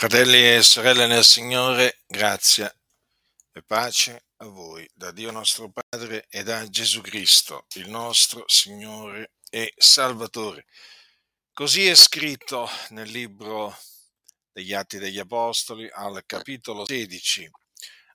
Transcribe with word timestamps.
Fratelli 0.00 0.54
e 0.54 0.62
sorelle 0.62 1.06
nel 1.06 1.22
Signore, 1.22 1.98
grazia 2.06 2.74
e 3.52 3.62
pace 3.62 4.28
a 4.36 4.46
voi 4.46 4.88
da 4.94 5.10
Dio 5.10 5.30
nostro 5.30 5.70
Padre 5.70 6.24
e 6.30 6.42
da 6.42 6.66
Gesù 6.70 7.02
Cristo, 7.02 7.66
il 7.74 7.90
nostro 7.90 8.44
Signore 8.46 9.32
e 9.50 9.74
Salvatore. 9.76 10.64
Così 11.52 11.86
è 11.86 11.94
scritto 11.94 12.66
nel 12.88 13.10
libro 13.10 13.76
degli 14.50 14.72
Atti 14.72 14.96
degli 14.96 15.18
Apostoli 15.18 15.86
al 15.92 16.22
capitolo 16.24 16.86
16, 16.86 17.50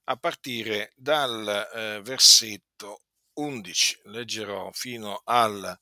a 0.06 0.18
partire 0.18 0.92
dal 0.96 1.70
eh, 1.72 2.02
versetto 2.02 3.04
11. 3.34 4.00
Leggerò 4.06 4.72
fino 4.74 5.22
al 5.24 5.80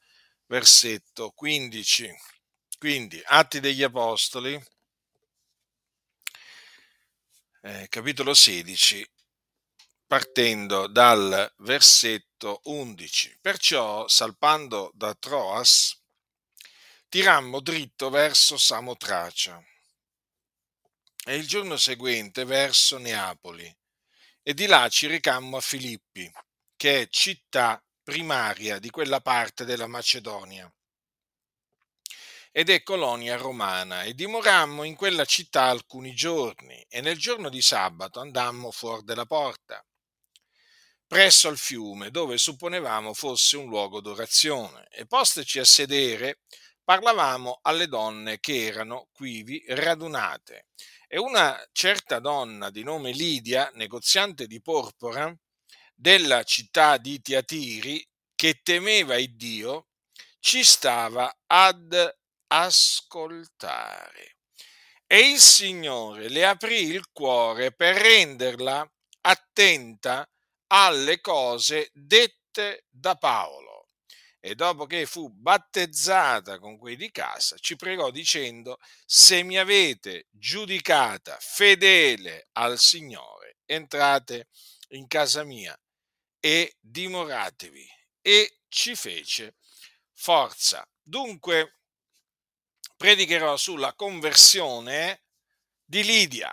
versetto 0.47 1.31
15. 1.31 2.13
Quindi, 2.77 3.21
Atti 3.23 3.61
degli 3.61 3.83
Apostoli, 3.83 4.61
eh, 7.65 7.87
capitolo 7.87 8.33
16, 8.33 9.09
partendo 10.05 10.87
dal 10.87 11.51
versetto 11.59 12.59
11. 12.65 13.37
Perciò, 13.39 14.05
salpando 14.07 14.91
da 14.93 15.15
Troas, 15.15 15.97
tirammo 17.07 17.61
dritto 17.61 18.09
verso 18.09 18.57
Samotracia. 18.57 19.63
E 21.25 21.35
il 21.37 21.47
giorno 21.47 21.77
seguente 21.77 22.43
verso 22.43 22.97
Neapoli. 22.97 23.73
E 24.41 24.53
di 24.53 24.65
là 24.65 24.89
ci 24.89 25.07
recammo 25.07 25.55
a 25.55 25.61
Filippi, 25.61 26.29
che 26.75 27.03
è 27.03 27.07
città 27.07 27.81
primaria 28.03 28.77
di 28.77 28.89
quella 28.89 29.21
parte 29.21 29.63
della 29.63 29.87
Macedonia 29.87 30.69
ed 32.55 32.69
è 32.69 32.83
colonia 32.83 33.35
romana, 33.35 34.03
e 34.03 34.13
dimorammo 34.13 34.83
in 34.83 34.95
quella 34.95 35.25
città 35.25 35.63
alcuni 35.63 36.13
giorni, 36.13 36.85
e 36.87 37.01
nel 37.01 37.17
giorno 37.17 37.49
di 37.49 37.63
sabato 37.63 38.19
andammo 38.19 38.69
fuori 38.69 39.03
della 39.03 39.25
porta, 39.25 39.83
presso 41.07 41.47
al 41.47 41.57
fiume, 41.57 42.11
dove 42.11 42.37
supponevamo 42.37 43.15
fosse 43.15 43.57
un 43.57 43.65
luogo 43.65 44.01
d'orazione, 44.01 44.87
e 44.91 45.07
posteci 45.07 45.57
a 45.57 45.65
sedere, 45.65 46.41
parlavamo 46.83 47.59
alle 47.63 47.87
donne 47.87 48.39
che 48.39 48.65
erano 48.65 49.09
quivi 49.11 49.63
radunate. 49.69 50.67
E 51.07 51.17
una 51.17 51.59
certa 51.71 52.19
donna 52.19 52.69
di 52.69 52.83
nome 52.83 53.13
Lidia, 53.13 53.71
negoziante 53.73 54.45
di 54.45 54.61
porpora, 54.61 55.35
della 55.95 56.43
città 56.43 56.97
di 56.97 57.19
Tiatiri, 57.19 58.07
che 58.35 58.61
temeva 58.61 59.17
il 59.17 59.35
Dio, 59.35 59.87
ci 60.39 60.63
stava 60.63 61.35
ad 61.47 62.21
ascoltare. 62.53 64.37
E 65.07 65.31
il 65.31 65.39
Signore 65.39 66.29
le 66.29 66.45
aprì 66.45 66.83
il 66.83 67.09
cuore 67.11 67.71
per 67.71 67.95
renderla 67.95 68.87
attenta 69.21 70.27
alle 70.67 71.19
cose 71.19 71.89
dette 71.93 72.85
da 72.89 73.15
Paolo. 73.15 73.87
E 74.39 74.55
dopo 74.55 74.85
che 74.85 75.05
fu 75.05 75.29
battezzata 75.29 76.59
con 76.59 76.77
quei 76.77 76.95
di 76.95 77.11
casa, 77.11 77.57
ci 77.57 77.75
pregò 77.75 78.11
dicendo, 78.11 78.77
se 79.05 79.41
mi 79.41 79.57
avete 79.57 80.27
giudicata 80.29 81.37
fedele 81.39 82.49
al 82.53 82.77
Signore, 82.77 83.57
entrate 83.65 84.49
in 84.89 85.07
casa 85.07 85.43
mia 85.43 85.77
e 86.39 86.75
dimoratevi. 86.79 87.87
E 88.21 88.59
ci 88.67 88.95
fece 88.95 89.55
forza. 90.11 90.85
Dunque, 91.01 91.82
predicherò 92.95 93.57
sulla 93.57 93.93
conversione 93.93 95.23
di 95.83 96.03
Lidia, 96.03 96.51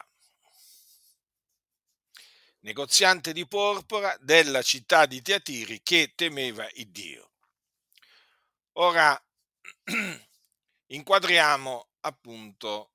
negoziante 2.60 3.32
di 3.32 3.46
porpora 3.46 4.16
della 4.20 4.62
città 4.62 5.06
di 5.06 5.22
Tiatiri 5.22 5.82
che 5.82 6.12
temeva 6.14 6.68
il 6.74 6.88
Dio. 6.88 7.30
Ora 8.72 9.20
inquadriamo 10.86 11.88
appunto 12.00 12.92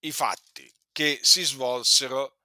i 0.00 0.12
fatti 0.12 0.72
che 0.92 1.18
si 1.22 1.42
svolsero 1.44 2.38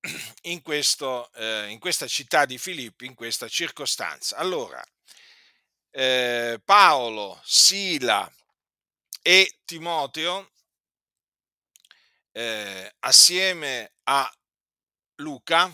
in, 0.42 0.62
questo, 0.62 1.32
eh, 1.34 1.68
in 1.68 1.78
questa 1.78 2.06
città 2.06 2.44
di 2.44 2.58
Filippi, 2.58 3.06
in 3.06 3.14
questa 3.14 3.48
circostanza. 3.48 4.36
Allora, 4.36 4.82
eh, 5.90 6.60
Paolo, 6.64 7.40
Sila 7.44 8.30
e 9.30 9.60
Timoteo, 9.64 10.50
eh, 12.32 12.92
assieme 12.98 13.92
a 14.02 14.28
Luca, 15.18 15.72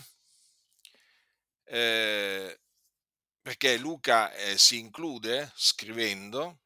eh, 1.63 2.59
perché 3.41 3.77
Luca 3.77 4.31
eh, 4.35 4.59
si 4.59 4.77
include 4.77 5.51
scrivendo 5.55 6.59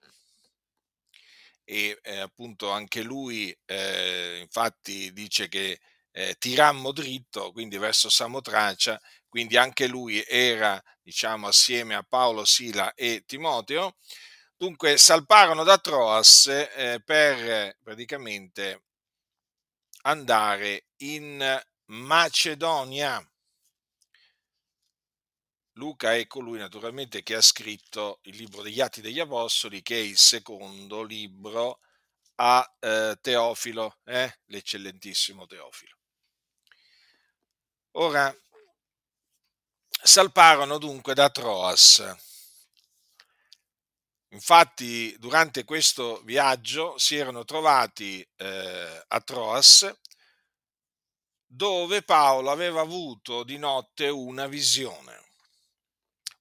e 1.64 1.98
eh, 2.04 2.20
appunto 2.20 2.70
anche 2.72 3.04
lui 3.04 3.58
eh, 3.64 4.40
infatti 4.42 5.14
dice 5.14 5.48
che 5.48 5.80
eh, 6.12 6.36
tirammo 6.38 6.92
dritto, 6.92 7.54
quindi 7.54 7.78
verso 7.78 8.10
Samotracia, 8.10 9.00
quindi 9.30 9.56
anche 9.56 9.88
lui 9.88 10.22
era 10.28 10.84
diciamo 11.02 11.48
assieme 11.48 11.96
a 11.96 12.04
Paolo, 12.04 12.44
Sila 12.44 12.94
e 12.96 13.24
Timoteo 13.26 13.96
Dunque 14.62 14.96
salparono 14.96 15.64
da 15.64 15.80
Troas 15.80 16.46
eh, 16.46 17.02
per 17.04 17.80
praticamente 17.82 18.84
andare 20.04 20.90
in 20.98 21.60
Macedonia. 21.86 23.28
Luca 25.78 26.14
è 26.14 26.28
colui 26.28 26.60
naturalmente 26.60 27.24
che 27.24 27.34
ha 27.34 27.42
scritto 27.42 28.20
il 28.26 28.36
libro 28.36 28.62
degli 28.62 28.80
Atti 28.80 29.02
degli 29.02 29.20
Apostoli, 29.20 29.82
che 29.82 29.96
è 29.96 30.04
il 30.04 30.20
secondo 30.20 31.02
libro 31.02 31.80
a 32.36 32.64
eh, 32.82 33.18
Teofilo, 33.20 33.98
eh? 34.04 34.42
l'eccellentissimo 34.46 35.48
Teofilo. 35.48 35.98
Ora, 37.94 38.32
salparono 40.04 40.78
dunque 40.78 41.16
da 41.16 41.32
Troas 41.32 42.30
Infatti, 44.34 45.14
durante 45.20 45.66
questo 45.66 46.22
viaggio 46.24 46.98
si 46.98 47.18
erano 47.18 47.44
trovati 47.44 48.26
eh, 48.38 49.04
a 49.08 49.20
Troas, 49.22 49.94
dove 51.46 52.02
Paolo 52.02 52.50
aveva 52.50 52.80
avuto 52.80 53.44
di 53.44 53.58
notte 53.58 54.08
una 54.08 54.48
visione. 54.48 55.20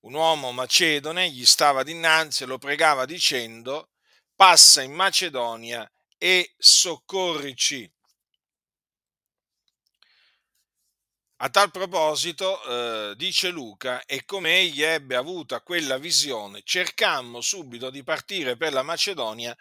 Un 0.03 0.15
uomo 0.15 0.53
macedone 0.53 1.31
gli 1.31 1.45
stava 1.45 1.83
dinanzi 1.83 2.45
e 2.45 2.47
lo 2.47 2.59
pregava 2.59 3.05
dicendo, 3.07 3.91
passa 4.37 4.83
in 4.83 4.93
Macedonia 4.93 5.91
e 6.17 6.55
soccorrici. 6.57 7.93
A 11.43 11.49
tal 11.49 11.71
proposito, 11.71 12.63
eh, 12.65 13.15
dice 13.17 13.49
Luca, 13.49 14.05
e 14.05 14.27
come 14.27 14.59
egli 14.59 14.83
ebbe 14.83 15.17
avuta 15.17 15.63
quella 15.63 15.97
visione, 15.97 16.61
cercammo 16.63 17.41
subito 17.41 17.89
di 17.89 18.03
partire 18.03 18.59
per 18.59 18.75
la 18.75 18.83
Macedonia, 18.83 19.57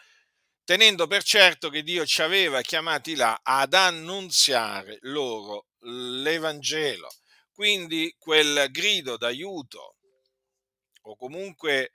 tenendo 0.66 1.08
per 1.08 1.24
certo 1.24 1.70
che 1.70 1.82
Dio 1.82 2.06
ci 2.06 2.22
aveva 2.22 2.60
chiamati 2.60 3.16
là 3.16 3.40
ad 3.42 3.74
annunziare 3.74 4.98
loro 5.04 5.68
l'Evangelo. 5.84 7.08
Quindi 7.54 8.14
quel 8.20 8.70
grido 8.72 9.16
d'aiuto 9.16 9.96
o 11.04 11.16
comunque 11.16 11.92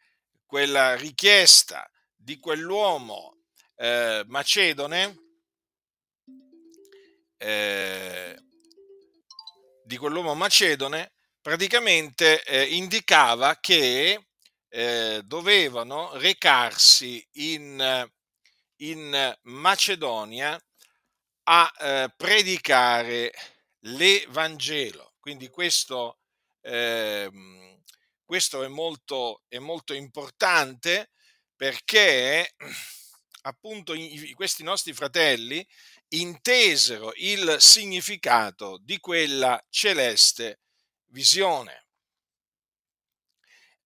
quella 0.47 0.97
richiesta 0.97 1.87
di 2.17 2.39
quell'uomo 2.39 3.37
eh, 3.77 4.25
macedone 4.29 5.19
eh, 7.37 8.35
di 9.85 9.97
quell'uomo 9.97 10.35
macedone 10.35 11.13
praticamente 11.41 12.43
eh, 12.45 12.65
indicava 12.75 13.59
che 13.61 14.29
eh, 14.69 15.21
dovevano 15.25 16.17
recarsi 16.17 17.25
in, 17.33 18.11
in 18.77 19.37
Macedonia 19.43 20.59
a 21.45 21.73
eh, 21.79 22.13
predicare 22.17 23.33
l'Evangelo. 23.81 25.15
Quindi 25.21 25.49
questo, 25.49 26.21
ehm, 26.63 27.83
questo 28.25 28.63
è, 28.63 28.69
molto, 28.69 29.43
è 29.49 29.59
molto 29.59 29.93
importante 29.93 31.11
perché 31.55 32.55
appunto 33.43 33.95
i, 33.95 34.33
questi 34.33 34.63
nostri 34.63 34.93
fratelli 34.93 35.67
intesero 36.21 37.13
il 37.17 37.57
significato 37.61 38.79
di 38.83 38.99
quella 38.99 39.63
celeste 39.71 40.61
visione. 41.07 41.87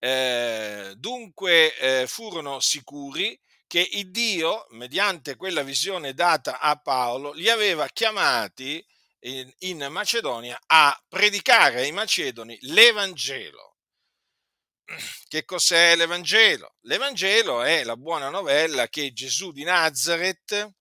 Eh, 0.00 0.94
dunque 0.96 1.76
eh, 1.76 2.06
furono 2.06 2.60
sicuri 2.60 3.38
che 3.66 3.86
il 3.92 4.10
Dio, 4.10 4.66
mediante 4.70 5.36
quella 5.36 5.62
visione 5.62 6.14
data 6.14 6.60
a 6.60 6.76
Paolo, 6.76 7.32
li 7.32 7.50
aveva 7.50 7.86
chiamati 7.88 8.84
in, 9.20 9.52
in 9.60 9.86
Macedonia 9.90 10.58
a 10.66 10.98
predicare 11.08 11.80
ai 11.80 11.92
macedoni 11.92 12.56
l'Evangelo. 12.62 13.76
Che 15.28 15.44
cos'è 15.44 15.96
l'Evangelo? 15.96 16.76
L'Evangelo 16.82 17.62
è 17.62 17.84
la 17.84 17.96
buona 17.96 18.30
novella 18.30 18.88
che 18.88 19.12
Gesù 19.12 19.52
di 19.52 19.64
Nazareth 19.64 20.77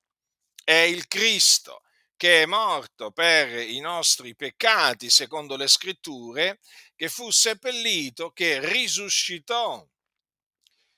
è 0.68 0.74
il 0.74 1.08
Cristo, 1.08 1.84
che 2.18 2.42
è 2.42 2.46
morto 2.46 3.12
per 3.12 3.58
i 3.58 3.80
nostri 3.80 4.36
peccati, 4.36 5.10
secondo 5.10 5.56
le 5.56 5.70
scritture, 5.70 6.60
che 6.94 7.08
fu 7.08 7.32
seppellito, 7.32 8.32
che 8.32 8.60
risuscitò 8.60 9.88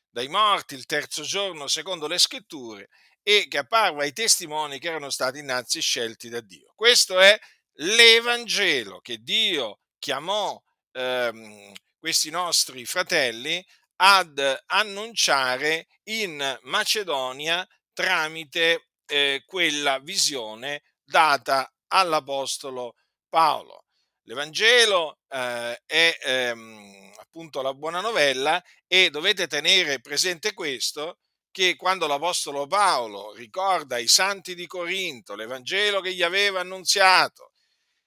dai 0.09 0.27
morti 0.27 0.73
il 0.73 0.87
terzo 0.87 1.21
giorno, 1.21 1.67
secondo 1.67 2.07
le 2.07 2.17
scritture, 2.17 2.89
e 3.21 3.45
che 3.47 3.59
apparve 3.59 4.05
ai 4.05 4.11
testimoni 4.11 4.79
che 4.79 4.87
erano 4.87 5.11
stati 5.11 5.37
innanzi 5.37 5.81
scelti 5.81 6.29
da 6.29 6.41
Dio. 6.41 6.73
Questo 6.73 7.19
è 7.19 7.39
l'Evangelo 7.73 9.01
che 9.01 9.19
Dio 9.19 9.81
chiamò 9.99 10.59
ehm, 10.93 11.73
questi 11.99 12.31
nostri 12.31 12.85
fratelli 12.85 13.63
ad 13.97 14.63
annunciare 14.65 15.85
in 16.05 16.57
Macedonia 16.63 17.67
tramite 17.93 18.88
eh, 19.09 19.43
quella 19.45 19.99
visione 19.99 20.83
data 21.03 21.71
all'Apostolo 21.87 22.95
Paolo. 23.27 23.85
L'Evangelo 24.23 25.19
eh, 25.27 25.81
è 25.85 26.17
ehm, 26.21 27.11
appunto 27.17 27.61
la 27.61 27.73
buona 27.73 27.99
novella 27.99 28.63
e 28.87 29.09
dovete 29.09 29.47
tenere 29.47 29.99
presente 30.01 30.53
questo, 30.53 31.17
che 31.51 31.75
quando 31.75 32.05
l'Apostolo 32.05 32.67
Paolo 32.67 33.33
ricorda 33.33 33.95
ai 33.95 34.07
santi 34.07 34.53
di 34.53 34.67
Corinto 34.67 35.35
l'Evangelo 35.35 35.99
che 35.99 36.13
gli 36.13 36.21
aveva 36.21 36.59
annunziato, 36.59 37.53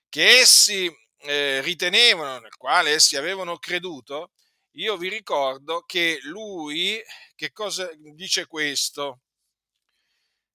che 0.08 0.38
essi 0.38 0.90
eh, 1.18 1.60
ritenevano, 1.60 2.38
nel 2.40 2.56
quale 2.56 2.90
essi 2.90 3.16
avevano 3.16 3.58
creduto, 3.58 4.30
io 4.76 4.96
vi 4.96 5.08
ricordo 5.08 5.82
che 5.82 6.18
lui, 6.22 7.00
che 7.34 7.52
cosa 7.52 7.90
dice 7.96 8.46
questo? 8.46 9.20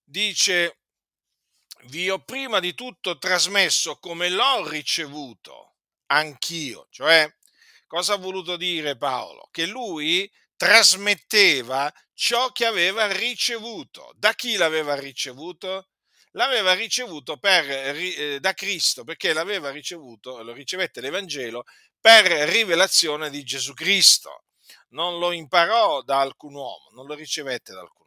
Dice, 0.10 0.80
vi 1.88 2.10
ho 2.10 2.24
prima 2.24 2.62
di 2.62 2.74
tutto 2.74 3.18
trasmesso 3.18 3.98
come 3.98 4.30
l'ho 4.30 4.66
ricevuto 4.70 5.76
anch'io, 6.06 6.88
cioè 6.90 7.30
cosa 7.88 8.14
ha 8.14 8.18
voluto 8.18 8.56
dire 8.56 8.96
Paolo? 8.96 9.50
Che 9.52 9.66
lui 9.66 10.32
trasmetteva 10.56 11.92
ciò 12.14 12.52
che 12.54 12.66
aveva 12.66 13.12
ricevuto. 13.12 14.14
Da 14.16 14.34
chi 14.34 14.56
l'aveva 14.56 14.96
ricevuto? 14.96 15.90
L'aveva 16.32 16.74
ricevuto 16.74 17.38
per, 17.38 17.70
eh, 17.70 18.40
da 18.40 18.54
Cristo, 18.54 19.04
perché 19.04 19.34
l'aveva 19.34 19.72
ricevuto, 19.72 20.42
lo 20.42 20.54
ricevette 20.54 21.02
l'Evangelo 21.02 21.64
per 22.00 22.26
rivelazione 22.50 23.30
di 23.30 23.44
Gesù 23.44 23.74
Cristo. 23.74 24.46
Non 24.90 25.20
lo 25.20 25.34
imparò 25.34 26.02
da 26.02 26.22
alcun 26.22 26.54
uomo, 26.54 26.90
non 26.94 27.06
lo 27.08 27.14
ricevette 27.14 27.74
da 27.74 27.82
alcun 27.82 28.07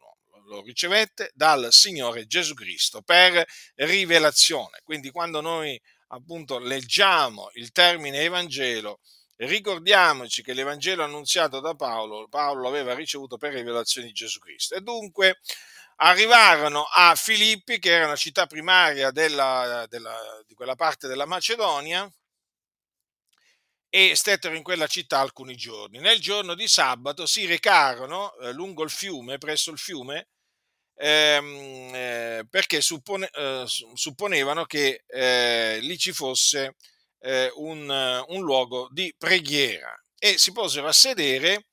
lo 0.55 0.61
ricevette 0.61 1.31
dal 1.33 1.67
Signore 1.71 2.27
Gesù 2.27 2.53
Cristo 2.53 3.01
per 3.01 3.43
rivelazione. 3.75 4.81
Quindi 4.83 5.09
quando 5.09 5.41
noi 5.41 5.79
appunto 6.07 6.59
leggiamo 6.59 7.49
il 7.53 7.71
termine 7.71 8.19
Evangelo, 8.19 8.99
ricordiamoci 9.37 10.43
che 10.43 10.53
l'Evangelo 10.53 11.03
annunziato 11.03 11.59
da 11.61 11.73
Paolo, 11.73 12.27
Paolo 12.27 12.63
l'aveva 12.63 12.93
ricevuto 12.93 13.37
per 13.37 13.53
rivelazione 13.53 14.07
di 14.07 14.13
Gesù 14.13 14.39
Cristo. 14.39 14.75
E 14.75 14.81
dunque 14.81 15.39
arrivarono 15.97 16.83
a 16.83 17.15
Filippi, 17.15 17.79
che 17.79 17.91
era 17.91 18.05
una 18.05 18.15
città 18.15 18.45
primaria 18.45 19.11
della, 19.11 19.85
della, 19.87 20.17
di 20.45 20.53
quella 20.53 20.75
parte 20.75 21.07
della 21.07 21.25
Macedonia, 21.25 22.11
e 23.93 24.15
stettero 24.15 24.55
in 24.55 24.63
quella 24.63 24.87
città 24.87 25.19
alcuni 25.19 25.55
giorni. 25.55 25.99
Nel 25.99 26.19
giorno 26.19 26.55
di 26.55 26.67
sabato 26.67 27.25
si 27.25 27.45
recarono 27.45 28.33
eh, 28.37 28.53
lungo 28.53 28.83
il 28.83 28.89
fiume, 28.89 29.37
presso 29.37 29.69
il 29.69 29.77
fiume, 29.77 30.29
ehm, 31.01 31.91
eh, 31.95 32.45
perché 32.49 32.81
suppone, 32.81 33.29
eh, 33.33 33.63
supponevano 33.93 34.65
che 34.65 35.03
eh, 35.07 35.79
lì 35.81 35.97
ci 35.97 36.11
fosse 36.11 36.75
eh, 37.19 37.51
un, 37.55 37.89
un, 38.27 38.41
luogo 38.41 38.87
di 38.91 39.13
preghiera 39.17 39.93
e 40.17 40.37
si 40.37 40.51
posero 40.51 40.87
a 40.87 40.93
sedere 40.93 41.65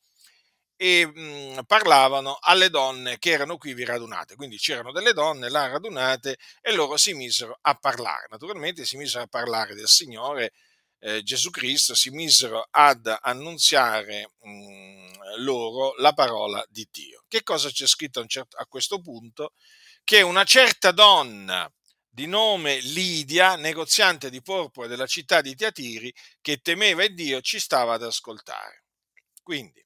e 0.76 1.06
mh, 1.06 1.20
mm, 1.20 1.58
parlavano 1.66 2.38
alle 2.40 2.70
donne 2.70 3.18
che 3.18 3.30
erano 3.30 3.58
qui 3.58 3.84
radunate. 3.84 4.34
Quindi 4.34 4.56
c'erano 4.56 4.92
delle 4.92 5.12
donne 5.12 5.50
là 5.50 5.68
radunate 5.68 6.38
e 6.62 6.72
loro 6.72 6.96
si 6.96 7.12
misero 7.12 7.58
a 7.60 7.74
parlare. 7.74 8.28
Naturalmente 8.30 8.86
si 8.86 8.96
misero 8.96 9.24
a 9.24 9.26
parlare 9.26 9.74
del 9.74 9.88
Signore 9.88 10.52
eh, 11.00 11.22
Gesù 11.22 11.50
Cristo, 11.50 11.94
si 11.94 12.10
misero 12.10 12.66
ad 12.70 13.16
annunziare 13.20 14.32
mh, 14.40 14.50
mm, 14.50 15.08
loro 15.38 15.94
la 15.98 16.12
parola 16.12 16.64
di 16.68 16.86
Dio. 16.90 17.24
Che 17.28 17.42
cosa 17.42 17.70
c'è 17.70 17.86
scritto 17.86 18.20
a 18.20 18.66
questo 18.66 19.00
punto? 19.00 19.52
Che 20.02 20.22
una 20.22 20.44
certa 20.44 20.90
donna 20.90 21.70
di 22.08 22.26
nome 22.26 22.80
Lidia, 22.80 23.54
negoziante 23.56 24.30
di 24.30 24.42
porpora 24.42 24.88
della 24.88 25.06
città 25.06 25.40
di 25.40 25.54
Tiatiri, 25.54 26.12
che 26.40 26.58
temeva 26.58 27.06
Dio, 27.06 27.40
ci 27.40 27.60
stava 27.60 27.94
ad 27.94 28.02
ascoltare. 28.02 28.84
Quindi 29.42 29.84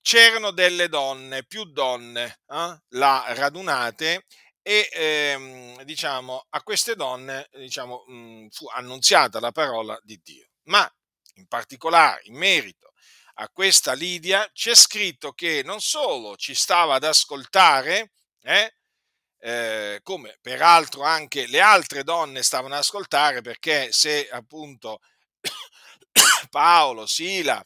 c'erano 0.00 0.52
delle 0.52 0.88
donne, 0.88 1.44
più 1.44 1.64
donne, 1.64 2.40
eh, 2.48 2.80
là 2.88 3.24
radunate 3.28 4.24
e 4.70 4.88
ehm, 4.92 5.82
diciamo 5.82 6.46
a 6.50 6.62
queste 6.62 6.94
donne 6.94 7.48
diciamo, 7.54 8.04
mh, 8.06 8.46
fu 8.50 8.68
annunziata 8.68 9.40
la 9.40 9.50
parola 9.50 9.98
di 10.04 10.20
Dio. 10.22 10.46
Ma 10.66 10.88
in 11.34 11.48
particolare 11.48 12.20
in 12.26 12.36
merito 12.36 12.92
a 13.34 13.48
questa 13.48 13.94
Lidia 13.94 14.48
c'è 14.52 14.76
scritto 14.76 15.32
che 15.32 15.62
non 15.64 15.80
solo 15.80 16.36
ci 16.36 16.54
stava 16.54 16.94
ad 16.94 17.02
ascoltare, 17.04 18.12
eh, 18.42 18.74
eh, 19.40 20.00
come 20.04 20.38
peraltro 20.40 21.02
anche 21.02 21.48
le 21.48 21.60
altre 21.60 22.04
donne 22.04 22.44
stavano 22.44 22.74
ad 22.74 22.80
ascoltare, 22.80 23.40
perché 23.40 23.90
se 23.90 24.28
appunto 24.30 25.00
Paolo, 26.50 27.06
Sila, 27.06 27.60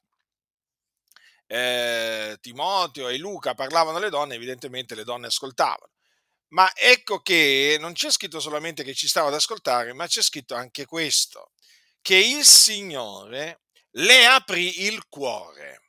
eh, 1.47 2.39
Timoteo 2.41 3.09
e 3.09 3.19
Luca 3.19 3.53
parlavano 3.55 3.99
alle 3.99 4.09
donne, 4.09 4.37
evidentemente 4.37 4.95
le 4.95 5.05
donne 5.05 5.27
ascoltavano. 5.27 5.94
Ma 6.55 6.73
ecco 6.73 7.21
che 7.21 7.77
non 7.81 7.95
c'è 7.95 8.13
scritto 8.13 8.39
solamente 8.39 8.85
che 8.85 8.95
ci 8.95 9.09
stava 9.09 9.27
ad 9.27 9.35
ascoltare, 9.35 9.93
ma 9.93 10.07
c'è 10.07 10.23
scritto 10.23 10.55
anche 10.55 10.87
questo, 10.87 11.51
che 12.01 12.17
il 12.17 12.45
Signore 12.45 13.63
le 13.97 14.25
aprì 14.27 14.85
il 14.85 15.05
cuore 15.09 15.83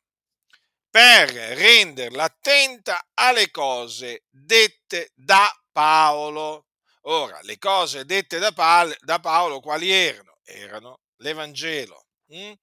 per 0.89 1.29
renderla 1.29 2.23
attenta 2.23 3.09
alle 3.13 3.51
cose 3.51 4.23
dette 4.27 5.11
da 5.13 5.47
Paolo. 5.71 6.65
Ora, 7.01 7.39
le 7.43 7.59
cose 7.59 8.03
dette 8.03 8.39
da, 8.39 8.51
Paolo, 8.51 8.95
da 9.01 9.19
Paolo 9.19 9.59
quali 9.59 9.91
erano? 9.91 10.39
Erano 10.43 11.01
l'Evangelo. 11.17 12.07
Hm? 12.29 12.53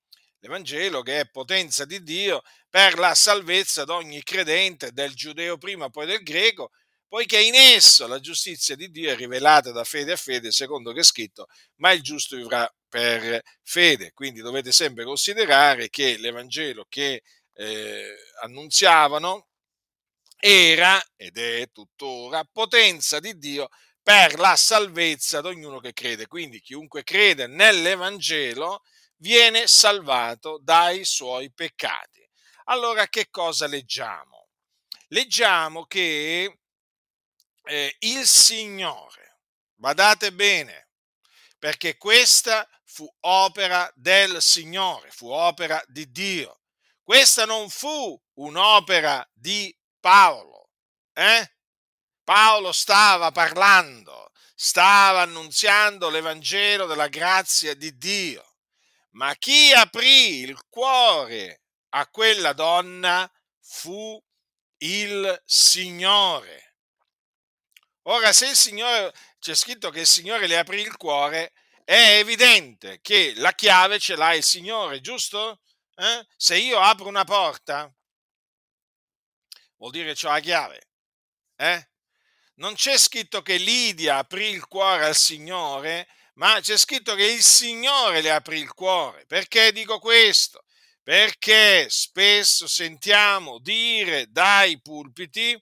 L'Evangelo 0.41 1.03
che 1.03 1.21
è 1.21 1.31
potenza 1.31 1.85
di 1.85 2.03
Dio 2.03 2.43
per 2.69 2.99
la 2.99 3.15
salvezza 3.15 3.85
di 3.85 3.93
ogni 3.93 4.25
credente, 4.25 4.91
del 4.91 5.15
giudeo 5.15 5.57
prima, 5.57 5.89
poi 5.89 6.07
del 6.07 6.25
greco, 6.25 6.73
poiché 7.13 7.43
in 7.43 7.55
esso 7.55 8.07
la 8.07 8.21
giustizia 8.21 8.75
di 8.75 8.91
Dio 8.91 9.11
è 9.11 9.15
rivelata 9.15 9.71
da 9.71 9.85
fede 9.85 10.13
a 10.13 10.17
fede, 10.17 10.51
secondo 10.51 10.95
che 10.95 11.01
è 11.01 11.05
scritto, 11.05 11.47
ma 11.77 11.93
il 11.93 12.01
giusto 12.01 12.37
vivrà 12.37 12.67
per 12.89 13.43
fede. 13.63 14.13
Quindi 14.15 14.41
dovete 14.41 14.73
sempre 14.73 15.05
considerare 15.05 15.91
che 15.91 16.17
l'Evangelo 16.17 16.87
che 16.89 17.23
eh, 17.53 18.17
annunziavano 18.41 19.49
era 20.39 20.99
ed 21.15 21.37
è 21.37 21.71
tuttora 21.71 22.49
potenza 22.51 23.21
di 23.21 23.37
Dio 23.37 23.69
per 24.03 24.39
la 24.39 24.57
salvezza 24.57 25.43
di 25.43 25.49
ognuno 25.49 25.81
che 25.81 25.93
crede. 25.93 26.27
Quindi 26.27 26.63
chiunque 26.63 27.03
crede 27.05 27.47
nell'Evangelo 27.47 28.81
viene 29.17 29.67
salvato 29.67 30.59
dai 30.63 31.05
suoi 31.05 31.53
peccati. 31.53 32.27
Allora 32.65 33.07
che 33.09 33.27
cosa 33.29 33.67
leggiamo? 33.67 34.49
Leggiamo 35.09 35.85
che 35.85 36.57
eh, 37.65 37.97
il 38.01 38.27
Signore, 38.27 39.41
badate 39.75 40.33
bene, 40.33 40.89
perché 41.59 41.97
questa 41.97 42.69
fu 42.85 43.11
opera 43.21 43.91
del 43.95 44.43
Signore, 44.43 45.11
fu 45.11 45.29
opera 45.29 45.83
di 45.87 46.11
Dio. 46.11 46.61
Questa 47.03 47.45
non 47.45 47.69
fu 47.71 48.21
un'opera 48.35 49.27
di 49.33 49.75
Paolo. 49.99 50.71
Eh? 51.13 51.53
Paolo 52.25 52.73
stava 52.73 53.31
parlando, 53.33 54.31
stava 54.55 55.23
annunziando 55.23 56.11
l'Evangelo 56.11 56.87
della 56.87 57.09
grazia 57.09 57.75
di 57.75 57.97
Dio. 57.97 58.57
Ma 59.11 59.35
chi 59.37 59.73
aprì 59.73 60.41
il 60.41 60.59
cuore 60.69 61.63
a 61.91 62.07
quella 62.09 62.53
donna 62.53 63.31
fu 63.61 64.23
il 64.79 65.43
Signore. 65.45 66.72
Ora, 68.07 68.33
se 68.33 68.49
il 68.49 68.57
Signore, 68.57 69.13
c'è 69.39 69.55
scritto 69.55 69.91
che 69.91 70.01
il 70.01 70.07
Signore 70.07 70.49
le 70.49 70.59
aprì 70.59 70.81
il 70.81 70.97
cuore, 70.97 71.53
è 71.85 72.19
evidente 72.19 73.01
che 73.01 73.33
la 73.37 73.53
chiave 73.53 74.01
ce 74.01 74.17
l'ha 74.17 74.35
il 74.35 74.43
Signore, 74.43 75.01
giusto? 75.01 75.61
Eh? 75.95 76.27
Se 76.37 76.57
io 76.57 76.81
apro 76.81 77.07
una 77.07 77.23
porta, 77.23 77.93
vuol 79.77 79.93
dire 79.93 80.15
che 80.15 80.27
ho 80.27 80.31
la 80.31 80.41
chiave. 80.41 80.89
Eh? 81.57 81.89
Non 82.55 82.75
c'è 82.75 82.99
scritto 82.99 83.41
che 83.43 83.57
Lidia 83.57 84.19
aprì 84.19 84.49
il 84.49 84.67
cuore 84.67 85.05
al 85.05 85.17
Signore, 85.17 86.09
ma 86.35 86.59
c'è 86.61 86.77
scritto 86.77 87.15
che 87.15 87.27
il 87.27 87.43
Signore 87.43 88.21
le 88.21 88.33
aprì 88.33 88.59
il 88.59 88.73
cuore. 88.73 89.27
Perché 89.27 89.71
dico 89.71 90.01
questo? 90.01 90.65
Perché 91.05 91.89
spesso 91.89 92.67
sentiamo 92.67 93.59
dire 93.61 94.31
dai 94.31 94.81
pulpiti 94.81 95.61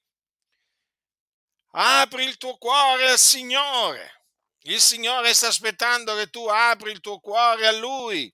Apri 1.72 2.24
il 2.24 2.36
tuo 2.36 2.56
cuore 2.56 3.10
al 3.10 3.18
Signore. 3.18 4.24
Il 4.62 4.80
Signore 4.80 5.32
sta 5.34 5.46
aspettando 5.46 6.16
che 6.16 6.28
tu 6.28 6.46
apri 6.46 6.90
il 6.90 7.00
tuo 7.00 7.20
cuore 7.20 7.66
a 7.66 7.72
Lui. 7.72 8.32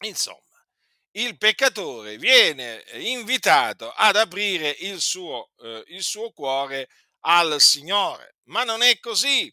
Insomma, 0.00 0.64
il 1.12 1.36
peccatore 1.36 2.16
viene 2.16 2.84
invitato 2.94 3.90
ad 3.92 4.16
aprire 4.16 4.70
il 4.80 5.00
suo, 5.00 5.50
eh, 5.58 5.84
il 5.88 6.02
suo 6.02 6.30
cuore 6.32 6.88
al 7.20 7.60
Signore, 7.60 8.36
ma 8.44 8.64
non 8.64 8.82
è 8.82 8.98
così, 9.00 9.52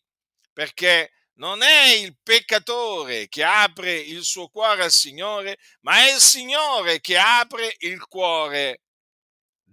perché 0.54 1.12
non 1.34 1.62
è 1.62 1.94
il 1.96 2.16
peccatore 2.24 3.28
che 3.28 3.44
apre 3.44 3.94
il 3.94 4.24
suo 4.24 4.48
cuore 4.48 4.84
al 4.84 4.92
Signore, 4.92 5.58
ma 5.82 6.06
è 6.06 6.14
il 6.14 6.22
Signore 6.22 7.02
che 7.02 7.18
apre 7.18 7.76
il 7.80 8.06
cuore 8.06 8.82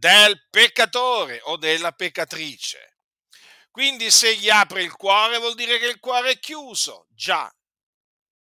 del 0.02 0.48
peccatore 0.50 1.38
o 1.44 1.56
della 1.56 1.92
peccatrice. 1.92 2.96
Quindi 3.70 4.10
se 4.10 4.34
gli 4.34 4.50
apre 4.50 4.82
il 4.82 4.96
cuore 4.96 5.38
vuol 5.38 5.54
dire 5.54 5.78
che 5.78 5.86
il 5.86 6.00
cuore 6.00 6.32
è 6.32 6.38
chiuso, 6.40 7.06
già, 7.10 7.48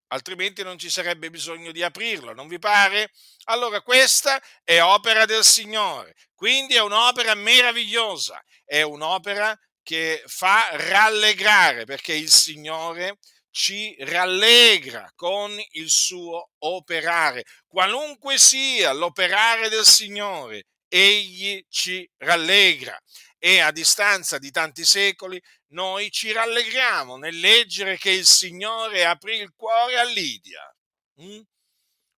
altrimenti 0.07 0.63
non 0.63 0.79
ci 0.79 0.89
sarebbe 0.89 1.29
bisogno 1.29 1.71
di 1.71 1.83
aprirlo, 1.83 2.33
non 2.33 2.49
vi 2.49 2.59
pare? 2.59 3.13
Allora 3.45 3.83
questa 3.83 4.43
è 4.65 4.81
opera 4.81 5.27
del 5.27 5.45
Signore, 5.45 6.15
quindi 6.35 6.77
è 6.77 6.81
un'opera 6.81 7.35
meravigliosa, 7.35 8.43
è 8.65 8.81
un'opera 8.81 9.55
che 9.83 10.23
fa 10.29 10.67
rallegrare, 10.73 11.85
perché 11.85 12.15
il 12.15 12.31
Signore 12.31 13.19
ci 13.51 13.95
rallegra 13.99 15.13
con 15.15 15.55
il 15.73 15.91
suo 15.91 16.53
operare, 16.61 17.45
qualunque 17.67 18.39
sia 18.39 18.93
l'operare 18.93 19.69
del 19.69 19.85
Signore, 19.85 20.65
egli 20.91 21.65
ci 21.69 22.09
rallegra 22.19 23.01
e 23.39 23.61
a 23.61 23.71
distanza 23.71 24.39
di 24.39 24.51
tanti 24.51 24.85
secoli 24.85 25.41
noi 25.69 26.11
ci 26.11 26.33
rallegriamo 26.33 27.17
nel 27.17 27.39
leggere 27.39 27.97
che 27.97 28.11
il 28.11 28.27
Signore 28.27 29.07
aprì 29.07 29.39
il 29.39 29.53
cuore 29.55 29.99
a 29.99 30.03
Lidia, 30.03 30.77
hm? 31.15 31.41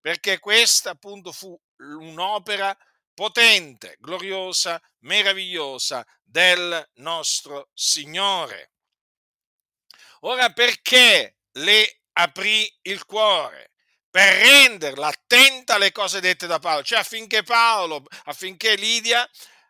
perché 0.00 0.38
questa 0.38 0.90
appunto 0.90 1.30
fu 1.30 1.56
un'opera 1.76 2.76
potente, 3.14 3.96
gloriosa, 4.00 4.80
meravigliosa 5.00 6.04
del 6.22 6.90
nostro 6.94 7.68
Signore. 7.74 8.72
Ora 10.20 10.50
perché 10.52 11.36
le 11.52 12.00
aprì 12.12 12.68
il 12.82 13.04
cuore? 13.04 13.71
Per 14.12 14.34
renderla 14.34 15.06
attenta 15.06 15.76
alle 15.76 15.90
cose 15.90 16.20
dette 16.20 16.46
da 16.46 16.58
Paolo, 16.58 16.82
cioè 16.82 16.98
affinché 16.98 17.42
Paolo, 17.42 18.04
affinché 18.24 18.74
Lidia 18.74 19.26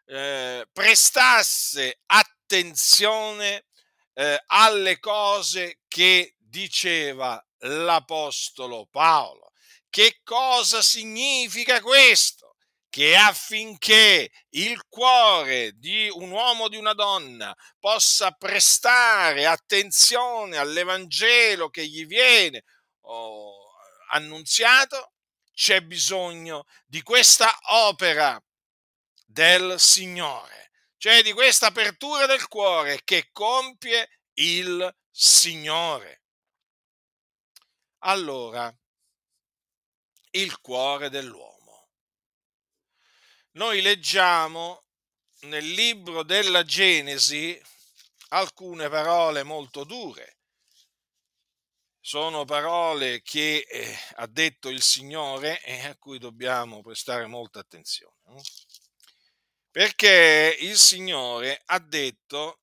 eh, 0.06 0.66
prestasse 0.72 2.00
attenzione 2.06 3.66
eh, 4.14 4.42
alle 4.46 4.98
cose 4.98 5.78
che 5.86 6.34
diceva 6.38 7.40
l'Apostolo 7.58 8.88
Paolo. 8.90 9.52
Che 9.88 10.22
cosa 10.24 10.82
significa 10.82 11.80
questo? 11.80 12.56
Che 12.90 13.16
affinché 13.16 14.28
il 14.50 14.82
cuore 14.88 15.70
di 15.76 16.10
un 16.14 16.32
uomo 16.32 16.64
o 16.64 16.68
di 16.68 16.76
una 16.76 16.94
donna 16.94 17.54
possa 17.78 18.32
prestare 18.32 19.46
attenzione 19.46 20.56
all'Evangelo 20.56 21.70
che 21.70 21.86
gli 21.86 22.04
viene 22.06 22.64
oh, 23.02 23.61
annunziato, 24.12 25.12
c'è 25.52 25.82
bisogno 25.82 26.66
di 26.86 27.02
questa 27.02 27.58
opera 27.70 28.42
del 29.24 29.78
Signore, 29.78 30.70
cioè 30.96 31.22
di 31.22 31.32
questa 31.32 31.66
apertura 31.66 32.26
del 32.26 32.48
cuore 32.48 33.02
che 33.04 33.28
compie 33.32 34.20
il 34.34 34.94
Signore. 35.10 36.22
Allora, 38.04 38.74
il 40.30 40.60
cuore 40.60 41.10
dell'uomo. 41.10 41.88
Noi 43.52 43.82
leggiamo 43.82 44.84
nel 45.42 45.66
libro 45.66 46.22
della 46.22 46.64
Genesi 46.64 47.60
alcune 48.28 48.88
parole 48.88 49.42
molto 49.42 49.84
dure 49.84 50.38
sono 52.04 52.44
parole 52.44 53.22
che 53.22 53.64
eh, 53.70 53.96
ha 54.16 54.26
detto 54.26 54.68
il 54.68 54.82
Signore 54.82 55.62
e 55.62 55.86
a 55.86 55.96
cui 55.96 56.18
dobbiamo 56.18 56.82
prestare 56.82 57.26
molta 57.26 57.60
attenzione. 57.60 58.42
Perché 59.70 60.56
il 60.60 60.76
Signore 60.76 61.62
ha 61.66 61.78
detto, 61.78 62.62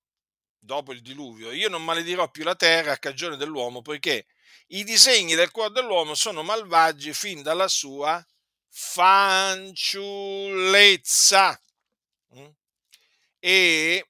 dopo 0.60 0.92
il 0.92 1.02
diluvio, 1.02 1.54
io 1.54 1.70
non 1.70 1.86
maledirò 1.86 2.30
più 2.30 2.44
la 2.44 2.56
terra 2.56 2.92
a 2.92 2.98
cagione 2.98 3.38
dell'uomo, 3.38 3.82
poiché 3.82 4.28
i 4.68 4.84
disegni 4.84 5.36
del 5.36 5.52
cuore 5.52 5.72
dell'uomo 5.72 6.16
sono 6.16 6.44
malvagi 6.44 7.14
fin 7.14 7.42
dalla 7.42 7.70
sua 7.70 8.22
fanciullezza. 8.68 11.58
Mm? 12.36 12.50
E 13.40 14.10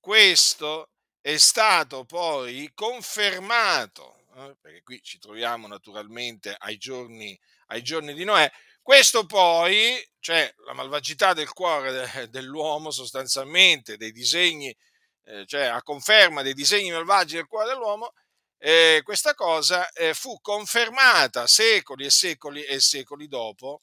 questo 0.00 0.88
è 1.20 1.36
stato 1.36 2.06
poi 2.06 2.70
confermato 2.74 4.13
eh, 4.36 4.56
perché 4.60 4.82
qui 4.82 5.00
ci 5.02 5.18
troviamo 5.18 5.66
naturalmente 5.66 6.54
ai 6.58 6.76
giorni, 6.76 7.38
ai 7.68 7.82
giorni 7.82 8.14
di 8.14 8.24
Noè. 8.24 8.50
Questo 8.82 9.26
poi, 9.26 9.96
cioè 10.18 10.52
la 10.66 10.74
malvagità 10.74 11.32
del 11.32 11.52
cuore 11.52 11.92
de, 11.92 12.28
dell'uomo 12.30 12.90
sostanzialmente, 12.90 13.96
dei 13.96 14.12
disegni, 14.12 14.74
eh, 15.24 15.46
cioè 15.46 15.64
a 15.64 15.82
conferma 15.82 16.42
dei 16.42 16.54
disegni 16.54 16.90
malvagi 16.90 17.36
del 17.36 17.46
cuore 17.46 17.68
dell'uomo, 17.68 18.12
eh, 18.58 19.00
questa 19.04 19.34
cosa 19.34 19.90
eh, 19.90 20.14
fu 20.14 20.40
confermata 20.40 21.46
secoli 21.46 22.06
e 22.06 22.10
secoli 22.10 22.62
e 22.64 22.80
secoli 22.80 23.28
dopo 23.28 23.82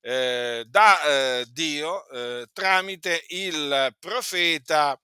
eh, 0.00 0.64
da 0.66 1.02
eh, 1.02 1.46
Dio 1.50 2.04
tramite 2.52 3.24
il 3.28 3.94
profeta 3.98 4.98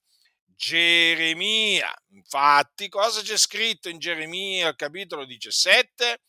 Geremia. 0.63 1.93
Infatti, 2.11 2.89
cosa 2.89 3.21
c'è 3.21 3.37
scritto 3.37 3.89
in 3.89 3.99
Geremia, 3.99 4.77
capitolo 4.77 5.25
17? 5.25 6.21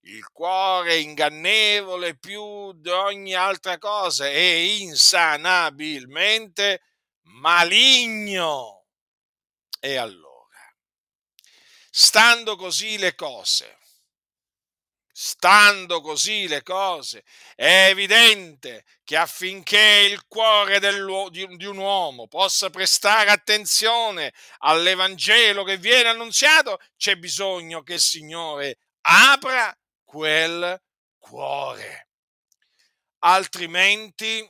Il 0.00 0.28
cuore 0.32 0.90
è 0.90 0.94
ingannevole 0.94 2.16
più 2.16 2.72
di 2.72 2.90
ogni 2.90 3.34
altra 3.34 3.78
cosa 3.78 4.26
è 4.26 4.36
insanabilmente 4.36 6.82
maligno. 7.38 8.86
E 9.78 9.94
allora, 9.94 10.58
stando 11.88 12.56
così 12.56 12.98
le 12.98 13.14
cose, 13.14 13.78
Stando 15.18 16.02
così 16.02 16.46
le 16.46 16.62
cose, 16.62 17.24
è 17.54 17.86
evidente 17.88 18.84
che 19.02 19.16
affinché 19.16 20.06
il 20.10 20.26
cuore 20.26 20.78
di 20.78 21.64
un 21.64 21.76
uomo 21.78 22.28
possa 22.28 22.68
prestare 22.68 23.30
attenzione 23.30 24.34
all'Evangelo 24.58 25.64
che 25.64 25.78
viene 25.78 26.10
annunziato, 26.10 26.78
c'è 26.98 27.16
bisogno 27.16 27.82
che 27.82 27.94
il 27.94 28.00
Signore 28.00 28.76
apra 29.00 29.74
quel 30.04 30.78
cuore. 31.16 32.10
Altrimenti 33.20 34.46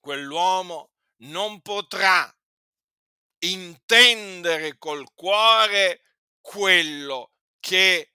quell'uomo 0.00 0.90
non 1.18 1.60
potrà 1.60 2.36
intendere 3.44 4.76
col 4.76 5.06
cuore 5.14 6.00
quello 6.40 7.30
che 7.60 8.08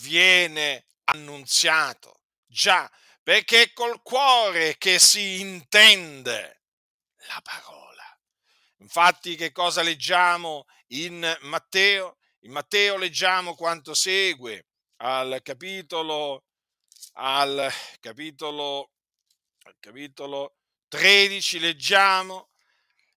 viene 0.00 0.86
annunziato. 1.04 2.20
Già, 2.46 2.90
perché 3.22 3.62
è 3.62 3.72
col 3.72 4.02
cuore 4.02 4.76
che 4.78 4.98
si 4.98 5.40
intende 5.40 6.62
la 7.28 7.40
parola. 7.42 8.04
Infatti, 8.78 9.36
che 9.36 9.52
cosa 9.52 9.82
leggiamo 9.82 10.66
in 10.88 11.36
Matteo? 11.42 12.18
In 12.40 12.52
Matteo 12.52 12.96
leggiamo 12.96 13.54
quanto 13.54 13.94
segue 13.94 14.66
al 14.98 15.40
capitolo, 15.42 16.44
al 17.14 17.72
capitolo, 18.00 18.90
al 19.64 19.76
capitolo 19.80 20.56
13 20.88 21.58
leggiamo 21.58 22.50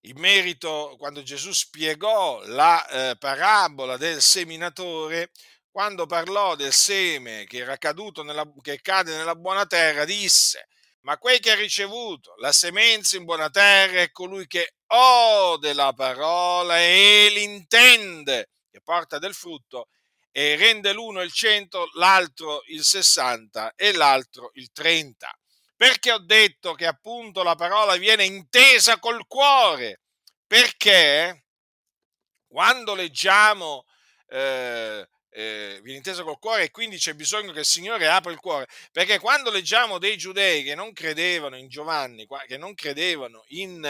in 0.04 0.18
merito, 0.18 0.96
quando 0.98 1.22
Gesù 1.24 1.52
spiegò 1.52 2.42
la 2.46 2.88
eh, 2.88 3.18
parabola 3.18 3.98
del 3.98 4.22
seminatore, 4.22 5.32
quando 5.72 6.06
parlò 6.06 6.56
del 6.56 6.74
seme 6.74 7.46
che 7.46 7.60
era 7.60 7.78
caduto 7.78 8.24
nella, 8.24 8.46
che 8.62 8.82
cade 8.82 9.16
nella 9.16 9.36
buona 9.36 9.66
terra, 9.66 10.06
disse: 10.06 10.68
Ma 11.02 11.18
quel 11.18 11.40
che 11.40 11.52
ha 11.52 11.56
ricevuto 11.56 12.36
la 12.38 12.52
semenza 12.52 13.18
in 13.18 13.26
buona 13.26 13.50
terra 13.50 14.02
è 14.02 14.12
colui 14.12 14.48
che 14.48 14.76
ode 14.88 15.74
la 15.74 15.94
parola 15.94 16.80
e 16.80 17.30
l'intende, 17.32 18.50
che 18.72 18.82
porta 18.82 19.20
del 19.20 19.34
frutto 19.34 19.88
e 20.32 20.56
rende 20.56 20.94
l'uno 20.94 21.22
il 21.22 21.32
cento, 21.32 21.90
l'altro 21.94 22.62
il 22.68 22.84
sessanta 22.84 23.74
e 23.76 23.94
l'altro 23.94 24.52
il 24.54 24.72
trenta. 24.72 25.32
Perché 25.76 26.12
ho 26.12 26.20
detto 26.20 26.74
che 26.74 26.86
appunto 26.86 27.42
la 27.42 27.56
parola 27.56 27.96
viene 27.96 28.26
intesa 28.26 29.00
col 29.00 29.26
cuore? 29.28 30.02
Perché 30.46 31.46
quando 32.48 32.96
leggiamo 32.96 33.86
eh, 34.28 35.08
eh, 35.32 35.80
viene 35.84 35.98
intesa 35.98 36.24
col 36.24 36.40
cuore 36.40 36.64
e 36.64 36.72
quindi 36.72 36.98
c'è 36.98 37.14
bisogno 37.14 37.52
che 37.52 37.60
il 37.60 37.66
Signore 37.66 38.08
apra 38.08 38.32
il 38.32 38.40
cuore, 38.40 38.68
perché 38.92 39.20
quando 39.20 39.52
leggiamo 39.52 39.98
dei 39.98 40.18
giudei 40.18 40.64
che 40.64 40.76
non 40.76 40.94
credevano 40.94 41.58
in 41.58 41.68
Giovanni, 41.68 42.28
che 42.48 42.58
non 42.58 42.74
credevano 42.74 43.44
in, 43.50 43.84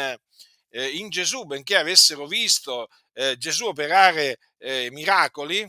eh, 0.70 0.88
in 0.90 1.10
Gesù, 1.10 1.46
benché 1.46 1.76
avessero 1.76 2.28
visto 2.28 2.88
eh, 3.14 3.38
Gesù 3.38 3.66
operare 3.66 4.40
eh, 4.58 4.90
miracoli, 4.92 5.68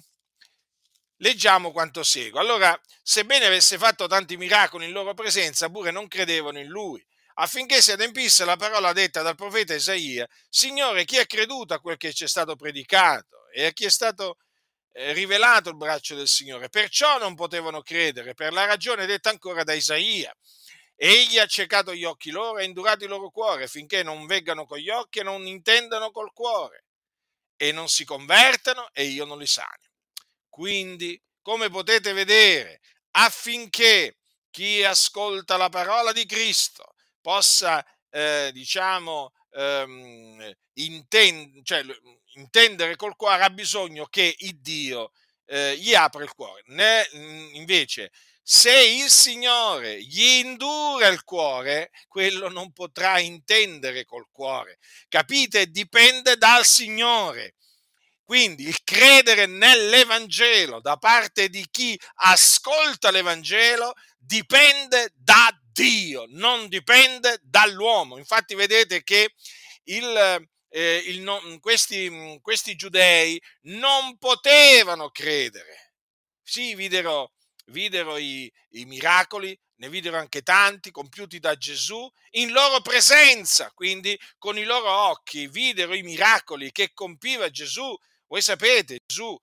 leggiamo 1.19 1.73
quanto 1.73 2.03
segue. 2.03 2.41
Allora, 2.41 2.79
sebbene 3.03 3.47
avesse 3.47 3.79
fatto 3.79 4.07
tanti 4.07 4.37
miracoli 4.37 4.87
in 4.87 4.93
loro 4.93 5.15
presenza, 5.15 5.69
pure 5.69 5.91
non 5.91 6.09
credevano 6.09 6.59
in 6.59 6.69
lui, 6.69 7.05
affinché 7.35 7.81
si 7.81 7.93
adempisse 7.93 8.45
la 8.45 8.57
parola 8.57 8.93
detta 8.93 9.23
dal 9.23 9.37
profeta 9.37 9.75
Isaia, 9.75 10.29
Signore, 10.49 11.05
chi 11.05 11.19
ha 11.19 11.27
creduto 11.27 11.75
a 11.75 11.81
quel 11.81 11.97
che 11.97 12.13
ci 12.13 12.25
è 12.25 12.29
stato 12.29 12.57
predicato 12.57 13.49
e 13.53 13.67
a 13.67 13.73
chi 13.73 13.85
è 13.85 13.91
stato 13.91 14.37
rivelato 14.93 15.71
il 15.71 15.77
braccio 15.77 16.15
del 16.15 16.29
Signore? 16.29 16.69
Perciò 16.69 17.19
non 17.19 17.35
potevano 17.35 17.83
credere, 17.83 18.35
per 18.35 18.53
la 18.53 18.65
ragione 18.65 19.07
detta 19.07 19.31
ancora 19.31 19.65
da 19.65 19.73
Isaia. 19.73 20.35
Egli 20.97 21.39
ha 21.39 21.47
ciecato 21.47 21.95
gli 21.95 22.05
occhi 22.05 22.31
loro 22.31 22.59
e 22.59 22.65
indurato 22.65 23.05
il 23.05 23.11
loro 23.11 23.31
cuore, 23.31 23.69
finché 23.69 24.03
non 24.03 24.27
veggano 24.27 24.67
con 24.67 24.79
gli 24.79 24.91
occhi 24.91 25.21
e 25.21 25.23
non 25.23 25.47
intendano 25.47 26.11
col 26.11 26.33
cuore, 26.33 26.85
e 27.57 27.73
non 27.73 27.89
si 27.89 28.05
convertano 28.05 28.91
e 28.93 29.05
io 29.05 29.25
non 29.25 29.39
li 29.39 29.47
sani. 29.47 29.89
Quindi, 30.49 31.21
come 31.41 31.71
potete 31.71 32.13
vedere, 32.13 32.81
affinché 33.13 34.19
chi 34.51 34.85
ascolta 34.85 35.57
la 35.57 35.69
parola 35.69 36.13
di 36.13 36.27
Cristo 36.27 36.95
possa, 37.21 37.85
eh, 38.11 38.51
diciamo, 38.53 39.33
ehm, 39.53 40.53
intend- 40.75 41.63
cioè, 41.65 41.83
intendere 42.35 42.97
col 42.97 43.17
cuore, 43.17 43.45
ha 43.45 43.51
bisogno 43.51 44.07
che 44.07 44.35
il 44.39 44.61
Dio 44.61 45.13
eh, 45.47 45.77
gli 45.77 45.95
apra 45.95 46.23
il 46.23 46.33
cuore. 46.33 46.63
Ne, 46.67 47.09
invece, 47.53 48.13
se 48.43 48.83
il 48.83 49.09
Signore 49.09 50.03
gli 50.03 50.23
indura 50.23 51.09
il 51.09 51.23
cuore, 51.25 51.91
quello 52.09 52.49
non 52.49 52.73
potrà 52.73 53.19
intendere 53.19 54.05
col 54.05 54.27
cuore. 54.31 54.79
Capite? 55.09 55.67
Dipende 55.67 56.37
dal 56.37 56.65
Signore. 56.65 57.55
Quindi 58.25 58.69
il 58.69 58.83
credere 58.85 59.47
nell'Evangelo 59.47 60.81
da 60.81 60.97
parte 60.97 61.49
di 61.49 61.67
chi 61.69 62.01
ascolta 62.15 63.11
l'Evangelo 63.11 63.93
dipende 64.17 65.11
da 65.15 65.53
Dio, 65.73 66.27
non 66.29 66.69
dipende 66.69 67.39
dall'uomo. 67.43 68.19
Infatti 68.19 68.55
vedete 68.55 69.03
che 69.03 69.35
il, 69.85 70.49
eh, 70.71 71.03
il, 71.07 71.59
questi, 71.61 72.39
questi 72.41 72.75
giudei 72.77 73.41
non 73.63 74.17
potevano 74.19 75.11
credere. 75.11 75.95
Sì, 76.43 76.75
videro, 76.75 77.33
videro 77.67 78.17
i, 78.17 78.51
i 78.71 78.85
miracoli, 78.87 79.57
ne 79.77 79.89
videro 79.89 80.17
anche 80.17 80.43
tanti 80.43 80.91
compiuti 80.91 81.39
da 81.39 81.55
Gesù 81.57 82.09
in 82.31 82.53
loro 82.53 82.81
presenza, 82.81 83.71
quindi 83.75 84.19
con 84.39 84.59
i 84.59 84.65
loro 84.65 84.91
occhi 84.91 85.47
videro 85.49 85.95
i 85.95 86.03
miracoli 86.03 86.71
che 86.73 86.91
compiva 86.93 87.51
Gesù 87.51 87.95
voi 88.31 88.43
sapete, 88.43 89.01
Gesù 89.05 89.37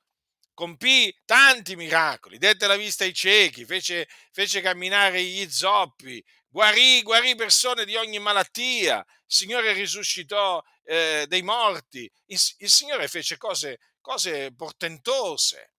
compì 0.54 1.14
tanti 1.26 1.76
miracoli, 1.76 2.38
dette 2.38 2.68
la 2.68 2.78
vista 2.78 3.04
ai 3.04 3.14
ciechi, 3.14 3.66
fece, 3.66 4.08
fece 4.32 4.62
camminare 4.62 5.22
gli 5.22 5.46
zoppi, 5.50 6.24
guarì, 6.48 7.02
guarì, 7.02 7.36
persone 7.36 7.84
di 7.84 7.98
ogni 7.98 8.18
malattia, 8.18 8.98
il 9.00 9.06
Signore 9.26 9.74
risuscitò 9.74 10.64
eh, 10.88 11.26
dei 11.28 11.42
morti, 11.42 12.10
il, 12.28 12.40
il 12.58 12.70
Signore 12.70 13.08
fece 13.08 13.38
cose, 13.38 13.80
cose 14.00 14.54
portentose 14.56 15.74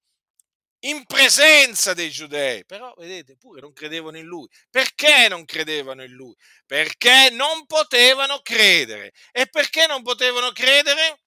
in 0.80 1.04
presenza 1.06 1.92
dei 1.94 2.10
giudei, 2.10 2.64
però 2.64 2.94
vedete, 2.96 3.36
pure 3.36 3.60
non 3.60 3.72
credevano 3.72 4.18
in 4.18 4.26
lui. 4.26 4.46
Perché 4.70 5.26
non 5.28 5.44
credevano 5.44 6.04
in 6.04 6.12
lui? 6.12 6.34
Perché 6.66 7.30
non 7.30 7.66
potevano 7.66 8.40
credere. 8.42 9.12
E 9.32 9.48
perché 9.48 9.86
non 9.86 10.02
potevano 10.02 10.52
credere? 10.52 11.18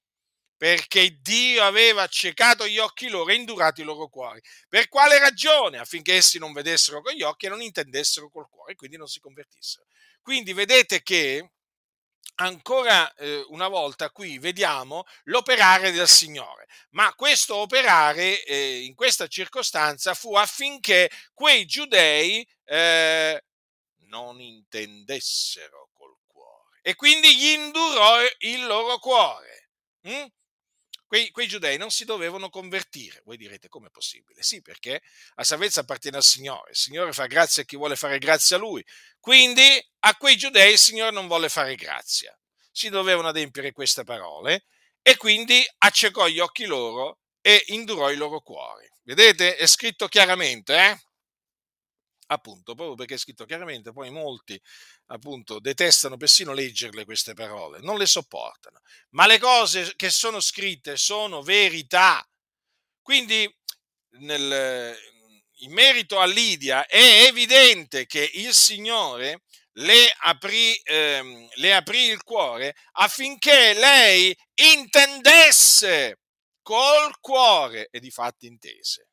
perché 0.61 1.17
Dio 1.23 1.63
aveva 1.63 2.03
accecato 2.03 2.67
gli 2.67 2.77
occhi 2.77 3.09
loro 3.09 3.31
e 3.31 3.33
indurato 3.33 3.81
i 3.81 3.83
loro 3.83 4.09
cuori. 4.09 4.39
Per 4.69 4.89
quale 4.89 5.17
ragione? 5.17 5.79
Affinché 5.79 6.13
essi 6.13 6.37
non 6.37 6.53
vedessero 6.53 7.01
con 7.01 7.13
gli 7.13 7.23
occhi 7.23 7.47
e 7.47 7.49
non 7.49 7.63
intendessero 7.63 8.29
col 8.29 8.47
cuore 8.47 8.75
quindi 8.75 8.95
non 8.95 9.07
si 9.07 9.19
convertissero. 9.19 9.87
Quindi 10.21 10.53
vedete 10.53 11.01
che 11.01 11.49
ancora 12.35 13.13
eh, 13.15 13.43
una 13.49 13.67
volta 13.67 14.09
qui 14.09 14.39
vediamo 14.39 15.03
l'operare 15.23 15.91
del 15.91 16.07
Signore, 16.07 16.67
ma 16.91 17.13
questo 17.13 17.55
operare 17.55 18.43
eh, 18.43 18.83
in 18.83 18.95
questa 18.95 19.27
circostanza 19.27 20.13
fu 20.13 20.35
affinché 20.35 21.09
quei 21.33 21.65
giudei 21.65 22.47
eh, 22.65 23.43
non 24.07 24.41
intendessero 24.41 25.89
col 25.93 26.17
cuore 26.25 26.79
e 26.81 26.95
quindi 26.95 27.35
gli 27.35 27.49
indurò 27.49 28.17
il 28.39 28.65
loro 28.65 28.97
cuore. 28.99 29.69
Mm? 30.07 30.25
Quei, 31.11 31.29
quei, 31.31 31.45
giudei 31.45 31.77
non 31.77 31.91
si 31.91 32.05
dovevano 32.05 32.49
convertire. 32.49 33.21
Voi 33.25 33.35
direte 33.35 33.67
come 33.67 33.87
è 33.87 33.89
possibile? 33.91 34.43
Sì, 34.43 34.61
perché 34.61 35.01
la 35.35 35.43
salvezza 35.43 35.81
appartiene 35.81 36.15
al 36.15 36.23
Signore. 36.23 36.69
Il 36.69 36.77
Signore 36.77 37.11
fa 37.11 37.25
grazia 37.25 37.63
a 37.63 37.65
chi 37.65 37.75
vuole 37.75 37.97
fare 37.97 38.17
grazia 38.17 38.55
a 38.55 38.59
Lui. 38.59 38.81
Quindi 39.19 39.61
a 40.05 40.15
quei 40.15 40.37
giudei 40.37 40.71
il 40.71 40.77
Signore 40.77 41.11
non 41.11 41.27
vuole 41.27 41.49
fare 41.49 41.75
grazia. 41.75 42.33
Si 42.71 42.87
dovevano 42.87 43.27
adempiere 43.27 43.73
queste 43.73 44.05
parole 44.05 44.67
e 45.01 45.17
quindi 45.17 45.61
accecò 45.79 46.29
gli 46.29 46.39
occhi 46.39 46.63
loro 46.63 47.19
e 47.41 47.61
indurò 47.67 48.09
i 48.09 48.15
loro 48.15 48.39
cuori. 48.39 48.89
Vedete? 49.03 49.57
È 49.57 49.67
scritto 49.67 50.07
chiaramente, 50.07 50.77
eh? 50.77 50.97
Appunto, 52.31 52.75
proprio 52.75 52.95
perché 52.95 53.15
è 53.15 53.17
scritto 53.17 53.45
chiaramente, 53.45 53.91
poi 53.91 54.09
molti 54.09 54.59
appunto 55.07 55.59
detestano 55.59 56.17
persino 56.17 56.53
leggerle 56.53 57.05
queste 57.05 57.33
parole, 57.33 57.79
non 57.81 57.97
le 57.97 58.05
sopportano, 58.05 58.79
ma 59.11 59.27
le 59.27 59.37
cose 59.37 59.93
che 59.95 60.09
sono 60.09 60.39
scritte 60.39 60.97
sono 60.97 61.41
verità. 61.41 62.25
Quindi 63.01 63.53
nel, 64.19 64.97
in 65.59 65.71
merito 65.73 66.19
a 66.19 66.25
Lidia 66.25 66.85
è 66.85 67.25
evidente 67.27 68.05
che 68.05 68.29
il 68.35 68.53
Signore 68.53 69.43
le 69.75 70.13
aprì, 70.19 70.79
ehm, 70.83 71.47
le 71.55 71.73
aprì 71.73 72.05
il 72.05 72.23
cuore 72.23 72.75
affinché 72.93 73.73
lei 73.73 74.35
intendesse 74.55 76.19
col 76.61 77.19
cuore 77.19 77.87
e 77.89 77.99
di 77.99 78.11
fatti 78.11 78.47
intese. 78.47 79.07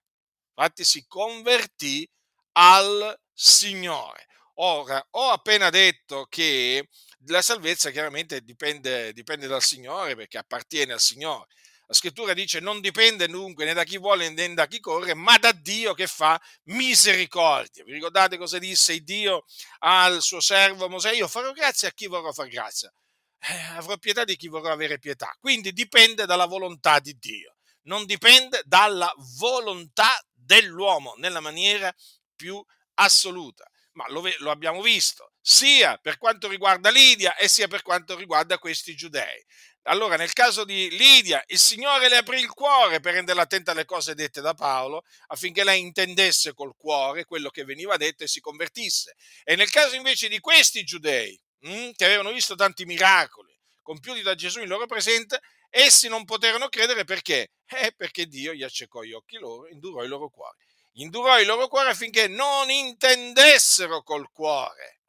Infatti 0.54 0.84
si 0.84 1.04
convertì 1.06 2.08
al 2.52 3.18
Signore. 3.32 4.26
Ora, 4.60 5.04
ho 5.12 5.30
appena 5.30 5.70
detto 5.70 6.26
che 6.28 6.88
la 7.26 7.42
salvezza 7.42 7.90
chiaramente 7.90 8.42
dipende, 8.42 9.12
dipende 9.12 9.46
dal 9.46 9.62
Signore 9.62 10.16
perché 10.16 10.38
appartiene 10.38 10.92
al 10.92 11.00
Signore. 11.00 11.46
La 11.86 11.94
scrittura 11.94 12.34
dice 12.34 12.60
non 12.60 12.80
dipende 12.80 13.28
dunque 13.28 13.64
né 13.64 13.72
da 13.72 13.84
chi 13.84 13.96
vuole 13.96 14.28
né 14.28 14.52
da 14.52 14.66
chi 14.66 14.78
corre, 14.78 15.14
ma 15.14 15.38
da 15.38 15.52
Dio 15.52 15.94
che 15.94 16.06
fa 16.06 16.38
misericordia. 16.64 17.82
Vi 17.82 17.92
ricordate 17.92 18.36
cosa 18.36 18.58
disse 18.58 18.98
Dio 19.00 19.44
al 19.78 20.20
suo 20.20 20.40
servo 20.40 20.88
Mosè? 20.88 21.12
Io 21.12 21.28
farò 21.28 21.50
grazia 21.52 21.88
a 21.88 21.92
chi 21.92 22.06
vorrò 22.06 22.30
far 22.32 22.48
grazia. 22.48 22.92
Eh, 23.40 23.76
avrò 23.76 23.96
pietà 23.96 24.24
di 24.24 24.36
chi 24.36 24.48
vorrà 24.48 24.72
avere 24.72 24.98
pietà. 24.98 25.34
Quindi 25.40 25.72
dipende 25.72 26.26
dalla 26.26 26.44
volontà 26.44 26.98
di 26.98 27.16
Dio, 27.18 27.56
non 27.82 28.04
dipende 28.04 28.60
dalla 28.66 29.10
volontà 29.38 30.20
dell'uomo 30.32 31.14
nella 31.16 31.40
maniera 31.40 31.94
più 32.38 32.64
assoluta. 32.94 33.68
Ma 33.92 34.06
lo, 34.10 34.22
lo, 34.38 34.52
abbiamo 34.52 34.80
visto, 34.80 35.32
sia 35.40 35.98
per 35.98 36.18
quanto 36.18 36.46
riguarda 36.46 36.88
Lidia 36.88 37.36
e 37.36 37.48
sia 37.48 37.66
per 37.66 37.82
quanto 37.82 38.16
riguarda 38.16 38.58
questi 38.58 38.94
giudei. 38.94 39.44
Allora, 39.88 40.16
nel 40.16 40.32
caso 40.32 40.64
di 40.64 40.88
Lidia, 40.96 41.42
il 41.48 41.58
Signore 41.58 42.08
le 42.08 42.18
aprì 42.18 42.38
il 42.38 42.52
cuore 42.52 43.00
per 43.00 43.14
renderla 43.14 43.42
attenta 43.42 43.72
alle 43.72 43.86
cose 43.86 44.14
dette 44.14 44.40
da 44.40 44.54
Paolo, 44.54 45.02
affinché 45.28 45.64
lei 45.64 45.80
intendesse 45.80 46.52
col 46.52 46.76
cuore 46.76 47.24
quello 47.24 47.48
che 47.48 47.64
veniva 47.64 47.96
detto 47.96 48.22
e 48.22 48.28
si 48.28 48.38
convertisse. 48.38 49.16
E 49.42 49.56
nel 49.56 49.70
caso 49.70 49.96
invece 49.96 50.28
di 50.28 50.38
questi 50.38 50.84
giudei, 50.84 51.38
mh, 51.60 51.70
hm, 51.70 51.92
che 51.92 52.04
avevano 52.04 52.32
visto 52.32 52.54
tanti 52.54 52.84
miracoli, 52.84 53.52
compiuti 53.82 54.22
da 54.22 54.34
Gesù 54.34 54.60
in 54.60 54.68
loro 54.68 54.86
presenza, 54.86 55.40
essi 55.70 56.08
non 56.08 56.24
poterono 56.24 56.68
credere 56.68 57.04
perché? 57.04 57.52
Eh, 57.66 57.92
perché 57.96 58.26
Dio 58.26 58.52
gli 58.52 58.62
accecò 58.62 59.02
gli 59.02 59.12
occhi 59.12 59.38
loro, 59.38 59.68
indurò 59.68 60.04
i 60.04 60.08
loro 60.08 60.28
cuori. 60.28 60.56
Indurò 60.98 61.38
i 61.38 61.44
loro 61.44 61.68
cuori 61.68 61.90
affinché 61.90 62.26
non 62.26 62.70
intendessero 62.70 64.02
col 64.02 64.30
cuore. 64.32 65.00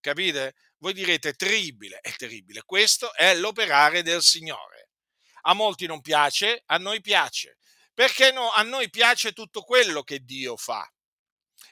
Capite? 0.00 0.54
Voi 0.78 0.92
direte 0.92 1.32
terribile, 1.34 1.98
è 2.00 2.14
terribile. 2.14 2.62
Questo 2.62 3.12
è 3.14 3.34
l'operare 3.34 4.02
del 4.02 4.22
Signore. 4.22 4.90
A 5.42 5.54
molti 5.54 5.86
non 5.86 6.00
piace, 6.00 6.62
a 6.66 6.76
noi 6.76 7.00
piace. 7.00 7.58
Perché 7.92 8.30
no, 8.30 8.50
a 8.52 8.62
noi 8.62 8.90
piace 8.90 9.32
tutto 9.32 9.62
quello 9.62 10.02
che 10.02 10.20
Dio 10.20 10.56
fa. 10.56 10.88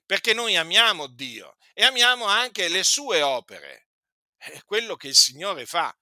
Perché 0.06 0.34
noi 0.34 0.56
amiamo 0.56 1.06
Dio 1.06 1.56
e 1.72 1.84
amiamo 1.84 2.24
anche 2.24 2.68
le 2.68 2.82
sue 2.82 3.22
opere, 3.22 3.88
quello 4.64 4.96
che 4.96 5.08
il 5.08 5.16
Signore 5.16 5.66
fa. 5.66 5.96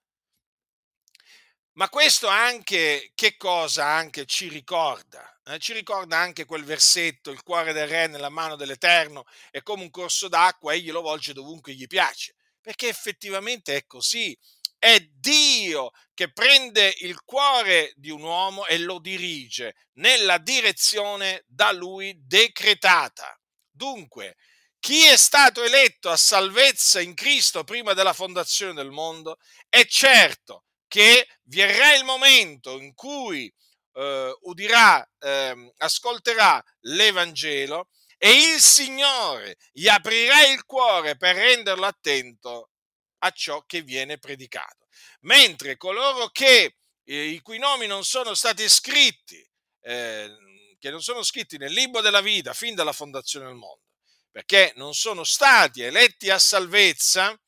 Ma 1.73 1.89
questo 1.89 2.27
anche, 2.27 3.13
che 3.15 3.37
cosa 3.37 3.87
anche 3.87 4.25
ci 4.25 4.49
ricorda? 4.49 5.40
Eh, 5.51 5.59
ci 5.59 5.73
ricorda 5.73 6.17
anche 6.17 6.45
quel 6.45 6.63
versetto, 6.63 7.33
il 7.33 7.43
cuore 7.43 7.73
del 7.73 7.89
re 7.89 8.07
nella 8.07 8.29
mano 8.29 8.55
dell'Eterno 8.55 9.25
è 9.51 9.63
come 9.63 9.83
un 9.83 9.91
corso 9.91 10.29
d'acqua, 10.29 10.75
egli 10.75 10.93
lo 10.93 11.01
volge 11.01 11.33
dovunque 11.33 11.75
gli 11.75 11.89
piace, 11.89 12.37
perché 12.61 12.87
effettivamente 12.87 13.75
è 13.75 13.85
così. 13.85 14.37
È 14.79 15.01
Dio 15.01 15.91
che 16.15 16.33
prende 16.33 16.95
il 17.01 17.21
cuore 17.25 17.93
di 17.97 18.11
un 18.11 18.23
uomo 18.23 18.65
e 18.67 18.79
lo 18.79 19.01
dirige 19.01 19.75
nella 19.95 20.39
direzione 20.39 21.43
da 21.49 21.73
lui 21.73 22.15
decretata. 22.17 23.37
Dunque, 23.69 24.37
chi 24.79 25.05
è 25.05 25.17
stato 25.17 25.65
eletto 25.65 26.11
a 26.11 26.17
salvezza 26.17 27.01
in 27.01 27.15
Cristo 27.15 27.65
prima 27.65 27.93
della 27.93 28.13
fondazione 28.13 28.73
del 28.73 28.91
mondo 28.91 29.37
è 29.69 29.85
certo 29.85 30.65
che 30.87 31.27
verrà 31.43 31.95
il 31.95 32.05
momento 32.05 32.79
in 32.79 32.95
cui 32.95 33.53
eh, 33.93 34.37
udirà, 34.43 35.09
eh, 35.19 35.73
ascolterà 35.79 36.63
l'Evangelo 36.81 37.89
e 38.17 38.53
il 38.53 38.61
Signore 38.61 39.57
gli 39.73 39.89
aprirà 39.89 40.47
il 40.47 40.65
cuore 40.65 41.17
per 41.17 41.37
renderlo 41.37 41.87
attento 41.87 42.71
a 43.19 43.31
ciò 43.31 43.65
che 43.65 43.83
viene 43.83 44.19
predicato. 44.19 44.87
Mentre 45.21 45.77
coloro 45.77 46.29
che, 46.29 46.77
eh, 47.05 47.25
i 47.29 47.41
cui 47.41 47.59
nomi 47.59 47.87
non 47.87 48.05
sono 48.05 48.35
stati 48.35 48.69
scritti, 48.69 49.43
eh, 49.83 50.37
che 50.79 50.91
non 50.91 51.03
sono 51.03 51.23
scritti 51.23 51.57
nel 51.59 51.73
libro 51.73 52.01
della 52.01 52.21
vita 52.21 52.53
fin 52.53 52.75
dalla 52.75 52.93
fondazione 52.93 53.47
del 53.47 53.55
mondo, 53.55 53.85
perché 54.31 54.73
non 54.77 54.95
sono 54.95 55.25
stati 55.25 55.83
eletti 55.83 56.31
a 56.31 56.39
salvezza, 56.39 57.39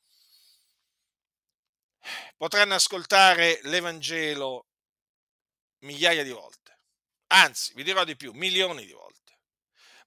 potranno 2.35 2.75
ascoltare 2.75 3.59
l'Evangelo 3.63 4.67
migliaia 5.83 6.23
di 6.23 6.31
volte, 6.31 6.79
anzi 7.27 7.73
vi 7.75 7.83
dirò 7.83 8.03
di 8.03 8.15
più, 8.15 8.33
milioni 8.33 8.85
di 8.85 8.91
volte. 8.91 9.11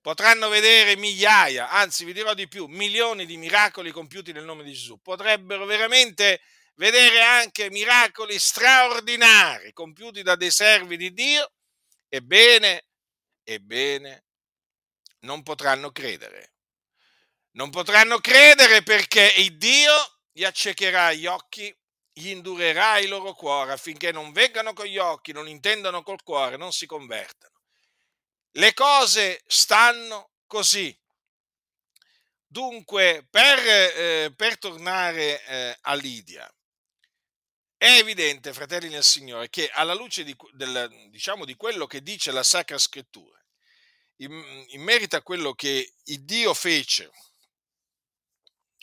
Potranno 0.00 0.48
vedere 0.48 0.96
migliaia, 0.96 1.68
anzi 1.68 2.04
vi 2.04 2.12
dirò 2.12 2.32
di 2.32 2.46
più, 2.46 2.66
milioni 2.66 3.26
di 3.26 3.36
miracoli 3.36 3.90
compiuti 3.90 4.32
nel 4.32 4.44
nome 4.44 4.62
di 4.62 4.72
Gesù. 4.72 5.00
Potrebbero 5.00 5.64
veramente 5.64 6.42
vedere 6.76 7.22
anche 7.22 7.70
miracoli 7.70 8.38
straordinari 8.38 9.72
compiuti 9.72 10.22
da 10.22 10.36
dei 10.36 10.52
servi 10.52 10.96
di 10.96 11.12
Dio. 11.12 11.50
Ebbene, 12.08 12.86
ebbene, 13.42 14.26
non 15.20 15.42
potranno 15.42 15.90
credere. 15.90 16.52
Non 17.56 17.70
potranno 17.70 18.18
credere 18.18 18.84
perché 18.84 19.34
il 19.38 19.56
Dio 19.56 19.92
gli 20.30 20.44
accecherà 20.44 21.14
gli 21.14 21.26
occhi 21.26 21.74
gli 22.18 22.30
indurerà 22.30 22.98
il 22.98 23.10
loro 23.10 23.34
cuore 23.34 23.72
affinché 23.72 24.10
non 24.10 24.32
vengano 24.32 24.72
con 24.72 24.86
gli 24.86 24.96
occhi, 24.96 25.32
non 25.32 25.46
intendano 25.46 26.02
col 26.02 26.22
cuore, 26.22 26.56
non 26.56 26.72
si 26.72 26.86
convertano. 26.86 27.52
Le 28.52 28.72
cose 28.72 29.42
stanno 29.46 30.30
così. 30.46 30.98
Dunque, 32.46 33.26
per, 33.28 33.58
eh, 33.58 34.32
per 34.34 34.58
tornare 34.58 35.44
eh, 35.44 35.78
a 35.82 35.94
Lidia, 35.94 36.50
è 37.76 37.98
evidente, 37.98 38.54
fratelli 38.54 38.88
nel 38.88 39.04
Signore, 39.04 39.50
che 39.50 39.68
alla 39.68 39.92
luce 39.92 40.24
di, 40.24 40.34
del, 40.52 41.08
diciamo, 41.10 41.44
di 41.44 41.54
quello 41.54 41.86
che 41.86 42.02
dice 42.02 42.32
la 42.32 42.42
Sacra 42.42 42.78
Scrittura, 42.78 43.38
in, 44.20 44.64
in 44.68 44.80
merito 44.80 45.16
a 45.16 45.22
quello 45.22 45.52
che 45.52 45.92
Dio 46.02 46.54
fece 46.54 47.10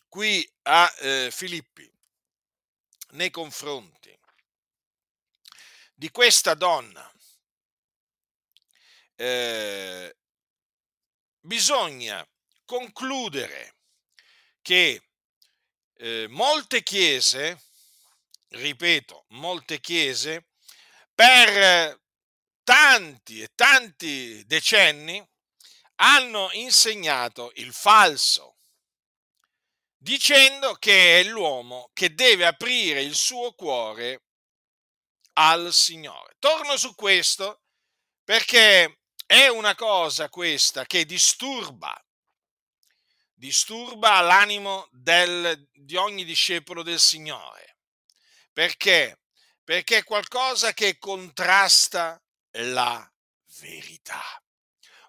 qui 0.07 0.47
a 0.63 0.93
eh, 0.99 1.29
Filippi, 1.31 1.91
nei 3.13 3.29
confronti 3.29 4.17
di 5.93 6.09
questa 6.09 6.53
donna, 6.53 7.11
eh, 9.15 10.15
bisogna 11.39 12.27
concludere 12.65 13.75
che 14.61 15.01
eh, 15.95 16.27
molte 16.29 16.81
chiese, 16.83 17.61
ripeto, 18.49 19.25
molte 19.29 19.79
chiese, 19.79 20.47
per 21.13 22.01
tanti 22.63 23.41
e 23.41 23.51
tanti 23.53 24.43
decenni 24.45 25.25
hanno 25.95 26.49
insegnato 26.53 27.51
il 27.55 27.71
falso 27.71 28.52
dicendo 30.03 30.73
che 30.73 31.21
è 31.21 31.23
l'uomo 31.23 31.89
che 31.93 32.13
deve 32.13 32.45
aprire 32.45 33.01
il 33.01 33.15
suo 33.15 33.53
cuore 33.53 34.23
al 35.35 35.73
Signore. 35.73 36.35
Torno 36.39 36.75
su 36.75 36.93
questo 36.93 37.61
perché 38.21 38.99
è 39.25 39.47
una 39.47 39.75
cosa 39.75 40.27
questa 40.27 40.85
che 40.85 41.05
disturba, 41.05 41.97
disturba 43.33 44.19
l'animo 44.19 44.89
del, 44.91 45.69
di 45.71 45.95
ogni 45.95 46.25
discepolo 46.25 46.83
del 46.83 46.99
Signore. 46.99 47.77
Perché? 48.51 49.21
Perché 49.63 49.99
è 49.99 50.03
qualcosa 50.03 50.73
che 50.73 50.97
contrasta 50.97 52.21
la 52.57 53.09
verità. 53.61 54.21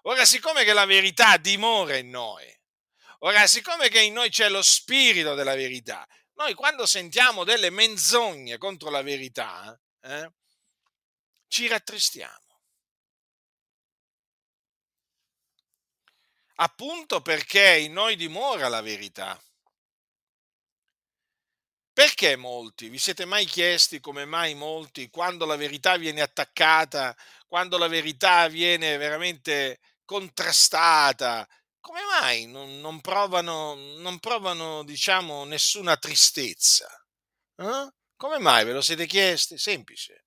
Ora, 0.03 0.23
siccome 0.23 0.63
che 0.63 0.71
la 0.71 0.85
verità 0.85 1.35
dimora 1.35 1.97
in 1.97 2.09
noi, 2.09 2.54
Ora, 3.19 3.47
siccome 3.47 3.87
che 3.89 4.01
in 4.01 4.13
noi 4.13 4.29
c'è 4.29 4.49
lo 4.49 4.61
spirito 4.61 5.33
della 5.35 5.55
verità, 5.55 6.05
noi 6.33 6.53
quando 6.53 6.85
sentiamo 6.85 7.43
delle 7.43 7.69
menzogne 7.69 8.57
contro 8.57 8.89
la 8.89 9.01
verità, 9.01 9.79
eh, 10.01 10.31
ci 11.47 11.67
rattristiamo. 11.67 12.43
Appunto 16.57 17.21
perché 17.21 17.77
in 17.77 17.93
noi 17.93 18.15
dimora 18.15 18.67
la 18.69 18.81
verità. 18.81 19.41
Perché 21.91 22.35
molti? 22.35 22.89
Vi 22.89 22.97
siete 22.97 23.23
mai 23.23 23.45
chiesti 23.45 24.01
come 24.01 24.25
mai 24.25 24.53
molti, 24.53 25.09
quando 25.09 25.45
la 25.45 25.55
verità 25.55 25.95
viene 25.95 26.19
attaccata, 26.21 27.15
quando 27.47 27.77
la 27.77 27.87
verità 27.87 28.47
viene 28.49 28.97
veramente 28.97 29.79
contrastata, 30.03 31.47
come 31.85 32.01
mai 32.19 32.47
non, 32.47 32.79
non 32.81 32.99
provano, 32.99 33.75
non 33.75 34.17
provano, 34.17 34.83
diciamo, 34.83 35.45
nessuna 35.45 35.95
tristezza? 35.97 36.87
Eh? 37.57 37.93
Come 38.15 38.39
mai 38.39 38.65
ve 38.65 38.73
lo 38.73 38.81
siete 38.81 39.05
chiesti? 39.05 39.59
Semplice. 39.59 40.25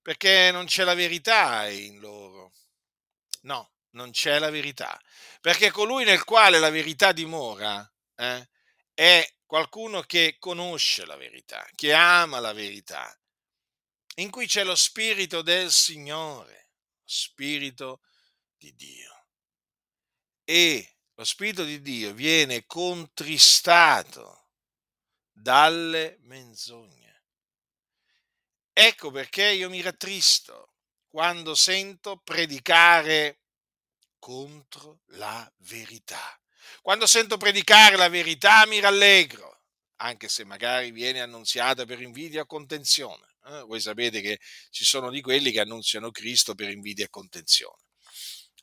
Perché 0.00 0.50
non 0.52 0.64
c'è 0.64 0.84
la 0.84 0.94
verità 0.94 1.68
in 1.68 1.98
loro. 1.98 2.54
No, 3.42 3.72
non 3.90 4.12
c'è 4.12 4.38
la 4.38 4.48
verità. 4.48 4.98
Perché 5.42 5.70
colui 5.70 6.04
nel 6.04 6.24
quale 6.24 6.58
la 6.58 6.70
verità 6.70 7.12
dimora 7.12 7.86
eh, 8.14 8.48
è 8.94 9.30
qualcuno 9.44 10.00
che 10.04 10.36
conosce 10.38 11.04
la 11.04 11.16
verità, 11.16 11.68
che 11.74 11.92
ama 11.92 12.40
la 12.40 12.54
verità, 12.54 13.14
in 14.14 14.30
cui 14.30 14.46
c'è 14.46 14.64
lo 14.64 14.74
spirito 14.74 15.42
del 15.42 15.70
Signore, 15.70 16.70
spirito 17.04 18.00
di 18.56 18.74
Dio 18.74 19.15
e 20.48 20.96
lo 21.14 21.24
Spirito 21.24 21.64
di 21.64 21.82
Dio 21.82 22.12
viene 22.14 22.66
contristato 22.66 24.50
dalle 25.32 26.18
menzogne. 26.20 27.24
Ecco 28.72 29.10
perché 29.10 29.50
io 29.50 29.68
mi 29.68 29.80
rattristo 29.80 30.74
quando 31.08 31.54
sento 31.54 32.18
predicare 32.18 33.40
contro 34.18 35.00
la 35.12 35.50
verità. 35.58 36.40
Quando 36.80 37.06
sento 37.06 37.38
predicare 37.38 37.96
la 37.96 38.08
verità 38.08 38.64
mi 38.66 38.78
rallegro, 38.78 39.62
anche 39.96 40.28
se 40.28 40.44
magari 40.44 40.92
viene 40.92 41.20
annunziata 41.20 41.84
per 41.86 42.00
invidia 42.00 42.42
o 42.42 42.46
contenzione. 42.46 43.36
Eh? 43.46 43.60
Voi 43.62 43.80
sapete 43.80 44.20
che 44.20 44.38
ci 44.70 44.84
sono 44.84 45.10
di 45.10 45.20
quelli 45.20 45.50
che 45.50 45.60
annunziano 45.60 46.10
Cristo 46.12 46.54
per 46.54 46.70
invidia 46.70 47.06
e 47.06 47.10
contenzione. 47.10 47.82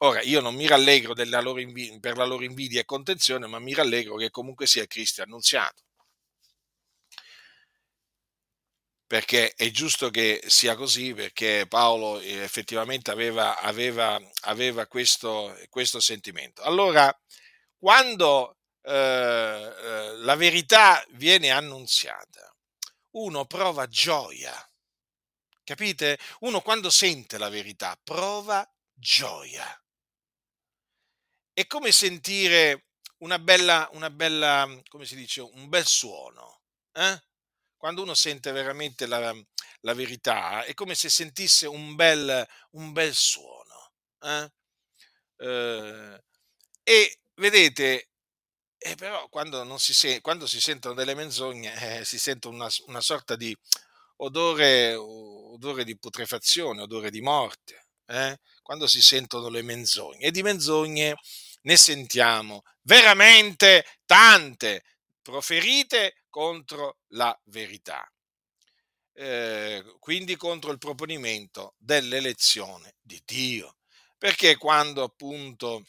Ora, 0.04 0.22
io 0.22 0.42
non 0.42 0.56
mi 0.56 0.68
rallegro 0.68 1.13
invidia, 1.60 1.98
per 2.00 2.18
la 2.18 2.26
loro 2.26 2.44
invidia 2.44 2.82
e 2.82 2.86
contenzione, 2.86 3.48
ma 3.48 3.60
mi 3.60 3.74
rallegro 3.74 4.16
che 4.18 4.30
comunque 4.30 4.68
sia 4.68 4.86
Cristo 4.86 5.22
annunziato. 5.22 5.84
perché 9.13 9.54
è 9.54 9.70
giusto 9.70 10.10
che 10.10 10.42
sia 10.48 10.76
così, 10.76 11.13
perché 11.13 11.68
Paolo 11.70 12.20
eh, 12.20 12.42
effettivamente 12.42 13.12
aveva, 13.12 13.60
aveva, 13.60 14.20
aveva 14.42 14.88
questo, 14.88 15.56
questo, 15.70 16.00
sentimento. 16.00 16.63
Allora, 16.63 17.16
quando 17.78 18.58
eh, 18.82 18.92
eh, 18.92 20.16
la 20.18 20.36
verità 20.36 21.06
viene 21.12 21.52
annunziata, 21.52 22.56
uno 23.12 23.46
prova 23.46 23.86
gioia, 23.86 24.52
capite? 25.63 26.18
Uno 26.39 26.62
quando 26.62 26.89
sente 26.89 27.38
la 27.38 27.50
verità 27.50 27.96
prova 28.04 28.68
gioia. 28.96 29.83
È 31.54 31.66
come 31.68 31.92
sentire 31.92 32.88
una 33.20 33.39
bella, 33.39 33.89
una 33.94 34.10
bella 34.10 34.68
come 34.89 35.06
si 35.06 35.16
dice, 35.16 35.42
un 35.42 35.70
bel 35.70 35.86
suono. 35.86 36.62
Eh? 36.94 37.22
quando 37.84 38.02
uno 38.02 38.13
sente 38.13 38.54
veramente 38.54 39.06
la, 39.08 39.36
la, 39.82 39.94
verità, 39.94 40.63
è 40.63 40.74
come 40.74 40.96
se 40.96 41.10
sentisse 41.10 41.68
un 41.68 41.96
bel, 41.96 42.48
un 42.72 42.94
bel 42.94 43.13
suono. 43.13 43.92
Eh? 44.22 44.52
Eh, 45.36 46.24
e 46.82 47.20
vedete, 47.34 48.08
eh, 48.78 48.96
però 48.96 49.28
quando, 49.28 49.63
non 49.66 49.80
si, 49.80 49.94
se, 49.94 50.22
quando 50.22 50.48
si 50.48 50.62
sentono 50.62 50.94
delle 50.94 51.13
menzogne 51.13 52.00
eh, 52.00 52.06
si 52.06 52.18
sente 52.18 52.48
una, 52.48 52.70
una 52.86 53.02
sorta 53.02 53.36
di 53.36 53.54
odore, 54.18 54.96
odore, 54.96 55.84
di 55.84 55.98
putrefazione, 55.98 56.84
odore 56.84 57.12
di 57.12 57.20
morte, 57.20 57.83
eh? 58.08 58.39
quando 58.62 58.88
si 58.88 59.02
sentono 59.02 59.50
le 59.50 59.62
menzogne. 59.62 60.26
E 60.26 60.32
di 60.32 60.42
menzogne 60.42 61.16
ne 61.62 61.78
sentiamo 61.78 62.63
veramente 62.82 63.86
tante, 64.06 64.84
proferite 65.22 66.24
contro 66.30 67.00
la 67.10 67.38
verità, 67.46 68.06
eh, 69.13 69.84
quindi 70.00 70.36
contro 70.36 70.72
il 70.72 70.78
proponimento 70.78 71.76
dell'elezione 71.78 72.96
di 73.02 73.22
Dio. 73.26 73.78
Perché 74.18 74.58
quando 74.58 75.04
appunto 75.04 75.86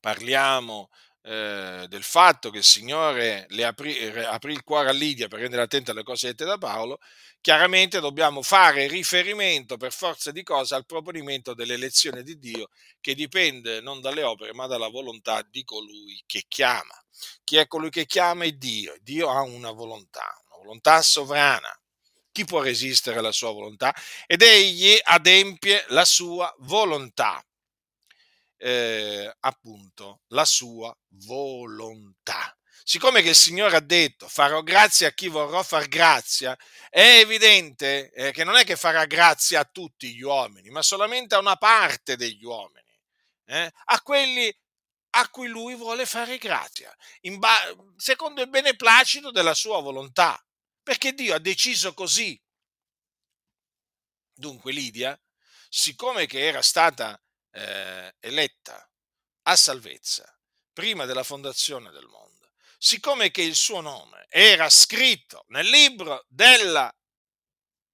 parliamo 0.00 0.90
eh, 1.30 1.86
del 1.88 2.02
fatto 2.02 2.48
che 2.48 2.58
il 2.58 2.64
Signore 2.64 3.44
le 3.50 3.64
aprì, 3.66 3.98
aprì, 4.24 4.54
il 4.54 4.62
cuore 4.62 4.88
a 4.88 4.92
Lidia 4.92 5.28
per 5.28 5.40
rendere 5.40 5.60
attenta 5.60 5.90
alle 5.90 6.02
cose 6.02 6.28
dette 6.28 6.46
da 6.46 6.56
Paolo, 6.56 7.00
chiaramente 7.42 8.00
dobbiamo 8.00 8.40
fare 8.40 8.86
riferimento 8.86 9.76
per 9.76 9.92
forza 9.92 10.30
di 10.30 10.42
cosa 10.42 10.76
al 10.76 10.86
proponimento 10.86 11.52
dell'elezione 11.52 12.22
di 12.22 12.38
Dio 12.38 12.68
che 12.98 13.14
dipende 13.14 13.82
non 13.82 14.00
dalle 14.00 14.22
opere 14.22 14.54
ma 14.54 14.66
dalla 14.66 14.88
volontà 14.88 15.46
di 15.46 15.64
colui 15.64 16.22
che 16.24 16.46
chiama. 16.48 16.94
Chi 17.44 17.56
è 17.56 17.66
colui 17.66 17.90
che 17.90 18.06
chiama 18.06 18.44
è 18.44 18.52
Dio. 18.52 18.96
Dio 19.02 19.28
ha 19.28 19.42
una 19.42 19.72
volontà, 19.72 20.34
una 20.48 20.62
volontà 20.62 21.02
sovrana. 21.02 21.78
Chi 22.32 22.46
può 22.46 22.62
resistere 22.62 23.18
alla 23.18 23.32
sua 23.32 23.52
volontà? 23.52 23.94
Ed 24.26 24.40
egli 24.40 24.96
adempie 25.02 25.84
la 25.88 26.06
sua 26.06 26.54
volontà. 26.60 27.42
Eh, 28.60 29.32
appunto, 29.40 30.22
la 30.28 30.44
sua 30.44 30.94
volontà. 31.10 32.52
Siccome 32.82 33.22
che 33.22 33.30
il 33.30 33.34
Signore 33.34 33.76
ha 33.76 33.80
detto 33.80 34.28
farò 34.28 34.62
grazia 34.62 35.08
a 35.08 35.12
chi 35.12 35.28
vorrò 35.28 35.62
far 35.62 35.86
grazia, 35.88 36.56
è 36.88 37.18
evidente 37.20 38.10
eh, 38.12 38.32
che 38.32 38.44
non 38.44 38.56
è 38.56 38.64
che 38.64 38.76
farà 38.76 39.04
grazia 39.04 39.60
a 39.60 39.64
tutti 39.64 40.14
gli 40.14 40.22
uomini, 40.22 40.70
ma 40.70 40.82
solamente 40.82 41.34
a 41.34 41.38
una 41.38 41.56
parte 41.56 42.16
degli 42.16 42.44
uomini, 42.44 42.98
eh, 43.46 43.70
a 43.84 44.00
quelli 44.02 44.52
a 45.10 45.28
cui 45.28 45.48
lui 45.48 45.74
vuole 45.74 46.06
fare 46.06 46.38
grazia, 46.38 46.94
ba- 47.38 47.76
secondo 47.96 48.42
il 48.42 48.48
beneplacito 48.48 49.30
della 49.30 49.54
sua 49.54 49.80
volontà, 49.80 50.42
perché 50.82 51.12
Dio 51.12 51.34
ha 51.34 51.38
deciso 51.38 51.94
così. 51.94 52.40
Dunque 54.34 54.72
Lidia, 54.72 55.18
siccome 55.68 56.26
che 56.26 56.46
era 56.46 56.62
stata 56.62 57.20
eh, 57.58 58.14
eletta 58.20 58.88
a 59.42 59.56
salvezza 59.56 60.32
prima 60.72 61.06
della 61.06 61.24
fondazione 61.24 61.90
del 61.90 62.06
mondo, 62.06 62.52
siccome 62.78 63.30
che 63.30 63.42
il 63.42 63.56
suo 63.56 63.80
nome 63.80 64.26
era 64.28 64.68
scritto 64.70 65.44
nel 65.48 65.66
libro 65.66 66.24
della, 66.28 66.94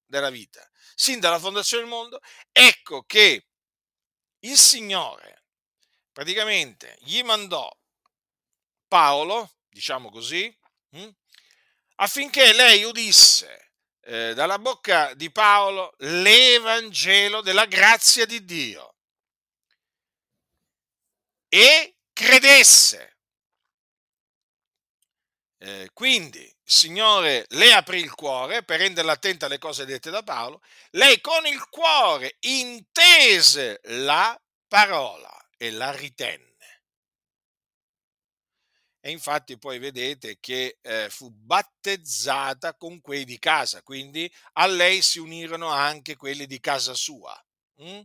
della 0.05 0.31
vita, 0.31 0.68
sin 0.94 1.18
dalla 1.18 1.38
fondazione 1.38 1.85
del 1.85 1.92
mondo, 1.92 2.20
ecco 2.53 3.05
che 3.05 3.46
il 4.40 4.59
Signore 4.59 5.44
praticamente 6.12 6.98
gli 7.00 7.22
mandò 7.22 7.74
Paolo, 8.87 9.55
diciamo 9.68 10.11
così, 10.11 10.55
hm, 10.90 11.11
affinché 11.96 12.53
lei 12.53 12.85
udisse 12.85 13.72
eh, 14.03 14.35
dalla 14.35 14.59
bocca 14.59 15.14
di 15.14 15.31
Paolo 15.31 15.94
l'Evangelo 15.98 17.40
della 17.40 17.64
grazia 17.64 18.27
di 18.27 18.44
Dio 18.44 18.93
e 21.55 21.99
credesse. 22.12 23.19
Eh, 25.59 25.88
quindi 25.93 26.40
il 26.40 26.53
Signore 26.64 27.47
le 27.51 27.73
aprì 27.73 28.01
il 28.01 28.12
cuore 28.12 28.64
per 28.64 28.81
renderla 28.81 29.12
attenta 29.12 29.47
alle 29.47 29.59
cose 29.59 29.85
dette 29.85 30.11
da 30.11 30.25
Paolo. 30.25 30.62
Lei 30.90 31.21
con 31.21 31.47
il 31.47 31.69
cuore 31.69 32.38
intese 32.40 33.79
la 33.85 34.37
parola 34.67 35.31
e 35.57 35.71
la 35.71 35.93
ritenne. 35.93 36.83
E 39.01 39.12
infatti 39.12 39.57
poi 39.57 39.79
vedete 39.79 40.40
che 40.40 40.79
eh, 40.83 41.09
fu 41.09 41.31
battezzata 41.31 42.75
con 42.75 43.01
quei 43.01 43.25
di 43.25 43.38
casa, 43.38 43.81
quindi 43.83 44.29
a 44.55 44.67
lei 44.67 45.03
si 45.03 45.21
unirono 45.21 45.69
anche 45.69 46.17
quelli 46.17 46.47
di 46.47 46.59
casa 46.59 46.95
sua. 46.95 47.40
Mm? 47.81 48.01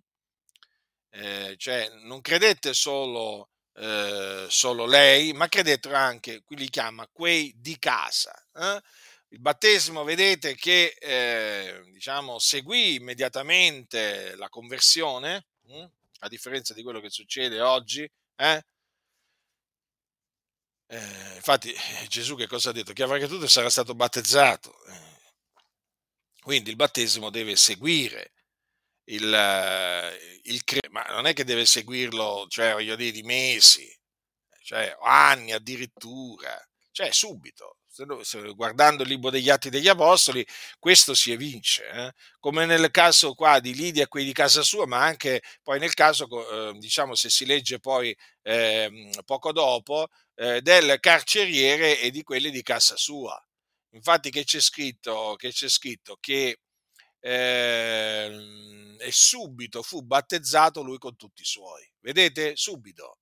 Eh, 1.12 1.56
cioè 1.58 1.90
non 2.04 2.22
credette 2.22 2.74
solo, 2.74 3.50
eh, 3.76 4.46
solo, 4.50 4.86
lei, 4.86 5.34
ma 5.34 5.48
credettero 5.48 5.96
anche, 5.96 6.44
qui 6.44 6.58
li 6.58 6.70
chiama 6.70 7.08
quei 7.12 7.54
di 7.58 7.78
casa. 7.80 8.34
Eh? 8.54 8.82
Il 9.30 9.40
battesimo, 9.40 10.04
vedete 10.04 10.56
che 10.56 10.96
eh, 11.00 11.82
diciamo, 11.92 12.40
seguì 12.40 12.96
immediatamente 12.96 14.36
la 14.36 14.50
conversione. 14.50 15.46
Mm? 15.72 15.86
a 16.20 16.28
differenza 16.28 16.74
di 16.74 16.84
quello 16.84 17.00
che 17.00 17.10
succede 17.10 17.62
oggi. 17.62 18.10
Eh? 18.36 18.64
Eh, 20.88 21.36
infatti 21.36 21.74
Gesù 22.08 22.36
che 22.36 22.48
cosa 22.48 22.70
ha 22.70 22.74
detto? 22.74 22.94
Che 22.94 23.04
avrà 23.04 23.18
creduto 23.18 23.48
sarà 23.48 23.70
stato 23.70 23.94
battezzato. 23.94 24.74
Eh. 24.86 25.08
Quindi 26.42 26.70
il 26.72 26.76
battesimo 26.76 27.30
deve 27.30 27.56
seguire 27.56 28.32
il, 29.10 30.12
il 30.44 30.62
ma 30.90 31.04
non 31.10 31.26
è 31.26 31.34
che 31.34 31.44
deve 31.44 31.66
seguirlo, 31.66 32.48
cioè 32.50 32.74
voglio 32.74 32.96
dire, 32.96 33.12
di 33.12 33.24
mesi, 33.24 33.88
cioè 34.64 34.96
anni 35.02 35.52
addirittura, 35.52 36.56
cioè 36.92 37.12
subito 37.12 37.78
guardando 38.56 39.04
il 39.04 39.10
libro 39.10 39.30
degli 39.30 39.50
Atti 39.50 39.70
degli 39.70 39.88
Apostoli, 39.88 40.46
questo 40.78 41.14
si 41.14 41.32
evince, 41.32 41.88
eh? 41.88 42.14
come 42.40 42.66
nel 42.66 42.92
caso 42.92 43.34
qua 43.34 43.60
di 43.60 43.74
Lidia 43.74 44.04
e 44.04 44.08
quelli 44.08 44.28
di 44.28 44.34
casa 44.34 44.62
sua, 44.62 44.86
ma 44.86 45.04
anche 45.04 45.42
poi 45.64 45.80
nel 45.80 45.94
caso, 45.94 46.28
eh, 46.70 46.78
diciamo, 46.78 47.16
se 47.16 47.30
si 47.30 47.46
legge 47.46 47.80
poi 47.80 48.16
eh, 48.44 49.10
poco 49.26 49.52
dopo, 49.52 50.08
eh, 50.36 50.62
del 50.62 51.00
carceriere 51.00 52.00
e 52.00 52.12
di 52.12 52.24
quelli 52.24 52.52
di 52.52 52.62
casa 52.62 52.96
sua. 52.96 53.42
Infatti 53.94 54.30
che 54.30 54.44
c'è 54.44 54.60
scritto 54.62 55.36
che, 55.36 55.52
c'è 55.52 55.68
scritto 55.68 56.18
che 56.20 56.60
ehm, 57.20 58.98
e 59.00 59.12
subito 59.12 59.82
fu 59.82 60.02
battezzato 60.02 60.82
lui 60.82 60.98
con 60.98 61.16
tutti 61.16 61.42
i 61.42 61.46
suoi. 61.46 61.90
Vedete? 62.00 62.56
Subito. 62.56 63.20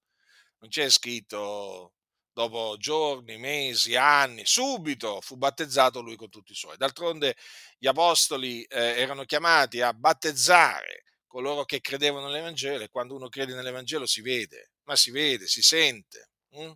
Non 0.59 0.69
c'è 0.69 0.89
scritto 0.89 1.93
dopo 2.31 2.75
giorni, 2.77 3.37
mesi, 3.37 3.95
anni, 3.95 4.45
subito 4.45 5.21
fu 5.21 5.37
battezzato 5.37 6.01
lui 6.01 6.15
con 6.15 6.29
tutti 6.29 6.51
i 6.51 6.55
suoi. 6.55 6.77
D'altronde 6.77 7.35
gli 7.77 7.87
apostoli 7.87 8.63
eh, 8.63 8.99
erano 8.99 9.23
chiamati 9.25 9.81
a 9.81 9.93
battezzare 9.93 11.03
coloro 11.25 11.65
che 11.65 11.81
credevano 11.81 12.27
nell'Evangelo 12.27 12.83
e 12.83 12.89
quando 12.89 13.15
uno 13.15 13.27
crede 13.29 13.53
nell'Evangelo 13.53 14.05
si 14.05 14.21
vede, 14.21 14.71
ma 14.83 14.95
si 14.95 15.11
vede, 15.11 15.47
si 15.47 15.61
sente. 15.61 16.29
Hm? 16.51 16.71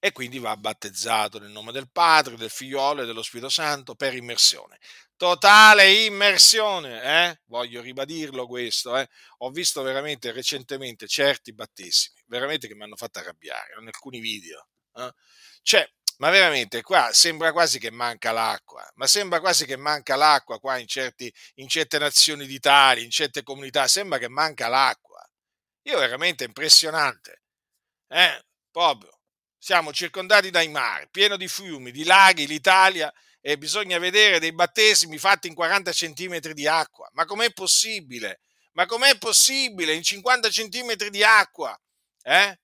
E 0.00 0.12
quindi 0.12 0.38
va 0.38 0.56
battezzato 0.56 1.38
nel 1.38 1.50
nome 1.50 1.72
del 1.72 1.90
Padre, 1.90 2.36
del 2.36 2.50
Figliolo 2.50 3.02
e 3.02 3.06
dello 3.06 3.22
Spirito 3.22 3.50
Santo 3.50 3.94
per 3.94 4.14
immersione 4.14 4.78
totale 5.20 6.06
immersione, 6.06 7.02
eh? 7.02 7.40
voglio 7.44 7.82
ribadirlo 7.82 8.46
questo, 8.46 8.96
eh? 8.96 9.06
ho 9.40 9.50
visto 9.50 9.82
veramente 9.82 10.32
recentemente 10.32 11.06
certi 11.06 11.52
battesimi, 11.52 12.22
veramente 12.24 12.66
che 12.66 12.74
mi 12.74 12.84
hanno 12.84 12.96
fatto 12.96 13.18
arrabbiare, 13.18 13.74
in 13.78 13.86
alcuni 13.86 14.18
video, 14.18 14.68
eh? 14.94 15.12
cioè, 15.60 15.86
ma 16.20 16.30
veramente 16.30 16.80
qua 16.80 17.12
sembra 17.12 17.52
quasi 17.52 17.78
che 17.78 17.90
manca 17.90 18.32
l'acqua, 18.32 18.90
ma 18.94 19.06
sembra 19.06 19.40
quasi 19.40 19.66
che 19.66 19.76
manca 19.76 20.16
l'acqua 20.16 20.58
qua 20.58 20.78
in, 20.78 20.86
certi, 20.86 21.30
in 21.56 21.68
certe 21.68 21.98
nazioni 21.98 22.46
d'Italia, 22.46 23.04
in 23.04 23.10
certe 23.10 23.42
comunità, 23.42 23.86
sembra 23.88 24.16
che 24.16 24.30
manca 24.30 24.68
l'acqua, 24.68 25.22
io 25.82 25.98
veramente 25.98 26.44
impressionante, 26.44 27.42
eh? 28.08 28.42
proprio, 28.70 29.19
siamo 29.60 29.92
circondati 29.92 30.50
dai 30.50 30.68
mari, 30.68 31.06
pieno 31.10 31.36
di 31.36 31.46
fiumi, 31.46 31.90
di 31.92 32.04
laghi, 32.04 32.46
l'Italia, 32.46 33.12
e 33.42 33.58
bisogna 33.58 33.98
vedere 33.98 34.40
dei 34.40 34.52
battesimi 34.52 35.18
fatti 35.18 35.48
in 35.48 35.54
40 35.54 35.92
centimetri 35.92 36.54
di 36.54 36.66
acqua. 36.66 37.08
Ma 37.12 37.26
com'è 37.26 37.52
possibile? 37.52 38.40
Ma 38.72 38.86
com'è 38.86 39.18
possibile 39.18 39.92
in 39.92 40.02
50 40.02 40.48
centimetri 40.48 41.10
di 41.10 41.22
acqua? 41.22 41.78
Eh? 42.22 42.58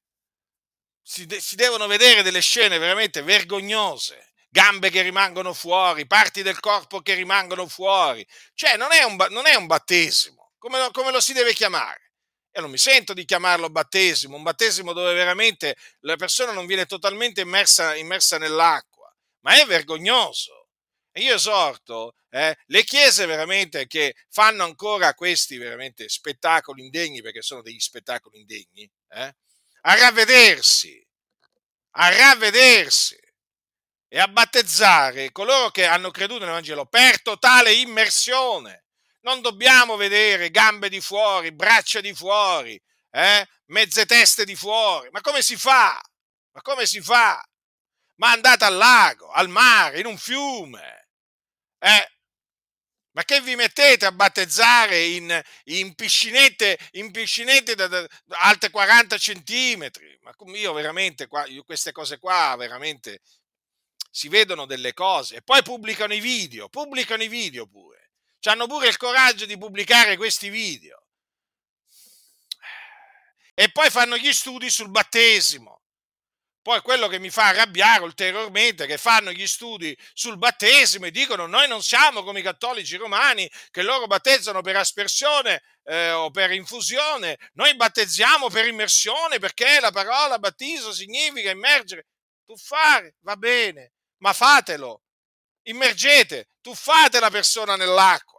Si, 1.02 1.26
de- 1.26 1.40
si 1.40 1.54
devono 1.54 1.86
vedere 1.86 2.22
delle 2.22 2.40
scene 2.40 2.78
veramente 2.78 3.22
vergognose 3.22 4.32
gambe 4.48 4.88
che 4.88 5.02
rimangono 5.02 5.52
fuori, 5.52 6.06
parti 6.06 6.42
del 6.42 6.60
corpo 6.60 7.02
che 7.02 7.12
rimangono 7.12 7.68
fuori. 7.68 8.26
Cioè, 8.54 8.78
non 8.78 8.90
è 8.90 9.02
un, 9.02 9.16
non 9.28 9.46
è 9.46 9.54
un 9.54 9.66
battesimo, 9.66 10.52
come 10.56 10.78
lo, 10.78 10.90
come 10.92 11.10
lo 11.10 11.20
si 11.20 11.34
deve 11.34 11.52
chiamare? 11.52 12.05
Io 12.56 12.62
non 12.62 12.70
mi 12.70 12.78
sento 12.78 13.12
di 13.12 13.26
chiamarlo 13.26 13.68
battesimo, 13.68 14.34
un 14.34 14.42
battesimo 14.42 14.94
dove 14.94 15.12
veramente 15.12 15.76
la 16.00 16.16
persona 16.16 16.52
non 16.52 16.64
viene 16.64 16.86
totalmente 16.86 17.42
immersa, 17.42 17.94
immersa 17.94 18.38
nell'acqua, 18.38 19.14
ma 19.40 19.60
è 19.60 19.66
vergognoso. 19.66 20.68
E 21.12 21.20
io 21.20 21.34
esorto 21.34 22.14
eh, 22.30 22.56
le 22.64 22.84
chiese 22.84 23.26
veramente 23.26 23.86
che 23.86 24.14
fanno 24.30 24.64
ancora 24.64 25.12
questi 25.12 25.58
veramente 25.58 26.08
spettacoli 26.08 26.82
indegni, 26.82 27.20
perché 27.20 27.42
sono 27.42 27.60
degli 27.60 27.78
spettacoli 27.78 28.38
indegni, 28.38 28.90
eh, 29.10 29.36
a 29.82 29.94
ravvedersi, 29.94 31.06
a 31.98 32.08
ravvedersi 32.08 33.18
e 34.08 34.18
a 34.18 34.28
battezzare 34.28 35.30
coloro 35.30 35.70
che 35.70 35.84
hanno 35.84 36.10
creduto 36.10 36.40
nell'Evangelo 36.40 36.86
per 36.86 37.20
totale 37.20 37.74
immersione. 37.74 38.85
Non 39.26 39.40
dobbiamo 39.40 39.96
vedere 39.96 40.52
gambe 40.52 40.88
di 40.88 41.00
fuori, 41.00 41.50
braccia 41.50 42.00
di 42.00 42.14
fuori, 42.14 42.80
eh? 43.10 43.44
mezze 43.66 44.06
teste 44.06 44.44
di 44.44 44.54
fuori. 44.54 45.08
Ma 45.10 45.20
come 45.20 45.42
si 45.42 45.56
fa? 45.56 46.00
Ma 46.52 46.62
come 46.62 46.86
si 46.86 47.00
fa? 47.00 47.44
Ma 48.18 48.30
andate 48.30 48.64
al 48.64 48.76
lago, 48.76 49.28
al 49.30 49.48
mare, 49.48 49.98
in 49.98 50.06
un 50.06 50.16
fiume. 50.16 51.08
Eh? 51.80 52.10
Ma 53.16 53.24
che 53.24 53.40
vi 53.40 53.56
mettete 53.56 54.06
a 54.06 54.12
battezzare 54.12 55.04
in, 55.04 55.42
in 55.64 55.96
piscinette, 55.96 56.78
in 56.92 57.10
piscinette 57.10 57.74
da, 57.74 57.88
da, 57.88 58.06
alte 58.28 58.70
40 58.70 59.18
centimetri? 59.18 60.16
Ma 60.22 60.32
io 60.54 60.72
veramente, 60.72 61.26
qua, 61.26 61.44
io 61.46 61.64
queste 61.64 61.90
cose 61.90 62.20
qua, 62.20 62.54
veramente 62.56 63.22
si 64.08 64.28
vedono 64.28 64.66
delle 64.66 64.94
cose 64.94 65.36
e 65.36 65.42
poi 65.42 65.64
pubblicano 65.64 66.14
i 66.14 66.20
video, 66.20 66.68
pubblicano 66.68 67.24
i 67.24 67.28
video 67.28 67.66
pure. 67.66 67.95
Hanno 68.50 68.66
pure 68.66 68.88
il 68.88 68.96
coraggio 68.96 69.46
di 69.46 69.58
pubblicare 69.58 70.16
questi 70.16 70.48
video. 70.48 71.06
E 73.54 73.70
poi 73.70 73.90
fanno 73.90 74.16
gli 74.16 74.32
studi 74.32 74.68
sul 74.70 74.90
battesimo. 74.90 75.76
Poi 76.66 76.80
quello 76.82 77.06
che 77.06 77.20
mi 77.20 77.30
fa 77.30 77.46
arrabbiare 77.46 78.02
ulteriormente 78.02 78.84
è 78.84 78.86
che 78.88 78.98
fanno 78.98 79.30
gli 79.30 79.46
studi 79.46 79.96
sul 80.12 80.36
battesimo 80.36 81.06
e 81.06 81.12
dicono 81.12 81.46
noi 81.46 81.68
non 81.68 81.80
siamo 81.80 82.24
come 82.24 82.40
i 82.40 82.42
cattolici 82.42 82.96
romani 82.96 83.48
che 83.70 83.82
loro 83.82 84.08
battezzano 84.08 84.62
per 84.62 84.74
aspersione 84.74 85.62
eh, 85.84 86.10
o 86.10 86.32
per 86.32 86.50
infusione, 86.50 87.38
noi 87.52 87.76
battezziamo 87.76 88.50
per 88.50 88.66
immersione 88.66 89.38
perché 89.38 89.78
la 89.78 89.92
parola 89.92 90.40
battesimo 90.40 90.90
significa 90.90 91.50
immergere. 91.50 92.08
Tuffare, 92.44 93.14
va 93.20 93.36
bene, 93.36 93.92
ma 94.18 94.32
fatelo, 94.32 95.04
immergete, 95.68 96.48
tuffate 96.60 97.20
la 97.20 97.30
persona 97.30 97.76
nell'acqua. 97.76 98.35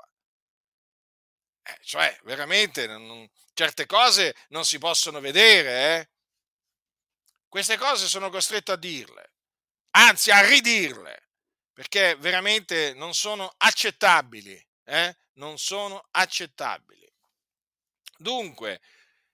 Eh, 1.67 1.77
cioè, 1.82 2.17
veramente, 2.23 2.88
non, 2.88 3.30
certe 3.53 3.86
cose 3.86 4.34
non 4.49 4.63
si 4.63 4.77
possono 4.77 5.19
vedere, 5.19 5.99
eh? 5.99 6.10
Queste 7.49 7.75
cose 7.77 8.08
sono 8.08 8.30
costretto 8.30 8.71
a 8.71 8.77
dirle, 8.77 9.34
anzi 9.91 10.32
a 10.32 10.45
ridirle, 10.47 11.27
perché 11.73 12.15
veramente 12.15 12.93
non 12.93 13.13
sono 13.13 13.53
accettabili, 13.58 14.65
eh? 14.86 15.17
Non 15.34 15.58
sono 15.58 16.08
accettabili. 16.12 17.12
Dunque, 18.17 18.80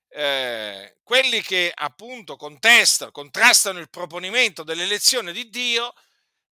eh, 0.08 0.96
quelli 1.04 1.40
che 1.40 1.70
appunto 1.72 2.36
contestano, 2.36 3.12
contrastano 3.12 3.78
il 3.78 3.90
proponimento 3.90 4.64
dell'elezione 4.64 5.32
di 5.32 5.48
Dio, 5.50 5.94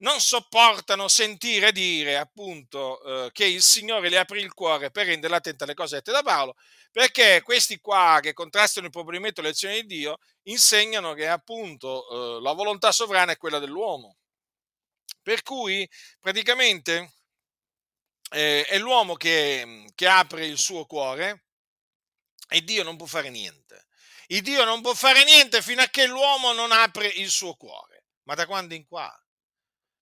non 0.02 0.20
sopportano 0.20 1.08
sentire 1.08 1.72
dire 1.72 2.16
appunto 2.16 3.02
eh, 3.26 3.30
che 3.32 3.44
il 3.44 3.62
Signore 3.62 4.08
le 4.08 4.18
aprì 4.18 4.40
il 4.40 4.52
cuore 4.52 4.90
per 4.90 5.06
rendere 5.06 5.34
attenta 5.34 5.64
alle 5.64 5.74
cose 5.74 5.96
dette 5.96 6.12
da 6.12 6.22
Paolo, 6.22 6.56
perché 6.90 7.40
questi 7.42 7.78
qua 7.78 8.18
che 8.20 8.32
contrastano 8.32 8.86
il 8.86 8.92
proponimento 8.92 9.40
dell'elezione 9.40 9.80
di 9.82 9.86
Dio 9.86 10.18
insegnano 10.42 11.14
che 11.14 11.28
appunto 11.28 12.38
eh, 12.38 12.42
la 12.42 12.52
volontà 12.52 12.92
sovrana 12.92 13.32
è 13.32 13.36
quella 13.36 13.58
dell'uomo. 13.58 14.16
Per 15.22 15.42
cui 15.42 15.88
praticamente 16.18 17.12
eh, 18.30 18.64
è 18.64 18.78
l'uomo 18.78 19.14
che, 19.14 19.86
che 19.94 20.08
apre 20.08 20.46
il 20.46 20.58
suo 20.58 20.84
cuore 20.84 21.44
e 22.48 22.62
Dio 22.62 22.82
non 22.82 22.96
può 22.96 23.06
fare 23.06 23.30
niente. 23.30 23.86
Il 24.26 24.42
Dio 24.42 24.64
non 24.64 24.80
può 24.80 24.94
fare 24.94 25.22
niente 25.24 25.62
fino 25.62 25.80
a 25.82 25.86
che 25.86 26.06
l'uomo 26.06 26.52
non 26.52 26.72
apre 26.72 27.06
il 27.06 27.30
suo 27.30 27.54
cuore. 27.54 28.06
Ma 28.24 28.34
da 28.34 28.46
quando 28.46 28.74
in 28.74 28.86
qua? 28.86 29.21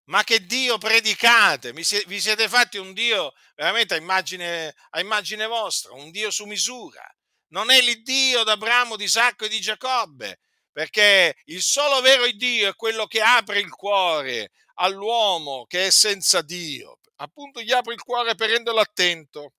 Ma 0.04 0.24
che 0.24 0.44
Dio 0.44 0.76
predicate? 0.78 1.72
Vi 1.72 1.84
siete 1.84 2.48
fatti 2.48 2.78
un 2.78 2.92
Dio 2.92 3.32
veramente 3.54 3.94
a 3.94 3.96
immagine, 3.96 4.74
a 4.90 5.00
immagine 5.00 5.46
vostra, 5.46 5.92
un 5.94 6.10
Dio 6.10 6.30
su 6.30 6.46
misura. 6.46 7.04
Non 7.48 7.70
è 7.70 7.80
l'Iddio 7.80 8.42
d'Abramo, 8.42 8.96
di 8.96 9.04
Isacco 9.04 9.44
e 9.44 9.48
di 9.48 9.60
Giacobbe, 9.60 10.40
perché 10.72 11.36
il 11.46 11.62
solo 11.62 12.00
vero 12.00 12.28
Dio 12.32 12.68
è 12.68 12.74
quello 12.74 13.06
che 13.06 13.20
apre 13.20 13.60
il 13.60 13.70
cuore 13.70 14.50
all'uomo 14.74 15.66
che 15.66 15.86
è 15.86 15.90
senza 15.90 16.42
Dio. 16.42 16.98
Appunto 17.16 17.60
gli 17.60 17.72
apre 17.72 17.94
il 17.94 18.02
cuore 18.02 18.34
per 18.34 18.50
renderlo 18.50 18.80
attento 18.80 19.54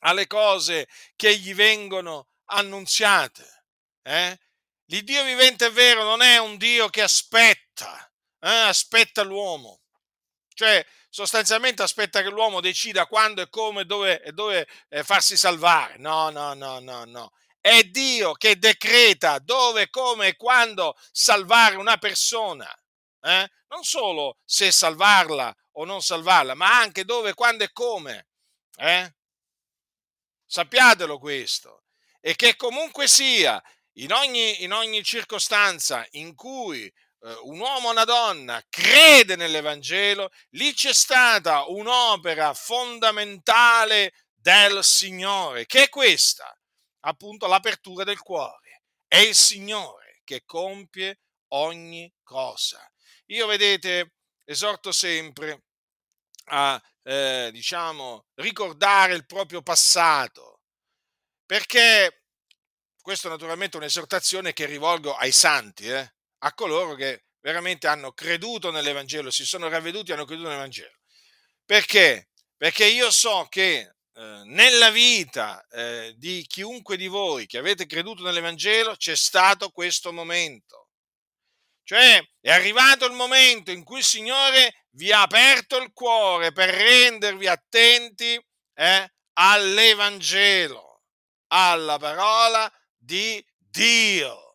alle 0.00 0.26
cose 0.26 0.88
che 1.16 1.36
gli 1.36 1.54
vengono 1.54 2.28
annunziate. 2.46 3.64
Eh? 4.02 4.38
L'Iddio 4.86 5.22
vivente 5.24 5.66
è 5.66 5.70
vero, 5.70 6.02
non 6.02 6.22
è 6.22 6.38
un 6.38 6.56
Dio 6.56 6.88
che 6.88 7.02
aspetta 7.02 8.11
eh, 8.42 8.68
aspetta 8.68 9.22
l'uomo. 9.22 9.80
Cioè, 10.54 10.84
sostanzialmente 11.08 11.82
aspetta 11.82 12.22
che 12.22 12.28
l'uomo 12.28 12.60
decida 12.60 13.06
quando 13.06 13.42
e 13.42 13.48
come 13.48 13.84
dove, 13.84 14.22
e 14.22 14.32
dove 14.32 14.68
eh, 14.88 15.04
farsi 15.04 15.36
salvare. 15.36 15.96
No, 15.98 16.30
no, 16.30 16.54
no, 16.54 16.78
no, 16.80 17.04
no. 17.04 17.32
È 17.60 17.84
Dio 17.84 18.32
che 18.32 18.58
decreta 18.58 19.38
dove, 19.38 19.88
come 19.88 20.28
e 20.28 20.36
quando 20.36 20.96
salvare 21.12 21.76
una 21.76 21.96
persona. 21.96 22.68
Eh? 23.20 23.50
Non 23.68 23.84
solo 23.84 24.38
se 24.44 24.72
salvarla 24.72 25.54
o 25.72 25.84
non 25.84 26.02
salvarla, 26.02 26.54
ma 26.54 26.78
anche 26.78 27.04
dove, 27.04 27.34
quando 27.34 27.62
e 27.64 27.72
come. 27.72 28.26
Eh? 28.76 29.14
Sappiatelo 30.44 31.18
questo. 31.18 31.84
E 32.20 32.34
che 32.34 32.56
comunque 32.56 33.06
sia, 33.06 33.62
in 33.96 34.12
ogni, 34.12 34.62
in 34.64 34.72
ogni 34.72 35.02
circostanza 35.04 36.06
in 36.12 36.34
cui 36.34 36.92
un 37.22 37.60
uomo 37.60 37.88
o 37.88 37.90
una 37.92 38.04
donna 38.04 38.62
crede 38.68 39.36
nell'Evangelo, 39.36 40.30
lì 40.50 40.72
c'è 40.74 40.92
stata 40.92 41.66
un'opera 41.66 42.52
fondamentale 42.52 44.12
del 44.34 44.82
Signore, 44.82 45.66
che 45.66 45.84
è 45.84 45.88
questa, 45.88 46.56
appunto 47.00 47.46
l'apertura 47.46 48.04
del 48.04 48.20
cuore. 48.20 48.82
È 49.06 49.18
il 49.18 49.34
Signore 49.34 50.20
che 50.24 50.42
compie 50.44 51.20
ogni 51.48 52.12
cosa. 52.22 52.80
Io 53.26 53.46
vedete, 53.46 54.14
esorto 54.44 54.90
sempre 54.90 55.62
a, 56.46 56.80
eh, 57.04 57.50
diciamo, 57.52 58.26
ricordare 58.34 59.14
il 59.14 59.26
proprio 59.26 59.62
passato, 59.62 60.60
perché 61.46 62.24
questo 63.00 63.28
naturalmente 63.28 63.76
è 63.76 63.80
un'esortazione 63.80 64.52
che 64.52 64.66
rivolgo 64.66 65.14
ai 65.14 65.32
santi, 65.32 65.88
eh? 65.88 66.14
A 66.44 66.54
coloro 66.54 66.94
che 66.94 67.24
veramente 67.40 67.86
hanno 67.86 68.12
creduto 68.12 68.70
nell'Evangelo, 68.70 69.30
si 69.30 69.44
sono 69.44 69.68
ravveduti 69.68 70.10
e 70.10 70.14
hanno 70.14 70.24
creduto 70.24 70.48
nell'Evangelo. 70.48 70.96
Perché? 71.64 72.28
Perché 72.56 72.86
io 72.86 73.10
so 73.10 73.46
che 73.48 73.94
eh, 74.14 74.42
nella 74.44 74.90
vita 74.90 75.64
eh, 75.68 76.14
di 76.16 76.44
chiunque 76.46 76.96
di 76.96 77.06
voi 77.06 77.46
che 77.46 77.58
avete 77.58 77.86
creduto 77.86 78.22
nell'Evangelo 78.22 78.94
c'è 78.96 79.16
stato 79.16 79.70
questo 79.70 80.12
momento. 80.12 80.88
Cioè 81.84 82.22
è 82.40 82.50
arrivato 82.50 83.06
il 83.06 83.12
momento 83.12 83.70
in 83.70 83.82
cui 83.82 83.98
il 83.98 84.04
Signore 84.04 84.86
vi 84.90 85.10
ha 85.10 85.22
aperto 85.22 85.78
il 85.78 85.92
cuore 85.92 86.52
per 86.52 86.68
rendervi 86.68 87.48
attenti 87.48 88.40
eh, 88.74 89.12
all'Evangelo, 89.34 91.02
alla 91.48 91.98
parola 91.98 92.72
di 92.96 93.44
Dio 93.56 94.51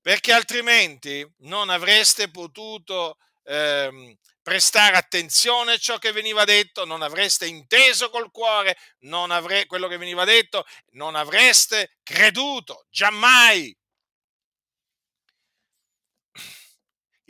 perché 0.00 0.32
altrimenti 0.32 1.26
non 1.38 1.70
avreste 1.70 2.30
potuto 2.30 3.18
ehm, 3.44 4.16
prestare 4.42 4.96
attenzione 4.96 5.74
a 5.74 5.78
ciò 5.78 5.98
che 5.98 6.12
veniva 6.12 6.44
detto, 6.44 6.84
non 6.84 7.02
avreste 7.02 7.46
inteso 7.46 8.10
col 8.10 8.30
cuore 8.30 8.76
avre- 9.12 9.66
quello 9.66 9.88
che 9.88 9.98
veniva 9.98 10.24
detto, 10.24 10.64
non 10.92 11.14
avreste 11.14 11.98
creduto, 12.02 12.86
giammai. 12.90 13.76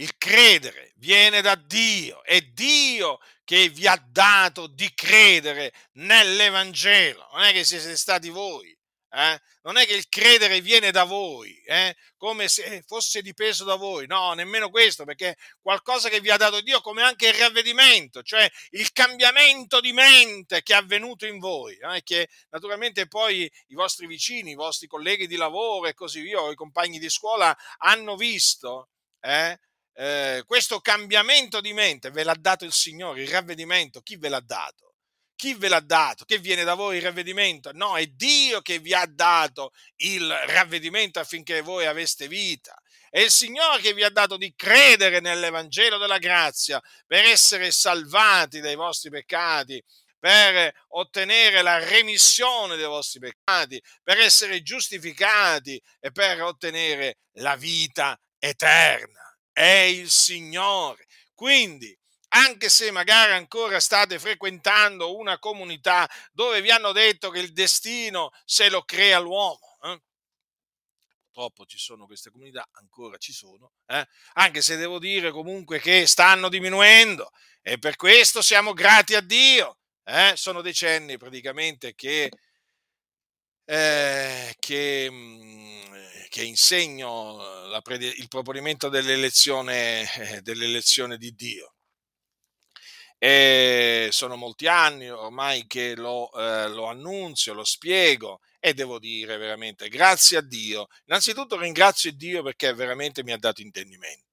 il 0.00 0.16
credere 0.16 0.92
viene 0.96 1.40
da 1.42 1.54
Dio, 1.54 2.22
è 2.24 2.40
Dio 2.40 3.20
che 3.44 3.68
vi 3.68 3.86
ha 3.86 3.96
dato 4.08 4.66
di 4.66 4.92
credere 4.94 5.72
nell'Evangelo, 5.92 7.28
non 7.32 7.42
è 7.42 7.52
che 7.52 7.64
siete 7.64 7.96
stati 7.96 8.28
voi. 8.30 8.76
Eh? 9.12 9.40
Non 9.62 9.76
è 9.76 9.86
che 9.86 9.94
il 9.94 10.08
credere 10.08 10.60
viene 10.60 10.92
da 10.92 11.02
voi, 11.02 11.60
eh? 11.64 11.96
come 12.16 12.48
se 12.48 12.84
fosse 12.86 13.22
dipeso 13.22 13.64
da 13.64 13.74
voi, 13.74 14.06
no, 14.06 14.32
nemmeno 14.34 14.70
questo, 14.70 15.04
perché 15.04 15.36
qualcosa 15.60 16.08
che 16.08 16.20
vi 16.20 16.30
ha 16.30 16.36
dato 16.36 16.60
Dio, 16.60 16.80
come 16.80 17.02
anche 17.02 17.26
il 17.26 17.34
ravvedimento, 17.34 18.22
cioè 18.22 18.48
il 18.70 18.92
cambiamento 18.92 19.80
di 19.80 19.92
mente 19.92 20.62
che 20.62 20.74
è 20.74 20.76
avvenuto 20.76 21.26
in 21.26 21.38
voi, 21.38 21.76
eh? 21.76 22.02
che 22.04 22.28
naturalmente 22.50 23.08
poi 23.08 23.50
i 23.66 23.74
vostri 23.74 24.06
vicini, 24.06 24.52
i 24.52 24.54
vostri 24.54 24.86
colleghi 24.86 25.26
di 25.26 25.36
lavoro 25.36 25.88
e 25.88 25.94
così 25.94 26.20
via, 26.20 26.40
o 26.40 26.52
i 26.52 26.56
compagni 26.56 27.00
di 27.00 27.10
scuola 27.10 27.56
hanno 27.78 28.14
visto, 28.14 28.90
eh? 29.20 29.58
eh, 29.94 30.44
questo 30.46 30.80
cambiamento 30.80 31.60
di 31.60 31.72
mente 31.72 32.10
ve 32.10 32.22
l'ha 32.22 32.36
dato 32.38 32.64
il 32.64 32.72
Signore, 32.72 33.22
il 33.22 33.28
ravvedimento, 33.28 34.02
chi 34.02 34.16
ve 34.16 34.28
l'ha 34.28 34.40
dato? 34.40 34.89
Chi 35.40 35.54
ve 35.54 35.68
l'ha 35.68 35.80
dato? 35.80 36.26
Che 36.26 36.36
viene 36.36 36.64
da 36.64 36.74
voi 36.74 36.98
il 36.98 37.02
ravvedimento? 37.02 37.70
No, 37.72 37.96
è 37.96 38.04
Dio 38.04 38.60
che 38.60 38.78
vi 38.78 38.92
ha 38.92 39.06
dato 39.06 39.72
il 40.02 40.30
ravvedimento 40.30 41.18
affinché 41.18 41.62
voi 41.62 41.86
aveste 41.86 42.28
vita. 42.28 42.78
È 43.08 43.20
il 43.20 43.30
Signore 43.30 43.80
che 43.80 43.94
vi 43.94 44.04
ha 44.04 44.10
dato 44.10 44.36
di 44.36 44.52
credere 44.54 45.20
nell'Evangelo 45.20 45.96
della 45.96 46.18
grazia 46.18 46.78
per 47.06 47.24
essere 47.24 47.70
salvati 47.70 48.60
dai 48.60 48.74
vostri 48.74 49.08
peccati, 49.08 49.82
per 50.18 50.70
ottenere 50.88 51.62
la 51.62 51.78
remissione 51.78 52.76
dei 52.76 52.84
vostri 52.84 53.20
peccati, 53.20 53.82
per 54.02 54.18
essere 54.18 54.60
giustificati 54.60 55.82
e 56.00 56.12
per 56.12 56.42
ottenere 56.42 57.16
la 57.38 57.56
vita 57.56 58.14
eterna 58.38 59.20
è 59.52 59.62
il 59.62 60.10
Signore. 60.10 61.06
Quindi, 61.34 61.98
anche 62.30 62.68
se 62.68 62.90
magari 62.90 63.32
ancora 63.32 63.80
state 63.80 64.18
frequentando 64.18 65.16
una 65.16 65.38
comunità 65.38 66.08
dove 66.32 66.60
vi 66.60 66.70
hanno 66.70 66.92
detto 66.92 67.30
che 67.30 67.38
il 67.38 67.52
destino 67.52 68.30
se 68.44 68.68
lo 68.68 68.82
crea 68.82 69.18
l'uomo, 69.18 69.78
eh? 69.82 70.00
purtroppo 71.24 71.64
ci 71.64 71.78
sono 71.78 72.06
queste 72.06 72.30
comunità, 72.30 72.68
ancora 72.72 73.16
ci 73.16 73.32
sono, 73.32 73.72
eh? 73.86 74.06
anche 74.34 74.62
se 74.62 74.76
devo 74.76 74.98
dire 74.98 75.30
comunque 75.30 75.78
che 75.80 76.06
stanno 76.06 76.48
diminuendo 76.48 77.30
e 77.62 77.78
per 77.78 77.96
questo 77.96 78.42
siamo 78.42 78.72
grati 78.72 79.14
a 79.14 79.20
Dio. 79.20 79.78
Eh? 80.04 80.32
Sono 80.34 80.60
decenni 80.60 81.18
praticamente 81.18 81.94
che, 81.94 82.30
eh, 83.64 84.56
che 84.58 85.08
mm, 85.10 85.70
che 86.30 86.44
insegno 86.44 87.66
la, 87.66 87.82
il 87.88 88.28
proponimento 88.28 88.88
dell'elezione, 88.88 90.36
eh, 90.36 90.40
dell'elezione 90.42 91.18
di 91.18 91.34
Dio. 91.34 91.74
E 93.22 94.08
sono 94.12 94.36
molti 94.36 94.66
anni 94.66 95.10
ormai 95.10 95.66
che 95.66 95.94
lo, 95.94 96.32
eh, 96.32 96.68
lo 96.68 96.86
annunzio, 96.86 97.52
lo 97.52 97.64
spiego 97.64 98.40
e 98.58 98.72
devo 98.72 98.98
dire 98.98 99.36
veramente 99.36 99.88
grazie 99.88 100.38
a 100.38 100.40
Dio. 100.40 100.88
Innanzitutto 101.06 101.58
ringrazio 101.58 102.12
Dio 102.12 102.42
perché 102.42 102.72
veramente 102.72 103.22
mi 103.22 103.32
ha 103.32 103.38
dato 103.38 103.60
intendimento 103.60 104.28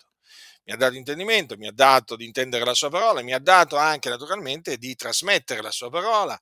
mi 0.67 0.73
ha 0.73 0.77
dato 0.77 0.95
intendimento, 0.95 1.55
mi 1.55 1.65
ha 1.67 1.71
dato 1.71 2.17
di 2.17 2.25
intendere 2.25 2.65
la 2.65 2.73
sua 2.73 2.89
parola, 2.89 3.21
mi 3.21 3.33
ha 3.33 3.39
dato 3.39 3.77
anche 3.77 4.09
naturalmente 4.09 4.77
di 4.77 4.95
trasmettere 4.95 5.61
la 5.61 5.71
sua 5.71 5.89
parola. 5.89 6.38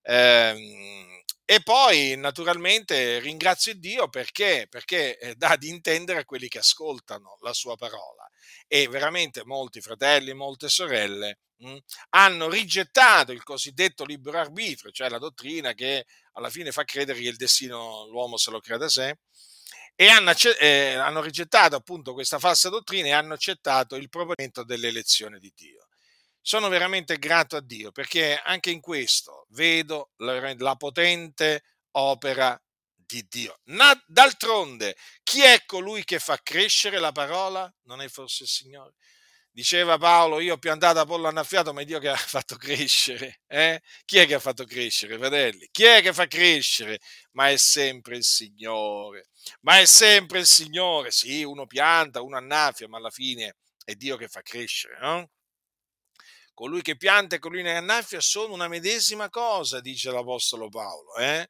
Eh, 0.00 1.24
e 1.44 1.60
poi 1.62 2.14
naturalmente 2.16 3.18
ringrazio 3.18 3.74
Dio 3.74 4.08
perché, 4.08 4.66
perché 4.70 5.18
eh, 5.18 5.34
dà 5.34 5.56
di 5.56 5.68
intendere 5.70 6.20
a 6.20 6.24
quelli 6.24 6.46
che 6.46 6.58
ascoltano 6.58 7.38
la 7.40 7.52
sua 7.52 7.74
parola. 7.74 8.28
E 8.68 8.86
veramente 8.88 9.44
molti 9.44 9.80
fratelli, 9.80 10.34
molte 10.34 10.68
sorelle 10.68 11.38
hanno 12.10 12.48
rigettato 12.48 13.32
il 13.32 13.42
cosiddetto 13.42 14.04
libero 14.04 14.38
arbitrio, 14.38 14.92
cioè 14.92 15.08
la 15.08 15.18
dottrina 15.18 15.72
che 15.72 16.06
alla 16.34 16.50
fine 16.50 16.70
fa 16.70 16.84
credere 16.84 17.18
che 17.18 17.28
il 17.28 17.36
destino 17.36 18.06
l'uomo 18.06 18.36
se 18.36 18.50
lo 18.50 18.60
crea 18.60 18.76
da 18.76 18.88
sé, 18.88 19.18
e 19.96 20.08
hanno, 20.08 20.32
eh, 20.60 20.94
hanno 20.94 21.20
rigettato 21.20 21.74
appunto 21.74 22.12
questa 22.12 22.38
falsa 22.38 22.68
dottrina 22.68 23.08
e 23.08 23.12
hanno 23.12 23.34
accettato 23.34 23.96
il 23.96 24.08
proponimento 24.08 24.62
dell'elezione 24.62 25.40
di 25.40 25.52
Dio. 25.56 25.88
Sono 26.40 26.68
veramente 26.68 27.18
grato 27.18 27.56
a 27.56 27.60
Dio 27.60 27.90
perché 27.90 28.40
anche 28.42 28.70
in 28.70 28.80
questo 28.80 29.46
vedo 29.50 30.10
la, 30.18 30.54
la 30.56 30.76
potente 30.76 31.64
opera 31.96 32.58
di 33.08 33.26
Dio. 33.28 33.58
D'altronde, 34.06 34.96
chi 35.22 35.40
è 35.40 35.64
colui 35.64 36.04
che 36.04 36.18
fa 36.18 36.38
crescere 36.42 36.98
la 36.98 37.10
parola? 37.10 37.72
Non 37.84 38.02
è 38.02 38.08
forse 38.08 38.42
il 38.44 38.48
Signore? 38.48 38.94
Diceva 39.50 39.96
Paolo, 39.98 40.40
io 40.40 40.54
ho 40.54 40.58
piantato 40.58 41.00
Apollo 41.00 41.26
annaffiato, 41.26 41.72
ma 41.72 41.80
è 41.80 41.84
Dio 41.84 41.98
che 41.98 42.08
ha 42.10 42.16
fatto 42.16 42.56
crescere. 42.56 43.40
Eh? 43.46 43.80
Chi 44.04 44.18
è 44.18 44.26
che 44.26 44.34
ha 44.34 44.38
fatto 44.38 44.64
crescere, 44.64 45.16
fratelli? 45.18 45.68
Chi 45.72 45.84
è 45.84 46.02
che 46.02 46.12
fa 46.12 46.26
crescere? 46.26 47.00
Ma 47.32 47.50
è 47.50 47.56
sempre 47.56 48.16
il 48.16 48.24
Signore. 48.24 49.30
Ma 49.62 49.80
è 49.80 49.86
sempre 49.86 50.40
il 50.40 50.46
Signore. 50.46 51.10
Sì, 51.10 51.42
uno 51.42 51.66
pianta, 51.66 52.20
uno 52.20 52.36
annaffia, 52.36 52.88
ma 52.88 52.98
alla 52.98 53.10
fine 53.10 53.56
è 53.84 53.94
Dio 53.94 54.16
che 54.16 54.28
fa 54.28 54.42
crescere, 54.42 54.98
no? 55.00 55.30
colui 56.52 56.82
che 56.82 56.96
pianta 56.96 57.36
e 57.36 57.38
colui 57.38 57.62
che 57.62 57.70
annaffia 57.70 58.20
sono 58.20 58.52
una 58.52 58.66
medesima 58.66 59.30
cosa, 59.30 59.80
dice 59.80 60.10
l'Apostolo 60.10 60.68
Paolo. 60.68 61.14
Eh? 61.14 61.48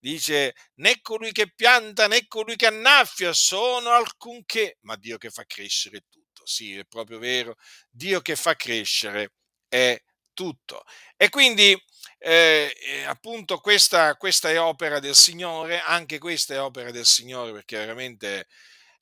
Dice, 0.00 0.54
né 0.76 1.00
colui 1.02 1.30
che 1.32 1.52
pianta 1.54 2.06
né 2.08 2.26
colui 2.26 2.56
che 2.56 2.66
annaffia 2.66 3.32
sono 3.34 3.90
alcunché, 3.90 4.78
ma 4.82 4.96
Dio 4.96 5.18
che 5.18 5.30
fa 5.30 5.44
crescere 5.44 6.04
tutto. 6.08 6.42
Sì, 6.46 6.74
è 6.76 6.84
proprio 6.86 7.18
vero, 7.18 7.56
Dio 7.90 8.20
che 8.22 8.34
fa 8.36 8.56
crescere 8.56 9.32
è 9.68 9.98
tutto. 10.32 10.84
E 11.16 11.28
quindi, 11.28 11.72
eh, 12.18 12.74
eh 12.82 13.04
appunto, 13.04 13.58
questa, 13.58 14.16
questa 14.16 14.50
è 14.50 14.58
opera 14.58 15.00
del 15.00 15.14
Signore, 15.14 15.80
anche 15.80 16.18
questa 16.18 16.54
è 16.54 16.60
opera 16.60 16.90
del 16.90 17.04
Signore, 17.06 17.52
perché 17.52 17.76
veramente 17.76 18.46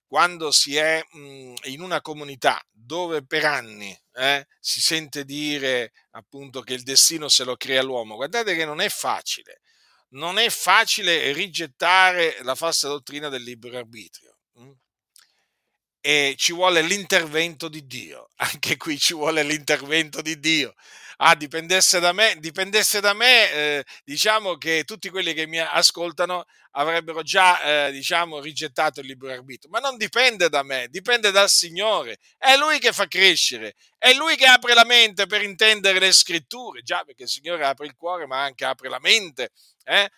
quando 0.07 0.51
si 0.51 0.77
è 0.77 1.03
mh, 1.13 1.55
in 1.65 1.81
una 1.83 2.01
comunità 2.01 2.61
dove 2.71 3.25
per 3.27 3.45
anni 3.45 3.97
eh, 4.15 4.47
si 4.59 4.81
sente 4.81 5.25
dire 5.25 5.93
appunto 6.13 6.63
che 6.63 6.75
il 6.75 6.83
destino 6.83 7.29
se 7.29 7.45
lo 7.45 7.57
crea 7.57 7.83
l'uomo, 7.83 8.17
guardate 8.17 8.55
che 8.57 8.65
non 8.65 8.81
è 8.81 8.89
facile, 8.89 9.61
non 10.11 10.39
è 10.39 10.49
facile 10.51 11.33
rigettare 11.33 12.39
la 12.43 12.55
falsa 12.55 12.89
dottrina 12.89 13.29
del 13.29 13.43
libero 13.43 13.79
arbitrio. 13.79 14.39
Mh? 14.55 14.71
E 16.01 16.35
ci 16.37 16.53
vuole 16.53 16.83
l'intervento 16.83 17.69
di 17.69 17.87
Dio, 17.87 18.29
anche 18.37 18.77
qui 18.77 18.99
ci 18.99 19.15
vuole 19.15 19.43
l'intervento 19.43 20.23
di 20.23 20.39
Dio 20.39 20.75
ah, 21.19 21.35
dipendesse 21.35 22.01
da 22.01 22.13
me, 22.13 22.37
dipendesse 22.39 23.01
da 23.01 23.13
me 23.13 23.53
eh, 23.53 23.85
diciamo 24.05 24.57
che 24.57 24.85
tutti 24.85 25.09
quelli 25.11 25.33
che 25.35 25.47
mi 25.47 25.59
ascoltano 25.59 26.45
avrebbero 26.73 27.23
già, 27.23 27.87
eh, 27.87 27.93
diciamo, 27.93 28.41
rigettato 28.41 29.01
il 29.01 29.07
libero 29.07 29.33
arbitrio. 29.33 29.71
Ma 29.71 29.81
non 29.81 29.97
dipende 29.97 30.49
da 30.49 30.63
me, 30.63 30.87
dipende 30.91 31.31
dal 31.31 31.49
Signore. 31.49 32.19
È 32.37 32.57
Lui 32.57 32.79
che 32.79 32.93
fa 32.93 33.07
crescere, 33.07 33.75
è 33.97 34.13
Lui 34.15 34.37
che 34.37 34.47
apre 34.47 34.75
la 34.75 34.85
mente 34.85 35.27
per 35.27 35.43
intendere 35.43 35.99
le 35.99 36.13
scritture. 36.13 36.83
Già, 36.83 37.03
perché 37.05 37.25
il 37.25 37.29
Signore 37.29 37.65
apre 37.65 37.87
il 37.87 37.97
cuore, 37.97 38.27
ma 38.27 38.43
anche 38.43 38.65
apre 38.65 38.89
la 38.89 39.01
mente. 39.01 39.51
Eh? 39.85 40.09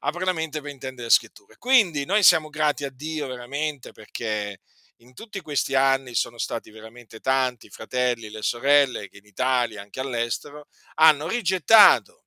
Apre 0.00 0.24
la 0.24 0.32
mente 0.32 0.60
per 0.60 0.70
intendere 0.70 1.08
le 1.08 1.12
scritture. 1.12 1.56
Quindi 1.58 2.04
noi 2.04 2.22
siamo 2.22 2.48
grati 2.48 2.84
a 2.84 2.90
Dio 2.90 3.26
veramente 3.26 3.92
perché 3.92 4.60
in 5.00 5.14
tutti 5.14 5.40
questi 5.40 5.74
anni 5.74 6.14
sono 6.14 6.38
stati 6.38 6.70
veramente 6.70 7.20
tanti 7.20 7.66
i 7.66 7.70
fratelli 7.70 8.30
le 8.30 8.42
sorelle 8.42 9.08
che 9.08 9.18
in 9.18 9.26
Italia, 9.26 9.82
anche 9.82 10.00
all'estero, 10.00 10.68
hanno 10.94 11.26
rigettato 11.26 12.24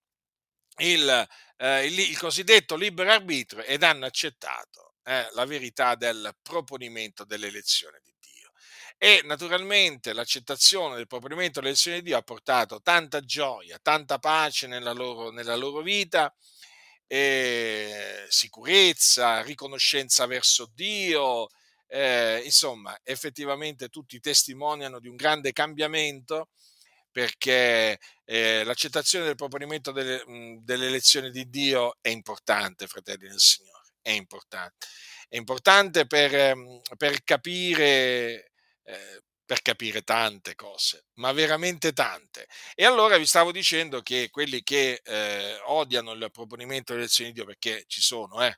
il, 0.77 1.27
eh, 1.57 1.85
il, 1.85 1.99
il 1.99 2.17
cosiddetto 2.17 2.75
libero 2.75 3.11
arbitrio 3.11 3.63
ed 3.63 3.83
hanno 3.83 4.05
accettato 4.05 4.95
eh, 5.03 5.29
la 5.33 5.45
verità 5.45 5.95
del 5.95 6.35
proponimento 6.41 7.25
dell'elezione 7.25 7.99
di 8.03 8.13
Dio. 8.19 8.51
E 8.97 9.21
naturalmente 9.23 10.13
l'accettazione 10.13 10.95
del 10.95 11.07
proponimento 11.07 11.59
dell'elezione 11.59 11.97
di 11.97 12.03
Dio 12.05 12.17
ha 12.17 12.23
portato 12.23 12.81
tanta 12.81 13.19
gioia, 13.21 13.77
tanta 13.79 14.17
pace 14.17 14.65
nella 14.65 14.93
loro, 14.93 15.29
nella 15.29 15.55
loro 15.55 15.81
vita, 15.81 16.33
sicurezza, 18.27 19.41
riconoscenza 19.43 20.25
verso 20.25 20.71
Dio, 20.73 21.49
eh, 21.93 22.41
insomma, 22.43 22.97
effettivamente 23.03 23.89
tutti 23.89 24.19
testimoniano 24.19 24.99
di 24.99 25.07
un 25.07 25.15
grande 25.15 25.51
cambiamento 25.51 26.49
perché 27.11 27.99
eh, 28.25 28.63
l'accettazione 28.63 29.25
del 29.25 29.35
proponimento 29.35 29.91
delle, 29.91 30.23
mh, 30.25 30.63
delle 30.63 30.87
elezioni 30.87 31.29
di 31.29 31.47
Dio 31.49 31.97
è 32.01 32.09
importante, 32.09 32.87
fratelli 32.87 33.27
del 33.27 33.39
Signore, 33.39 33.93
è 34.01 34.09
importante. 34.09 34.87
È 35.29 35.37
importante 35.37 36.07
per, 36.07 36.81
per 36.97 37.23
capire, 37.23 38.51
eh, 38.83 39.21
per 39.45 39.61
capire 39.61 40.01
tante 40.01 40.55
cose, 40.55 41.05
ma 41.19 41.31
veramente 41.31 41.93
tante. 41.93 42.47
E 42.73 42.85
allora 42.85 43.17
vi 43.17 43.27
stavo 43.27 43.51
dicendo 43.51 44.01
che 44.01 44.29
quelli 44.31 44.63
che 44.63 44.99
eh, 45.03 45.59
odiano 45.65 46.13
il 46.13 46.29
proponimento 46.31 46.93
delle 46.93 47.05
elezioni 47.05 47.29
di 47.31 47.35
Dio, 47.35 47.45
perché 47.45 47.83
ci 47.85 48.01
sono, 48.01 48.43
eh, 48.43 48.57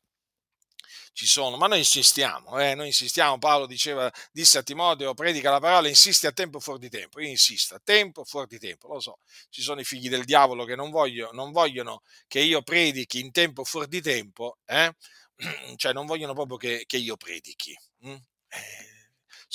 ci 1.13 1.25
sono, 1.25 1.57
ma 1.57 1.67
noi 1.67 1.79
insistiamo, 1.79 2.59
eh, 2.59 2.75
noi 2.75 2.88
insistiamo, 2.88 3.38
Paolo 3.38 3.65
diceva, 3.65 4.11
disse 4.31 4.57
a 4.57 4.63
Timoteo, 4.63 5.13
predica 5.13 5.51
la 5.51 5.59
parola, 5.59 5.88
insisti 5.88 6.27
a 6.27 6.31
tempo 6.31 6.59
fuori 6.59 6.79
di 6.79 6.89
tempo, 6.89 7.19
io 7.19 7.29
insisto 7.29 7.75
a 7.75 7.81
tempo 7.83 8.23
fuori 8.23 8.47
di 8.47 8.59
tempo, 8.59 8.88
lo 8.88 8.99
so, 8.99 9.19
ci 9.49 9.61
sono 9.61 9.79
i 9.81 9.83
figli 9.86 10.09
del 10.09 10.25
diavolo 10.25 10.65
che 10.65 10.75
non, 10.75 10.89
voglio, 10.89 11.29
non 11.33 11.51
vogliono 11.51 12.01
che 12.27 12.39
io 12.39 12.61
predichi 12.61 13.19
in 13.19 13.31
tempo 13.31 13.63
fuori 13.63 13.88
di 13.88 14.01
tempo, 14.01 14.57
eh? 14.65 14.93
cioè 15.75 15.93
non 15.93 16.05
vogliono 16.05 16.33
proprio 16.33 16.57
che, 16.57 16.83
che 16.86 16.97
io 16.97 17.17
predichi. 17.17 17.77
Hm? 18.01 18.15
Eh, 18.47 18.94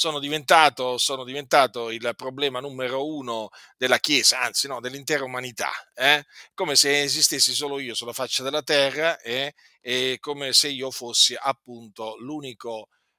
sono 0.01 0.19
diventato, 0.19 0.97
sono 0.97 1.25
diventato, 1.25 1.91
il 1.91 2.15
problema 2.17 2.59
numero 2.59 3.07
uno 3.07 3.51
della 3.77 3.99
Chiesa, 3.99 4.41
anzi 4.41 4.67
no, 4.67 4.81
dell'intera 4.81 5.25
umanità, 5.25 5.71
eh? 5.95 6.25
come 6.55 6.75
se 6.75 7.03
esistessi 7.03 7.53
solo 7.53 7.79
io 7.79 7.93
sulla 7.95 8.15
faccia 8.15 8.43
della 8.43 8.63
terra 8.63 9.21
eh? 9.21 9.53
e 9.79 10.17
come 10.19 10.55
se 10.55 10.69
io 10.69 10.91
fossi 10.91 11.37
appunto 11.39 12.17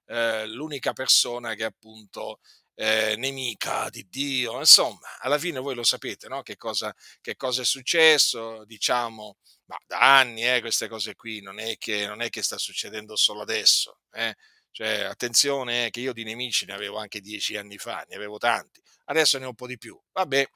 eh, 0.07 0.47
l'unica 0.47 0.93
persona 0.93 1.53
che 1.53 1.65
appunto 1.65 2.39
eh, 2.73 3.13
nemica 3.15 3.87
di 3.91 4.07
Dio, 4.09 4.57
insomma, 4.57 5.19
alla 5.19 5.37
fine 5.37 5.59
voi 5.59 5.75
lo 5.75 5.83
sapete, 5.83 6.27
no? 6.29 6.41
Che 6.41 6.57
cosa, 6.57 6.91
che 7.21 7.35
cosa 7.35 7.61
è 7.61 7.65
successo, 7.65 8.65
diciamo, 8.65 9.37
ma 9.65 9.77
da 9.85 10.17
anni 10.17 10.49
eh, 10.49 10.61
queste 10.61 10.87
cose 10.87 11.13
qui, 11.13 11.41
non 11.41 11.59
è, 11.59 11.77
che, 11.77 12.07
non 12.07 12.23
è 12.23 12.29
che 12.29 12.41
sta 12.41 12.57
succedendo 12.57 13.15
solo 13.15 13.41
adesso, 13.41 13.99
eh? 14.13 14.35
Cioè, 14.71 15.01
attenzione, 15.01 15.87
eh, 15.87 15.89
che 15.89 15.99
io 15.99 16.13
di 16.13 16.23
nemici 16.23 16.65
ne 16.65 16.73
avevo 16.73 16.97
anche 16.97 17.19
dieci 17.19 17.57
anni 17.57 17.77
fa, 17.77 18.05
ne 18.07 18.15
avevo 18.15 18.37
tanti, 18.37 18.81
adesso 19.05 19.37
ne 19.37 19.45
ho 19.45 19.49
un 19.49 19.55
po' 19.55 19.67
di 19.67 19.77
più. 19.77 19.99
Vabbè, 20.13 20.47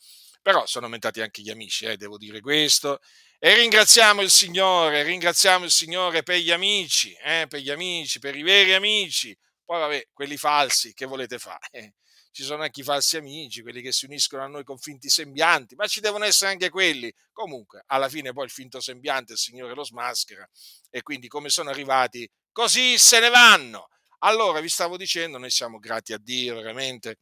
però 0.41 0.65
sono 0.65 0.85
aumentati 0.85 1.21
anche 1.21 1.41
gli 1.41 1.49
amici, 1.49 1.85
eh, 1.85 1.97
devo 1.97 2.17
dire 2.17 2.39
questo. 2.39 2.99
E 3.39 3.55
ringraziamo 3.55 4.21
il 4.21 4.29
Signore, 4.29 5.03
ringraziamo 5.03 5.65
il 5.65 5.71
Signore 5.71 6.23
per 6.23 6.37
gli 6.37 6.51
amici, 6.51 7.13
eh, 7.23 7.45
per 7.49 7.59
gli 7.59 7.69
amici, 7.69 8.19
per 8.19 8.35
i 8.35 8.43
veri 8.43 8.73
amici. 8.73 9.37
Poi 9.63 9.79
vabbè, 9.79 10.07
quelli 10.13 10.37
falsi, 10.37 10.93
che 10.93 11.05
volete 11.05 11.39
fare? 11.39 11.59
Eh, 11.73 11.93
ci 12.35 12.43
sono 12.43 12.63
anche 12.63 12.81
i 12.81 12.83
falsi 12.83 13.15
amici, 13.15 13.61
quelli 13.61 13.81
che 13.81 13.93
si 13.93 14.03
uniscono 14.03 14.43
a 14.43 14.47
noi 14.47 14.65
con 14.65 14.77
finti 14.77 15.07
sembianti, 15.07 15.75
ma 15.75 15.87
ci 15.87 16.01
devono 16.01 16.25
essere 16.25 16.51
anche 16.51 16.69
quelli. 16.69 17.09
Comunque, 17.31 17.83
alla 17.87 18.09
fine 18.09 18.33
poi 18.33 18.43
il 18.43 18.51
finto 18.51 18.81
sembiante 18.81 19.33
il 19.33 19.37
Signore 19.39 19.73
lo 19.73 19.85
smaschera 19.85 20.45
e 20.89 21.01
quindi 21.01 21.29
come 21.29 21.47
sono 21.47 21.69
arrivati, 21.69 22.29
così 22.51 22.97
se 22.97 23.21
ne 23.21 23.29
vanno. 23.29 23.87
Allora, 24.25 24.59
vi 24.59 24.69
stavo 24.69 24.97
dicendo, 24.97 25.37
noi 25.37 25.51
siamo 25.51 25.77
grati 25.77 26.11
a 26.11 26.17
Dio 26.17 26.55
veramente 26.59 27.19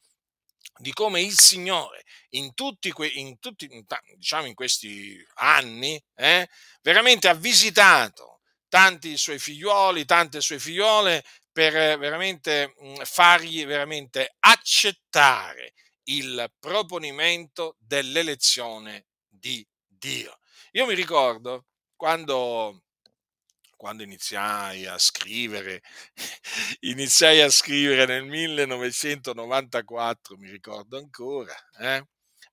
di 0.77 0.93
come 0.93 1.21
il 1.21 1.37
Signore 1.37 2.03
in 2.29 2.53
tutti, 2.53 2.91
que- 2.91 3.07
in 3.07 3.39
tutti 3.39 3.67
diciamo 4.15 4.47
in 4.47 4.53
questi 4.53 5.21
anni 5.35 6.01
eh, 6.15 6.47
veramente 6.81 7.27
ha 7.27 7.33
visitato 7.33 8.39
tanti 8.69 9.17
suoi 9.17 9.37
figlioli, 9.37 10.05
tante 10.05 10.39
sue 10.39 10.59
figliole 10.59 11.25
per 11.51 11.99
veramente 11.99 12.73
fargli 13.03 13.65
veramente 13.65 14.35
accettare 14.39 15.73
il 16.03 16.51
proponimento 16.57 17.75
dell'elezione 17.79 19.07
di 19.27 19.65
Dio. 19.85 20.39
Io 20.71 20.85
mi 20.85 20.95
ricordo 20.95 21.65
quando 21.97 22.83
quando 23.83 24.03
iniziai 24.03 24.85
a 24.85 24.97
scrivere, 24.97 25.81
iniziai 26.87 27.41
a 27.41 27.49
scrivere 27.49 28.05
nel 28.05 28.23
1994, 28.23 30.37
mi 30.37 30.49
ricordo 30.49 30.97
ancora, 30.97 31.53
eh? 31.79 32.01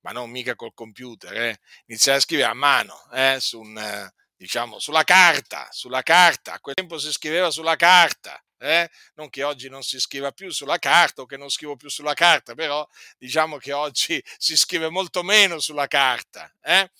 ma 0.01 0.11
non 0.11 0.29
mica 0.29 0.55
col 0.55 0.73
computer, 0.73 1.33
eh? 1.33 1.57
iniziai 1.85 2.17
a 2.17 2.19
scrivere 2.19 2.49
a 2.49 2.53
mano, 2.53 3.09
eh? 3.13 3.37
Su 3.39 3.61
un, 3.61 4.11
diciamo, 4.35 4.77
sulla 4.79 5.05
carta, 5.05 5.69
sulla 5.71 6.01
carta, 6.01 6.51
a 6.51 6.59
quel 6.59 6.75
tempo 6.75 6.97
si 6.97 7.09
scriveva 7.13 7.49
sulla 7.49 7.77
carta, 7.77 8.37
eh? 8.57 8.89
non 9.13 9.29
che 9.29 9.43
oggi 9.43 9.69
non 9.69 9.83
si 9.83 10.01
scriva 10.01 10.33
più 10.33 10.49
sulla 10.49 10.79
carta 10.79 11.21
o 11.21 11.25
che 11.25 11.37
non 11.37 11.49
scrivo 11.49 11.77
più 11.77 11.87
sulla 11.87 12.13
carta, 12.13 12.55
però 12.55 12.85
diciamo 13.17 13.55
che 13.55 13.71
oggi 13.71 14.21
si 14.37 14.57
scrive 14.57 14.89
molto 14.89 15.23
meno 15.23 15.59
sulla 15.59 15.87
carta. 15.87 16.53
Eh? 16.61 16.91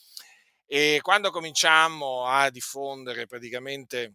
E 0.65 0.99
quando 1.01 1.31
cominciammo 1.31 2.27
a 2.27 2.49
diffondere 2.49 3.27
praticamente 3.27 4.13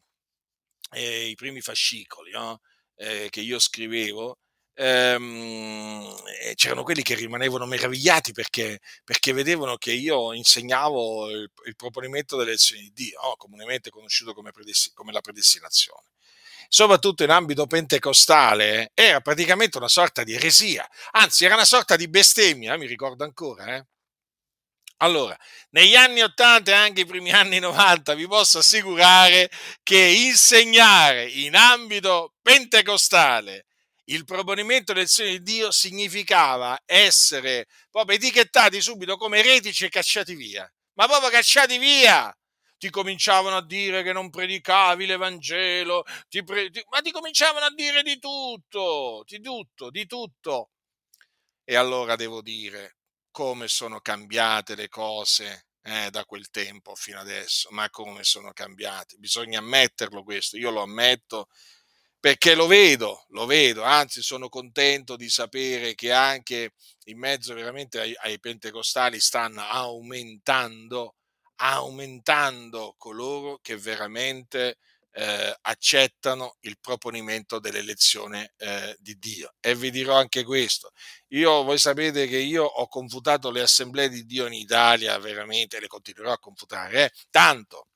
eh, 0.92 1.28
i 1.28 1.34
primi 1.34 1.60
fascicoli 1.60 2.30
no? 2.30 2.60
eh, 2.96 3.28
che 3.30 3.40
io 3.40 3.58
scrivevo, 3.58 4.38
ehm, 4.74 6.14
c'erano 6.54 6.82
quelli 6.82 7.02
che 7.02 7.14
rimanevano 7.14 7.66
meravigliati 7.66 8.32
perché, 8.32 8.80
perché 9.04 9.32
vedevano 9.32 9.76
che 9.76 9.92
io 9.92 10.32
insegnavo 10.32 11.30
il, 11.30 11.50
il 11.66 11.76
proponimento 11.76 12.36
delle 12.36 12.50
lezioni 12.50 12.82
di 12.82 12.92
Dio, 12.92 13.20
no? 13.22 13.34
comunemente 13.36 13.90
conosciuto 13.90 14.32
come, 14.34 14.52
predestin- 14.52 14.94
come 14.94 15.12
la 15.12 15.20
predestinazione 15.20 16.10
soprattutto 16.68 17.22
in 17.22 17.30
ambito 17.30 17.66
pentecostale, 17.66 18.90
era 18.94 19.20
praticamente 19.20 19.78
una 19.78 19.88
sorta 19.88 20.24
di 20.24 20.34
eresia, 20.34 20.88
anzi 21.12 21.44
era 21.44 21.54
una 21.54 21.64
sorta 21.64 21.96
di 21.96 22.08
bestemmia, 22.08 22.76
mi 22.76 22.86
ricordo 22.86 23.24
ancora. 23.24 23.76
Eh? 23.76 23.86
Allora, 24.98 25.36
negli 25.70 25.94
anni 25.94 26.22
80 26.22 26.70
e 26.70 26.74
anche 26.74 27.02
i 27.02 27.06
primi 27.06 27.30
anni 27.30 27.58
90 27.58 28.14
vi 28.14 28.26
posso 28.26 28.58
assicurare 28.58 29.50
che 29.82 29.98
insegnare 29.98 31.28
in 31.28 31.54
ambito 31.54 32.34
pentecostale 32.40 33.66
il 34.04 34.24
proponimento 34.24 34.92
dell'azione 34.92 35.30
di 35.32 35.42
Dio 35.42 35.70
significava 35.70 36.80
essere 36.86 37.66
proprio 37.90 38.16
etichettati 38.16 38.80
subito 38.80 39.16
come 39.16 39.38
eretici 39.38 39.84
e 39.84 39.88
cacciati 39.88 40.34
via. 40.34 40.70
Ma 40.94 41.06
proprio 41.06 41.28
cacciati 41.30 41.76
via! 41.78 42.34
Ti 42.78 42.90
cominciavano 42.90 43.56
a 43.56 43.64
dire 43.64 44.02
che 44.02 44.12
non 44.12 44.30
predicavi 44.30 45.06
l'Evangelo, 45.06 46.04
ti 46.28 46.42
pre- 46.44 46.70
ti- 46.70 46.84
ma 46.90 47.00
ti 47.00 47.10
cominciavano 47.10 47.64
a 47.66 47.72
dire 47.74 48.02
di 48.02 48.18
tutto, 48.18 49.24
di 49.26 49.40
tutto, 49.40 49.90
di 49.90 50.06
tutto. 50.06 50.70
E 51.64 51.74
allora 51.76 52.16
devo 52.16 52.42
dire, 52.42 52.95
come 53.36 53.68
sono 53.68 54.00
cambiate 54.00 54.74
le 54.74 54.88
cose 54.88 55.66
eh, 55.82 56.08
da 56.08 56.24
quel 56.24 56.48
tempo 56.48 56.94
fino 56.94 57.20
adesso, 57.20 57.68
ma 57.70 57.90
come 57.90 58.24
sono 58.24 58.50
cambiate. 58.54 59.16
Bisogna 59.18 59.58
ammetterlo 59.58 60.22
questo, 60.22 60.56
io 60.56 60.70
lo 60.70 60.80
ammetto 60.80 61.48
perché 62.18 62.54
lo 62.54 62.66
vedo, 62.66 63.26
lo 63.28 63.44
vedo, 63.44 63.82
anzi 63.82 64.22
sono 64.22 64.48
contento 64.48 65.16
di 65.16 65.28
sapere 65.28 65.94
che 65.94 66.12
anche 66.12 66.72
in 67.04 67.18
mezzo 67.18 67.52
veramente 67.52 68.00
ai, 68.00 68.14
ai 68.22 68.40
pentecostali 68.40 69.20
stanno 69.20 69.60
aumentando, 69.60 71.16
aumentando 71.56 72.94
coloro 72.96 73.58
che 73.60 73.76
veramente 73.76 74.78
eh, 75.18 75.56
accettano 75.62 76.56
il 76.60 76.76
proponimento 76.78 77.58
dell'elezione 77.58 78.52
eh, 78.58 78.94
di 79.00 79.18
Dio. 79.18 79.54
E 79.60 79.74
vi 79.74 79.90
dirò 79.90 80.14
anche 80.14 80.44
questo. 80.44 80.92
Io, 81.28 81.62
voi 81.62 81.78
sapete 81.78 82.26
che 82.26 82.36
io 82.36 82.64
ho 82.64 82.86
confutato 82.86 83.50
le 83.50 83.62
assemblee 83.62 84.10
di 84.10 84.26
Dio 84.26 84.46
in 84.46 84.52
Italia, 84.52 85.18
veramente 85.18 85.80
le 85.80 85.86
continuerò 85.86 86.32
a 86.32 86.38
confutare, 86.38 87.04
eh? 87.04 87.12
tanto. 87.30 87.88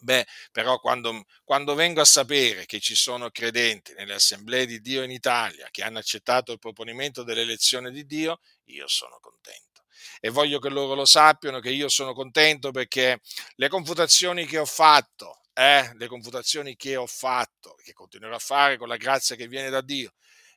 Beh, 0.00 0.26
però 0.52 0.78
quando, 0.78 1.24
quando, 1.44 1.74
vengo 1.74 2.00
a 2.00 2.04
sapere 2.04 2.66
che 2.66 2.78
ci 2.78 2.94
sono 2.94 3.30
credenti 3.30 3.92
nelle 3.94 4.14
assemblee 4.14 4.64
di 4.64 4.80
Dio 4.80 5.02
in 5.02 5.10
Italia 5.10 5.68
che 5.72 5.82
hanno 5.82 5.98
accettato 5.98 6.52
il 6.52 6.60
proponimento 6.60 7.24
dell'elezione 7.24 7.90
di 7.90 8.06
Dio, 8.06 8.40
io 8.66 8.86
sono 8.86 9.18
contento. 9.20 9.82
E 10.20 10.30
voglio 10.30 10.60
che 10.60 10.68
loro 10.68 10.94
lo 10.94 11.04
sappiano 11.04 11.58
che 11.60 11.70
io 11.70 11.88
sono 11.88 12.14
contento 12.14 12.70
perché 12.70 13.20
le 13.56 13.68
confutazioni 13.68 14.46
che 14.46 14.58
ho 14.58 14.64
fatto 14.64 15.37
eh, 15.58 15.90
le 15.94 16.06
confutazioni 16.06 16.76
che 16.76 16.94
ho 16.94 17.06
fatto, 17.08 17.74
che 17.82 17.92
continuerò 17.92 18.36
a 18.36 18.38
fare 18.38 18.76
con 18.76 18.86
la 18.86 18.96
grazia 18.96 19.34
che 19.34 19.48
viene 19.48 19.70
da 19.70 19.80
Dio, 19.80 20.12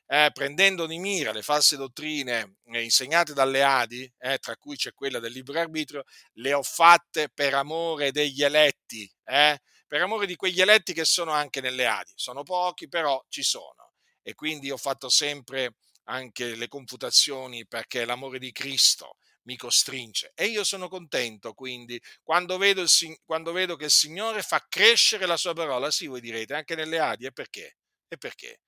eh, 0.06 0.30
prendendo 0.32 0.86
di 0.86 0.98
mira 0.98 1.32
le 1.32 1.42
false 1.42 1.76
dottrine 1.76 2.58
eh, 2.66 2.84
insegnate 2.84 3.32
dalle 3.32 3.64
Adi, 3.64 4.08
eh, 4.18 4.38
tra 4.38 4.56
cui 4.56 4.76
c'è 4.76 4.92
quella 4.92 5.18
del 5.18 5.32
libero 5.32 5.58
arbitrio, 5.58 6.04
le 6.34 6.52
ho 6.52 6.62
fatte 6.62 7.30
per 7.34 7.52
amore 7.54 8.12
degli 8.12 8.44
eletti, 8.44 9.10
eh, 9.24 9.58
per 9.88 10.02
amore 10.02 10.26
di 10.26 10.36
quegli 10.36 10.60
eletti 10.60 10.92
che 10.92 11.04
sono 11.04 11.32
anche 11.32 11.60
nelle 11.60 11.86
Adi. 11.86 12.12
Sono 12.14 12.44
pochi, 12.44 12.86
però 12.86 13.20
ci 13.28 13.42
sono. 13.42 13.94
E 14.22 14.34
quindi 14.34 14.70
ho 14.70 14.76
fatto 14.76 15.08
sempre 15.08 15.74
anche 16.04 16.54
le 16.54 16.68
confutazioni 16.68 17.66
perché 17.66 18.04
l'amore 18.04 18.38
di 18.38 18.52
Cristo 18.52 19.16
mi 19.44 19.56
costringe. 19.56 20.32
E 20.34 20.46
io 20.46 20.64
sono 20.64 20.88
contento 20.88 21.52
quindi 21.54 22.00
quando 22.22 22.58
vedo, 22.58 22.82
il, 22.82 22.88
quando 23.24 23.52
vedo 23.52 23.76
che 23.76 23.86
il 23.86 23.90
Signore 23.90 24.42
fa 24.42 24.64
crescere 24.68 25.26
la 25.26 25.36
sua 25.36 25.54
parola. 25.54 25.90
Sì, 25.90 26.06
voi 26.06 26.20
direte, 26.20 26.54
anche 26.54 26.74
nelle 26.74 26.98
Adi, 26.98 27.26
e 27.26 27.32
perché? 27.32 27.76
E 28.08 28.16
perché? 28.16 28.60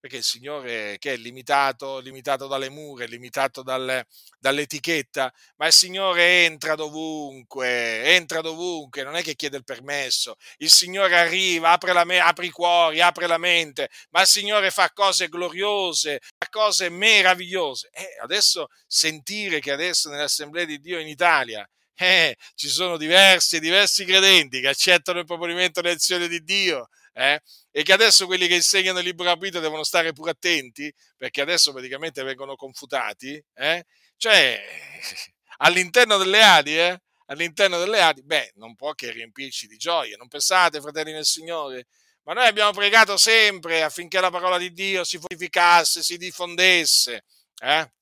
Perché 0.00 0.16
il 0.16 0.22
Signore 0.22 0.96
che 0.98 1.14
è 1.14 1.16
limitato, 1.16 1.98
limitato 1.98 2.46
dalle 2.46 2.68
mura, 2.68 3.04
limitato 3.06 3.62
dalle, 3.62 4.06
dall'etichetta, 4.38 5.32
ma 5.56 5.66
il 5.66 5.72
Signore 5.72 6.44
entra 6.44 6.74
dovunque, 6.74 8.04
entra 8.14 8.40
dovunque, 8.40 9.02
non 9.02 9.16
è 9.16 9.22
che 9.22 9.34
chiede 9.34 9.56
il 9.56 9.64
permesso, 9.64 10.36
il 10.58 10.70
Signore 10.70 11.16
arriva, 11.18 11.70
apre, 11.70 11.92
la 11.92 12.06
apre 12.24 12.46
i 12.46 12.50
cuori, 12.50 13.00
apre 13.00 13.26
la 13.26 13.38
mente, 13.38 13.88
ma 14.10 14.20
il 14.20 14.26
Signore 14.26 14.70
fa 14.70 14.90
cose 14.92 15.28
gloriose, 15.28 16.20
fa 16.20 16.48
cose 16.50 16.88
meravigliose. 16.88 17.90
E 17.92 18.16
adesso 18.22 18.68
sentire 18.86 19.60
che 19.60 19.72
adesso 19.72 20.08
nell'Assemblea 20.08 20.64
di 20.64 20.80
Dio 20.80 20.98
in 20.98 21.08
Italia 21.08 21.68
eh, 22.00 22.36
ci 22.54 22.68
sono 22.68 22.96
diversi, 22.96 23.58
diversi 23.58 24.04
credenti 24.04 24.60
che 24.60 24.68
accettano 24.68 25.18
il 25.18 25.24
proponimento 25.26 25.80
dell'elezione 25.80 26.28
di 26.28 26.44
Dio, 26.44 26.88
eh? 27.12 27.40
E 27.78 27.84
che 27.84 27.92
adesso 27.92 28.26
quelli 28.26 28.48
che 28.48 28.56
insegnano 28.56 28.98
il 28.98 29.04
libero 29.04 29.30
arbitrio 29.30 29.60
devono 29.60 29.84
stare 29.84 30.12
pure 30.12 30.32
attenti, 30.32 30.92
perché 31.16 31.40
adesso 31.42 31.70
praticamente 31.72 32.24
vengono 32.24 32.56
confutati, 32.56 33.40
eh? 33.54 33.84
cioè 34.16 34.60
all'interno 35.58 36.16
delle 36.16 36.42
Adi, 36.42 36.76
eh? 36.76 37.00
all'interno 37.26 37.78
delle 37.78 38.00
Adi, 38.00 38.24
beh, 38.24 38.54
non 38.56 38.74
può 38.74 38.94
che 38.94 39.12
riempirci 39.12 39.68
di 39.68 39.76
gioia, 39.76 40.16
non 40.16 40.26
pensate, 40.26 40.80
fratelli 40.80 41.12
nel 41.12 41.24
Signore, 41.24 41.86
ma 42.24 42.32
noi 42.32 42.48
abbiamo 42.48 42.72
pregato 42.72 43.16
sempre 43.16 43.84
affinché 43.84 44.18
la 44.18 44.30
parola 44.30 44.58
di 44.58 44.72
Dio 44.72 45.04
si 45.04 45.18
fortificasse, 45.18 46.02
si 46.02 46.16
diffondesse, 46.16 47.22
eh? 47.62 47.92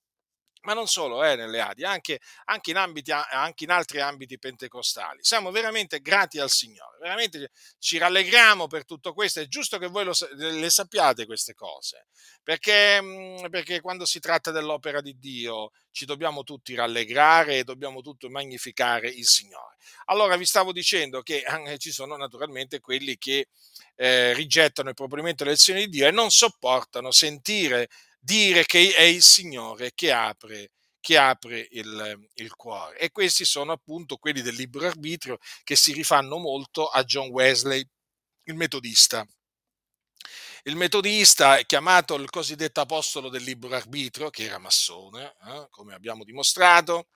Ma 0.67 0.75
non 0.75 0.89
solo 0.89 1.23
eh, 1.23 1.37
nelle 1.37 1.61
Adi, 1.61 1.85
anche, 1.85 2.21
anche, 2.47 2.71
in 2.71 2.77
ambiti, 2.77 3.13
anche, 3.13 3.63
in 3.63 3.71
altri 3.71 4.01
ambiti 4.01 4.37
pentecostali. 4.37 5.21
Siamo 5.23 5.53
veramente 5.53 6.01
grati 6.01 6.41
al 6.41 6.51
Signore, 6.51 6.99
veramente 7.01 7.53
ci 7.79 7.99
rallegriamo 7.99 8.67
per 8.67 8.85
tutto 8.85 9.15
questo. 9.15 9.41
È 9.41 9.47
giusto 9.47 9.79
che 9.79 9.87
voi 9.87 10.05
lo, 10.05 10.13
le 10.33 10.69
sappiate 10.69 11.25
queste 11.25 11.55
cose, 11.55 12.09
perché, 12.43 13.01
mm, 13.01 13.47
perché 13.49 13.81
quando 13.81 14.05
si 14.05 14.19
tratta 14.19 14.51
dell'opera 14.51 15.01
di 15.01 15.17
Dio 15.21 15.71
ci 15.93 16.05
dobbiamo 16.05 16.43
tutti 16.43 16.75
rallegrare 16.75 17.59
e 17.59 17.65
dobbiamo 17.65 18.01
tutti 18.01 18.29
magnificare 18.29 19.09
il 19.09 19.27
Signore. 19.27 19.77
Allora 20.07 20.37
vi 20.37 20.45
stavo 20.45 20.73
dicendo 20.73 21.23
che 21.23 21.45
eh, 21.47 21.79
ci 21.79 21.93
sono 21.93 22.17
naturalmente 22.17 22.81
quelli 22.81 23.17
che 23.19 23.49
eh, 23.95 24.35
rigettano 24.35 24.89
il 24.89 24.97
proponimento 24.97 25.45
delle 25.45 25.55
lezioni 25.55 25.85
di 25.85 25.91
Dio 25.91 26.09
e 26.09 26.11
non 26.11 26.31
sopportano 26.31 27.13
sentire 27.13 27.89
dire 28.27 28.67
che 28.67 28.93
è 28.93 29.03
il 29.03 29.23
Signore 29.23 29.93
che 29.95 30.11
apre, 30.11 30.73
che 31.01 31.17
apre 31.17 31.69
il, 31.71 32.29
il, 32.35 32.55
cuore. 32.57 32.99
E 32.99 33.13
questi 33.13 33.45
sono 33.45 33.71
appunto 33.71 34.17
quelli 34.17 34.43
del 34.43 34.57
libero 34.57 34.87
arbitrio 34.87 35.39
che 35.63 35.77
si 35.77 35.93
rifanno 35.93 36.37
molto 36.39 36.89
a 36.89 37.05
John 37.05 37.29
Wesley, 37.29 37.89
il 38.45 38.55
metodista. 38.57 39.25
Il 40.65 40.75
metodista 40.75 41.57
è 41.57 41.65
chiamato 41.65 42.17
il 42.17 42.29
cosiddetto 42.29 42.81
apostolo 42.81 43.29
del 43.29 43.45
libero 43.45 43.77
arbitrio, 43.77 44.31
che 44.31 44.43
era 44.43 44.59
massone, 44.59 45.37
eh, 45.47 45.69
come 45.71 45.95
abbiamo 45.95 46.25
dimostrato, 46.25 47.07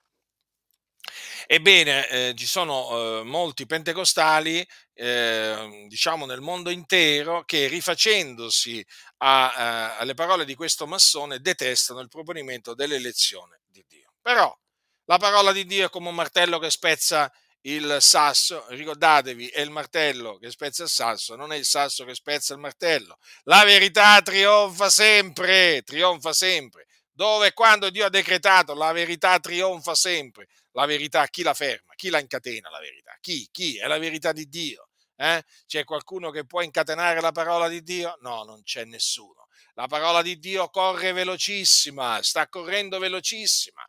Ebbene, 1.47 2.07
eh, 2.07 2.33
ci 2.35 2.45
sono 2.45 3.19
eh, 3.19 3.23
molti 3.23 3.65
pentecostali, 3.65 4.65
eh, 4.93 5.85
diciamo 5.87 6.25
nel 6.25 6.41
mondo 6.41 6.69
intero, 6.69 7.43
che 7.43 7.67
rifacendosi 7.67 8.85
a, 9.17 9.53
a, 9.53 9.97
alle 9.97 10.13
parole 10.13 10.45
di 10.45 10.55
questo 10.55 10.87
massone 10.87 11.39
detestano 11.39 11.99
il 11.99 12.07
proponimento 12.07 12.73
dell'elezione 12.73 13.61
di 13.67 13.83
Dio. 13.87 14.13
Però 14.21 14.55
la 15.05 15.17
parola 15.17 15.51
di 15.51 15.65
Dio 15.65 15.87
è 15.87 15.89
come 15.89 16.09
un 16.09 16.15
martello 16.15 16.59
che 16.59 16.69
spezza 16.69 17.31
il 17.65 17.97
sasso, 17.99 18.65
ricordatevi, 18.69 19.47
è 19.49 19.61
il 19.61 19.69
martello 19.69 20.37
che 20.37 20.49
spezza 20.49 20.83
il 20.83 20.89
sasso, 20.89 21.35
non 21.35 21.51
è 21.51 21.57
il 21.57 21.65
sasso 21.65 22.05
che 22.05 22.15
spezza 22.15 22.53
il 22.53 22.59
martello. 22.59 23.17
La 23.43 23.63
verità 23.63 24.21
trionfa 24.21 24.89
sempre, 24.89 25.81
trionfa 25.83 26.33
sempre. 26.33 26.87
Dove 27.21 27.53
quando 27.53 27.91
Dio 27.91 28.07
ha 28.07 28.09
decretato, 28.09 28.73
la 28.73 28.91
verità 28.93 29.39
trionfa 29.39 29.93
sempre 29.93 30.47
la 30.71 30.87
verità, 30.87 31.27
chi 31.27 31.43
la 31.43 31.53
ferma? 31.53 31.93
Chi 31.93 32.09
la 32.09 32.19
incatena 32.19 32.67
la 32.71 32.79
verità? 32.79 33.15
Chi? 33.21 33.47
Chi? 33.51 33.77
È 33.77 33.85
la 33.85 33.99
verità 33.99 34.31
di 34.31 34.49
Dio. 34.49 34.89
Eh? 35.15 35.43
C'è 35.67 35.83
qualcuno 35.83 36.31
che 36.31 36.47
può 36.47 36.61
incatenare 36.61 37.21
la 37.21 37.31
parola 37.31 37.67
di 37.67 37.83
Dio? 37.83 38.17
No, 38.21 38.43
non 38.43 38.63
c'è 38.63 38.85
nessuno. 38.85 39.45
La 39.75 39.85
parola 39.85 40.23
di 40.23 40.39
Dio 40.39 40.67
corre 40.69 41.11
velocissima, 41.11 42.23
sta 42.23 42.47
correndo 42.47 42.97
velocissima 42.97 43.87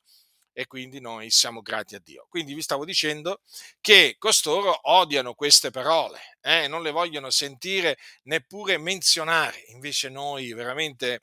e 0.53 0.67
quindi 0.67 1.01
noi 1.01 1.31
siamo 1.31 1.63
grati 1.63 1.95
a 1.95 2.01
Dio. 2.05 2.27
Quindi 2.29 2.53
vi 2.53 2.61
stavo 2.61 2.85
dicendo 2.85 3.41
che 3.81 4.17
costoro 4.19 4.79
odiano 4.91 5.33
queste 5.33 5.71
parole, 5.71 6.37
eh? 6.43 6.69
non 6.69 6.83
le 6.83 6.91
vogliono 6.91 7.31
sentire 7.31 7.97
neppure 8.25 8.77
menzionare, 8.77 9.65
invece 9.69 10.11
noi 10.11 10.53
veramente, 10.53 11.23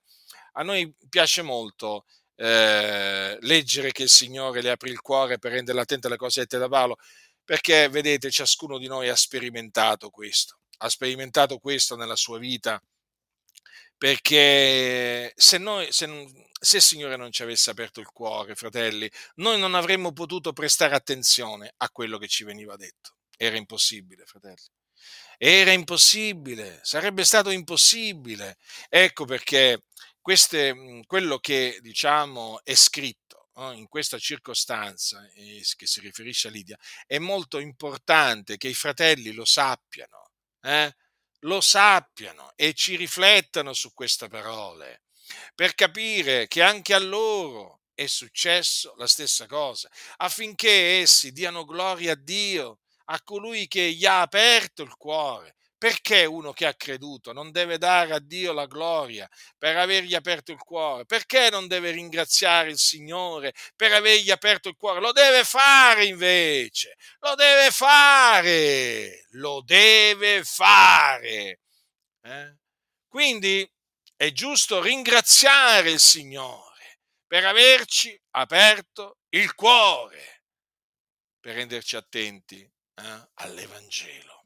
a 0.54 0.64
noi 0.64 0.94
piace 1.10 1.42
molto 1.42 2.06
eh, 2.36 3.38
leggere 3.42 3.92
che 3.92 4.04
il 4.04 4.10
Signore 4.10 4.62
le 4.62 4.72
apre 4.72 4.90
il 4.90 5.02
cuore 5.02 5.40
per 5.40 5.52
renderla 5.52 5.82
attenta 5.82 6.08
alle 6.08 6.18
cose 6.18 6.42
dette 6.42 6.58
da 6.58 6.70
Paolo, 6.70 6.98
perché 7.44 7.90
vedete, 7.90 8.32
ciascuno 8.32 8.78
di 8.78 8.88
noi 8.88 9.10
ha 9.10 9.16
sperimentato 9.16 10.10
questo, 10.10 10.60
ha 10.78 10.90
sperimentato 10.90 11.58
questo 11.58 11.96
nella 11.96 12.16
sua 12.16 12.38
vita, 12.38 12.82
perché 13.98 15.34
se, 15.36 15.58
noi, 15.58 15.92
se, 15.92 16.08
se 16.58 16.78
il 16.78 16.84
Signore 16.84 17.18
non 17.18 17.32
ci 17.32 17.44
avesse 17.44 17.70
aperto 17.70 18.00
il 18.00 18.08
cuore, 18.08 18.56
fratelli, 18.56 19.12
noi 19.36 19.60
non 19.60 19.76
avremmo 19.76 20.14
potuto 20.14 20.54
prestare 20.54 20.96
attenzione 20.96 21.74
a 21.78 21.90
quello 21.90 22.18
che 22.18 22.30
ci 22.30 22.46
veniva 22.46 22.78
detto. 22.78 23.16
Era 23.36 23.58
impossibile, 23.58 24.24
fratelli. 24.26 24.64
Era 25.38 25.72
impossibile, 25.72 26.80
sarebbe 26.84 27.26
stato 27.26 27.50
impossibile. 27.50 28.58
Ecco 28.88 29.26
perché 29.26 29.84
queste, 30.22 30.74
mhmm, 30.74 31.02
quello 31.06 31.40
che 31.40 31.80
diciamo 31.82 32.62
è 32.64 32.76
scritto 32.76 33.50
no, 33.56 33.72
in 33.72 33.88
questa 33.88 34.18
circostanza 34.18 35.28
eh, 35.36 35.64
che 35.76 35.88
si 35.88 36.00
riferisce 36.02 36.48
a 36.48 36.52
Lidia 36.52 36.78
è 37.06 37.18
molto 37.20 37.60
importante 37.60 38.58
che 38.58 38.68
i 38.68 38.74
fratelli 38.74 39.32
lo 39.34 39.46
sappiano, 39.46 40.32
eh? 40.62 40.94
lo 41.44 41.62
sappiano 41.62 42.52
e 42.56 42.74
ci 42.74 42.96
riflettano 42.96 43.74
su 43.74 43.94
queste 43.94 44.28
parole 44.28 45.02
per 45.56 45.76
capire 45.76 46.48
che 46.48 46.62
anche 46.62 46.94
a 46.94 47.00
loro 47.00 47.82
è 47.94 48.08
successo 48.08 48.94
la 48.98 49.08
stessa 49.08 49.46
cosa, 49.46 49.90
affinché 50.18 51.00
essi 51.02 51.32
diano 51.32 51.66
gloria 51.66 52.14
a 52.14 52.16
Dio, 52.16 52.80
a 53.06 53.22
colui 53.24 53.68
che 53.68 53.92
gli 53.92 54.06
ha 54.06 54.22
aperto 54.22 54.84
il 54.84 54.96
cuore 54.96 55.56
perché 55.80 56.26
uno 56.26 56.52
che 56.52 56.66
ha 56.66 56.74
creduto 56.74 57.32
non 57.32 57.52
deve 57.52 57.78
dare 57.78 58.14
a 58.14 58.20
Dio 58.20 58.52
la 58.52 58.66
gloria 58.66 59.28
per 59.58 59.78
avergli 59.78 60.14
aperto 60.14 60.52
il 60.52 60.58
cuore? 60.58 61.06
Perché 61.06 61.50
non 61.50 61.68
deve 61.68 61.92
ringraziare 61.92 62.70
il 62.70 62.78
Signore 62.78 63.54
per 63.78 63.94
avergli 63.94 64.30
aperto 64.30 64.68
il 64.68 64.76
cuore? 64.76 65.00
Lo 65.00 65.14
deve 65.14 65.46
fare 65.46 66.04
invece, 66.04 66.98
lo 67.22 67.34
deve 67.36 67.72
fare, 67.72 69.26
lo 69.32 69.62
deve 69.66 70.44
fare. 70.44 71.62
Eh? 72.24 72.58
Quindi 73.08 73.68
è 74.18 74.32
giusto 74.34 74.82
ringraziare 74.82 75.92
il 75.92 76.00
Signore 76.02 77.00
per 77.26 77.46
averci 77.46 78.20
aperto 78.32 79.20
il 79.30 79.56
cuore, 79.56 80.44
per 81.40 81.56
renderci 81.56 81.96
attenti 81.96 82.60
eh, 82.60 83.30
all'Evangelo 83.36 84.39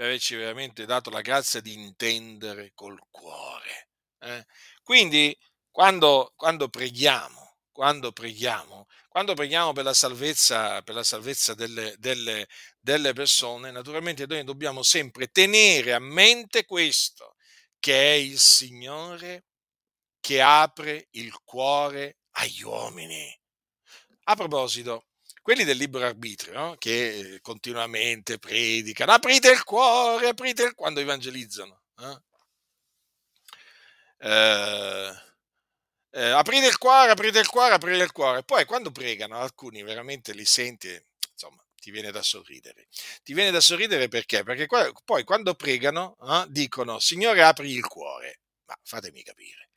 per 0.00 0.08
averci 0.08 0.34
veramente 0.34 0.86
dato 0.86 1.10
la 1.10 1.20
grazia 1.20 1.60
di 1.60 1.74
intendere 1.74 2.72
col 2.74 2.98
cuore. 3.10 3.90
Eh? 4.20 4.46
Quindi, 4.82 5.38
quando, 5.70 6.32
quando, 6.36 6.70
preghiamo, 6.70 7.58
quando 7.70 8.10
preghiamo, 8.10 8.86
quando 9.10 9.34
preghiamo 9.34 9.74
per 9.74 9.84
la 9.84 9.92
salvezza, 9.92 10.80
per 10.80 10.94
la 10.94 11.04
salvezza 11.04 11.52
delle, 11.52 11.96
delle, 11.98 12.48
delle 12.78 13.12
persone, 13.12 13.70
naturalmente 13.70 14.24
noi 14.24 14.42
dobbiamo 14.42 14.82
sempre 14.82 15.26
tenere 15.26 15.92
a 15.92 15.98
mente 15.98 16.64
questo, 16.64 17.34
che 17.78 18.12
è 18.12 18.14
il 18.14 18.38
Signore 18.38 19.44
che 20.18 20.40
apre 20.40 21.08
il 21.10 21.38
cuore 21.44 22.20
agli 22.36 22.62
uomini. 22.62 23.38
A 24.24 24.34
proposito, 24.34 25.08
quelli 25.42 25.64
del 25.64 25.76
libero 25.76 26.06
arbitrio, 26.06 26.52
no? 26.52 26.76
che 26.78 27.34
eh, 27.34 27.40
continuamente 27.40 28.38
predicano, 28.38 29.12
aprite 29.12 29.50
il 29.50 29.64
cuore, 29.64 30.28
aprite 30.28 30.62
il 30.64 30.74
quando 30.74 31.00
evangelizzano. 31.00 31.82
Eh? 31.98 32.20
Eh, 34.18 35.14
eh, 36.12 36.30
aprite 36.30 36.66
il 36.66 36.78
cuore, 36.78 37.10
aprite 37.10 37.38
il 37.38 37.48
cuore, 37.48 37.74
aprite 37.74 38.02
il 38.02 38.12
cuore. 38.12 38.42
Poi 38.42 38.64
quando 38.64 38.90
pregano, 38.90 39.38
alcuni 39.38 39.82
veramente 39.82 40.32
li 40.32 40.44
senti, 40.44 40.88
insomma, 41.32 41.64
ti 41.76 41.90
viene 41.90 42.10
da 42.10 42.22
sorridere. 42.22 42.88
Ti 43.22 43.32
viene 43.32 43.50
da 43.50 43.60
sorridere 43.60 44.08
perché? 44.08 44.42
Perché 44.42 44.66
poi 45.04 45.24
quando 45.24 45.54
pregano 45.54 46.16
eh, 46.22 46.46
dicono, 46.48 46.98
Signore 46.98 47.42
apri 47.42 47.70
il 47.72 47.86
cuore. 47.86 48.40
Ma 48.66 48.78
fatemi 48.82 49.22
capire 49.22 49.69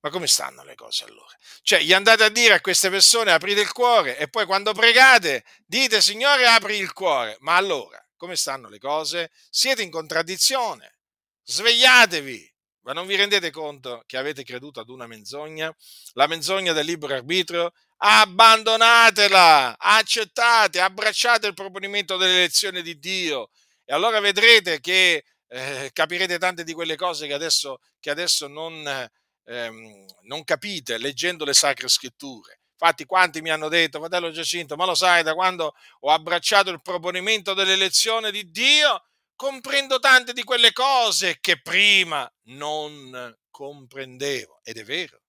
ma 0.00 0.10
come 0.10 0.26
stanno 0.26 0.64
le 0.64 0.74
cose 0.74 1.04
allora? 1.04 1.34
Cioè, 1.62 1.80
gli 1.80 1.92
andate 1.92 2.24
a 2.24 2.28
dire 2.28 2.54
a 2.54 2.60
queste 2.60 2.88
persone 2.88 3.32
aprite 3.32 3.60
il 3.60 3.72
cuore 3.72 4.16
e 4.16 4.28
poi 4.28 4.46
quando 4.46 4.72
pregate 4.72 5.44
dite 5.66 6.00
Signore 6.00 6.46
apri 6.46 6.76
il 6.76 6.92
cuore. 6.92 7.36
Ma 7.40 7.56
allora, 7.56 8.02
come 8.16 8.36
stanno 8.36 8.68
le 8.68 8.78
cose? 8.78 9.30
Siete 9.50 9.82
in 9.82 9.90
contraddizione. 9.90 10.98
Svegliatevi. 11.44 12.48
Ma 12.82 12.94
non 12.94 13.06
vi 13.06 13.14
rendete 13.14 13.50
conto 13.50 14.02
che 14.06 14.16
avete 14.16 14.42
creduto 14.42 14.80
ad 14.80 14.88
una 14.88 15.06
menzogna? 15.06 15.74
La 16.14 16.26
menzogna 16.26 16.72
del 16.72 16.86
libero 16.86 17.14
arbitrio? 17.14 17.72
Abbandonatela, 17.98 19.76
accettate, 19.78 20.80
abbracciate 20.80 21.46
il 21.46 21.52
proponimento 21.52 22.16
dell'elezione 22.16 22.80
di 22.80 22.98
Dio 22.98 23.50
e 23.84 23.92
allora 23.92 24.18
vedrete 24.20 24.80
che 24.80 25.24
eh, 25.48 25.90
capirete 25.92 26.38
tante 26.38 26.64
di 26.64 26.72
quelle 26.72 26.96
cose 26.96 27.26
che 27.26 27.34
adesso, 27.34 27.80
che 27.98 28.08
adesso 28.08 28.46
non, 28.46 29.08
ehm, 29.50 30.06
non 30.22 30.44
capite 30.44 30.98
leggendo 30.98 31.44
le 31.44 31.54
sacre 31.54 31.88
scritture. 31.88 32.60
Infatti, 32.80 33.04
quanti 33.04 33.42
mi 33.42 33.50
hanno 33.50 33.68
detto, 33.68 33.98
fratello 33.98 34.30
Giacinto, 34.30 34.76
ma 34.76 34.86
lo 34.86 34.94
sai, 34.94 35.22
da 35.22 35.34
quando 35.34 35.74
ho 36.00 36.10
abbracciato 36.10 36.70
il 36.70 36.80
proponimento 36.80 37.52
dell'elezione 37.52 38.30
di 38.30 38.50
Dio, 38.50 39.04
comprendo 39.34 39.98
tante 39.98 40.32
di 40.32 40.42
quelle 40.44 40.72
cose 40.72 41.38
che 41.40 41.60
prima 41.60 42.30
non 42.44 43.36
comprendevo. 43.50 44.60
Ed 44.62 44.78
è 44.78 44.84
vero, 44.84 45.20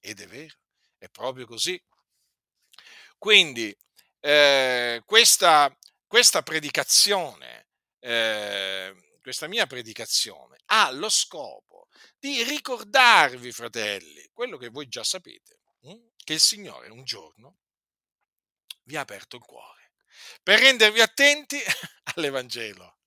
ed 0.00 0.20
è 0.20 0.26
vero, 0.26 0.56
è 0.98 1.08
proprio 1.08 1.46
così. 1.46 1.80
Quindi 3.16 3.74
eh, 4.20 5.02
questa, 5.06 5.74
questa 6.06 6.42
predicazione, 6.42 7.68
eh, 8.00 8.94
questa 9.28 9.46
mia 9.46 9.66
predicazione 9.66 10.56
ha 10.68 10.90
lo 10.90 11.10
scopo 11.10 11.88
di 12.18 12.42
ricordarvi, 12.44 13.52
fratelli, 13.52 14.26
quello 14.32 14.56
che 14.56 14.70
voi 14.70 14.88
già 14.88 15.04
sapete, 15.04 15.60
hm? 15.80 16.12
che 16.16 16.32
il 16.32 16.40
Signore 16.40 16.88
un 16.88 17.04
giorno 17.04 17.58
vi 18.84 18.96
ha 18.96 19.00
aperto 19.00 19.36
il 19.36 19.42
cuore 19.42 19.92
per 20.42 20.60
rendervi 20.60 21.02
attenti 21.02 21.58
all'Evangelo. 22.14 23.00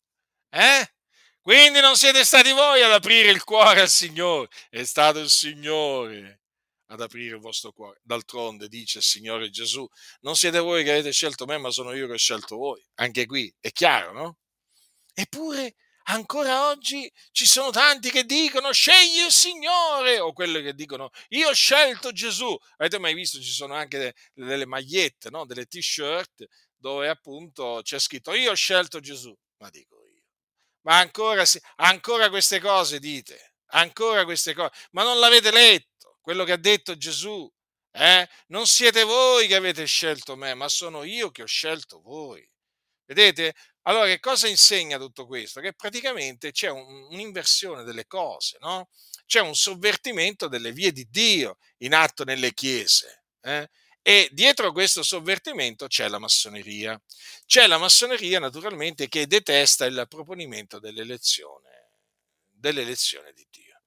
Eh? 0.49 0.93
Quindi 1.41 1.80
non 1.80 1.97
siete 1.97 2.24
stati 2.24 2.51
voi 2.51 2.84
ad 2.84 2.91
aprire 2.91 3.32
il 3.32 3.43
cuore 3.43 3.82
al 3.82 3.89
Signore, 3.89 4.47
è 4.69 4.84
stato 4.84 5.17
il 5.17 5.30
Signore 5.32 6.43
ad 6.86 7.01
aprire 7.01 7.34
il 7.34 7.41
vostro 7.41 7.72
cuore. 7.72 7.99
D'altronde 8.03 8.67
dice 8.67 8.99
il 8.99 9.03
Signore 9.03 9.49
Gesù, 9.49 9.89
non 10.19 10.36
siete 10.36 10.59
voi 10.59 10.84
che 10.84 10.91
avete 10.91 11.11
scelto 11.11 11.47
me, 11.47 11.57
ma 11.57 11.72
sono 11.72 11.93
io 11.93 12.05
che 12.05 12.13
ho 12.13 12.17
scelto 12.17 12.57
voi. 12.57 12.86
Anche 12.99 13.26
qui 13.26 13.51
è 13.59 13.72
chiaro, 13.72 14.11
no? 14.11 14.38
Eppure 15.15 15.76
ancora 16.12 16.68
oggi 16.68 17.12
ci 17.32 17.45
sono 17.45 17.72
tanti 17.72 18.12
che 18.12 18.26
dicono 18.26 18.72
scegli 18.72 19.24
il 19.26 19.32
Signore 19.32 20.20
o 20.20 20.34
quelli 20.34 20.62
che 20.62 20.74
dicono 20.74 21.09
io 21.30 21.49
ho 21.49 21.53
scelto 21.53 22.12
Gesù. 22.12 22.55
Avete 22.78 22.99
mai 22.99 23.14
visto? 23.14 23.39
Ci 23.39 23.51
sono 23.51 23.74
anche 23.74 24.14
delle 24.34 24.66
magliette, 24.66 25.30
no? 25.30 25.45
delle 25.45 25.66
t-shirt 25.66 26.45
dove 26.76 27.07
appunto 27.09 27.80
c'è 27.84 27.99
scritto 27.99 28.34
io 28.34 28.51
ho 28.51 28.55
scelto 28.55 28.99
Gesù. 28.99 29.36
Ma 29.57 29.70
dico 29.70 30.03
io, 30.05 30.24
ma 30.82 30.97
ancora, 30.99 31.43
ancora 31.78 32.30
queste 32.30 32.59
cose 32.59 32.99
dite, 32.99 33.55
ancora 33.68 34.24
queste 34.26 34.53
cose, 34.53 34.72
ma 34.91 35.03
non 35.03 35.20
l'avete 35.20 35.51
letto 35.51 36.18
quello 36.22 36.43
che 36.43 36.53
ha 36.53 36.57
detto 36.57 36.97
Gesù? 36.97 37.49
Eh? 37.91 38.28
Non 38.47 38.68
siete 38.68 39.03
voi 39.03 39.47
che 39.47 39.55
avete 39.55 39.86
scelto 39.86 40.36
me, 40.36 40.53
ma 40.55 40.68
sono 40.68 41.03
io 41.03 41.30
che 41.32 41.43
ho 41.43 41.47
scelto 41.47 42.01
voi. 42.01 42.47
Vedete? 43.05 43.53
Allora, 43.84 44.05
che 44.05 44.19
cosa 44.19 44.47
insegna 44.47 44.97
tutto 44.97 45.25
questo? 45.25 45.59
Che 45.59 45.73
praticamente 45.73 46.51
c'è 46.51 46.69
un, 46.69 47.07
un'inversione 47.09 47.84
delle 47.84 48.05
cose, 48.05 48.57
no? 48.61 48.89
C'è 49.25 49.39
un 49.39 49.55
sovvertimento 49.55 50.47
delle 50.47 50.71
vie 50.71 50.91
di 50.91 51.07
Dio 51.09 51.57
in 51.77 51.93
atto 51.93 52.23
nelle 52.23 52.53
chiese. 52.53 53.23
Eh? 53.41 53.67
E 54.03 54.29
dietro 54.32 54.71
questo 54.71 55.03
sovvertimento 55.03 55.88
c'è 55.88 56.07
la 56.09 56.19
massoneria. 56.19 56.99
C'è 57.45 57.65
la 57.67 57.77
massoneria, 57.77 58.39
naturalmente, 58.39 59.07
che 59.07 59.25
detesta 59.27 59.86
il 59.86 60.05
proponimento 60.07 60.79
dell'elezione, 60.79 61.93
dell'elezione 62.49 63.32
di 63.34 63.47
Dio. 63.49 63.82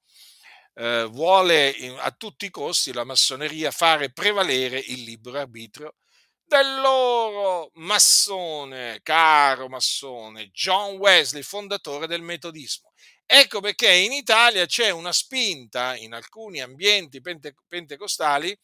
Eh, 0.73 1.05
vuole 1.05 1.73
a 1.99 2.11
tutti 2.11 2.45
i 2.45 2.49
costi 2.49 2.91
la 2.91 3.05
massoneria 3.05 3.71
fare 3.71 4.11
prevalere 4.11 4.77
il 4.77 5.03
libero 5.03 5.39
arbitrio 5.39 5.95
del 6.47 6.79
loro 6.79 7.71
massone, 7.75 8.99
caro 9.03 9.67
massone, 9.67 10.49
John 10.51 10.95
Wesley, 10.97 11.41
fondatore 11.41 12.07
del 12.07 12.21
metodismo. 12.21 12.91
Ecco 13.25 13.59
perché 13.59 13.91
in 13.91 14.11
Italia 14.11 14.65
c'è 14.67 14.91
una 14.91 15.11
spinta 15.11 15.95
in 15.95 16.13
alcuni 16.13 16.61
ambienti 16.61 17.21
pente- 17.21 17.55
pentecostali 17.67 18.55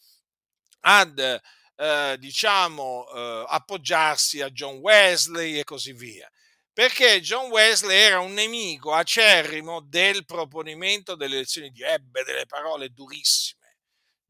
ad 0.81 1.41
eh, 1.75 2.15
diciamo 2.19 3.07
eh, 3.11 3.45
appoggiarsi 3.47 4.41
a 4.41 4.49
John 4.51 4.77
Wesley 4.77 5.57
e 5.57 5.63
così 5.63 5.93
via. 5.93 6.29
Perché 6.73 7.19
John 7.21 7.49
Wesley 7.49 7.97
era 7.97 8.19
un 8.19 8.33
nemico 8.33 8.93
acerrimo 8.93 9.81
del 9.81 10.25
proponimento 10.25 11.15
delle 11.15 11.35
elezioni 11.35 11.69
di 11.71 11.81
ebbe 11.81 12.23
delle 12.23 12.45
parole 12.45 12.89
durissime 12.89 13.60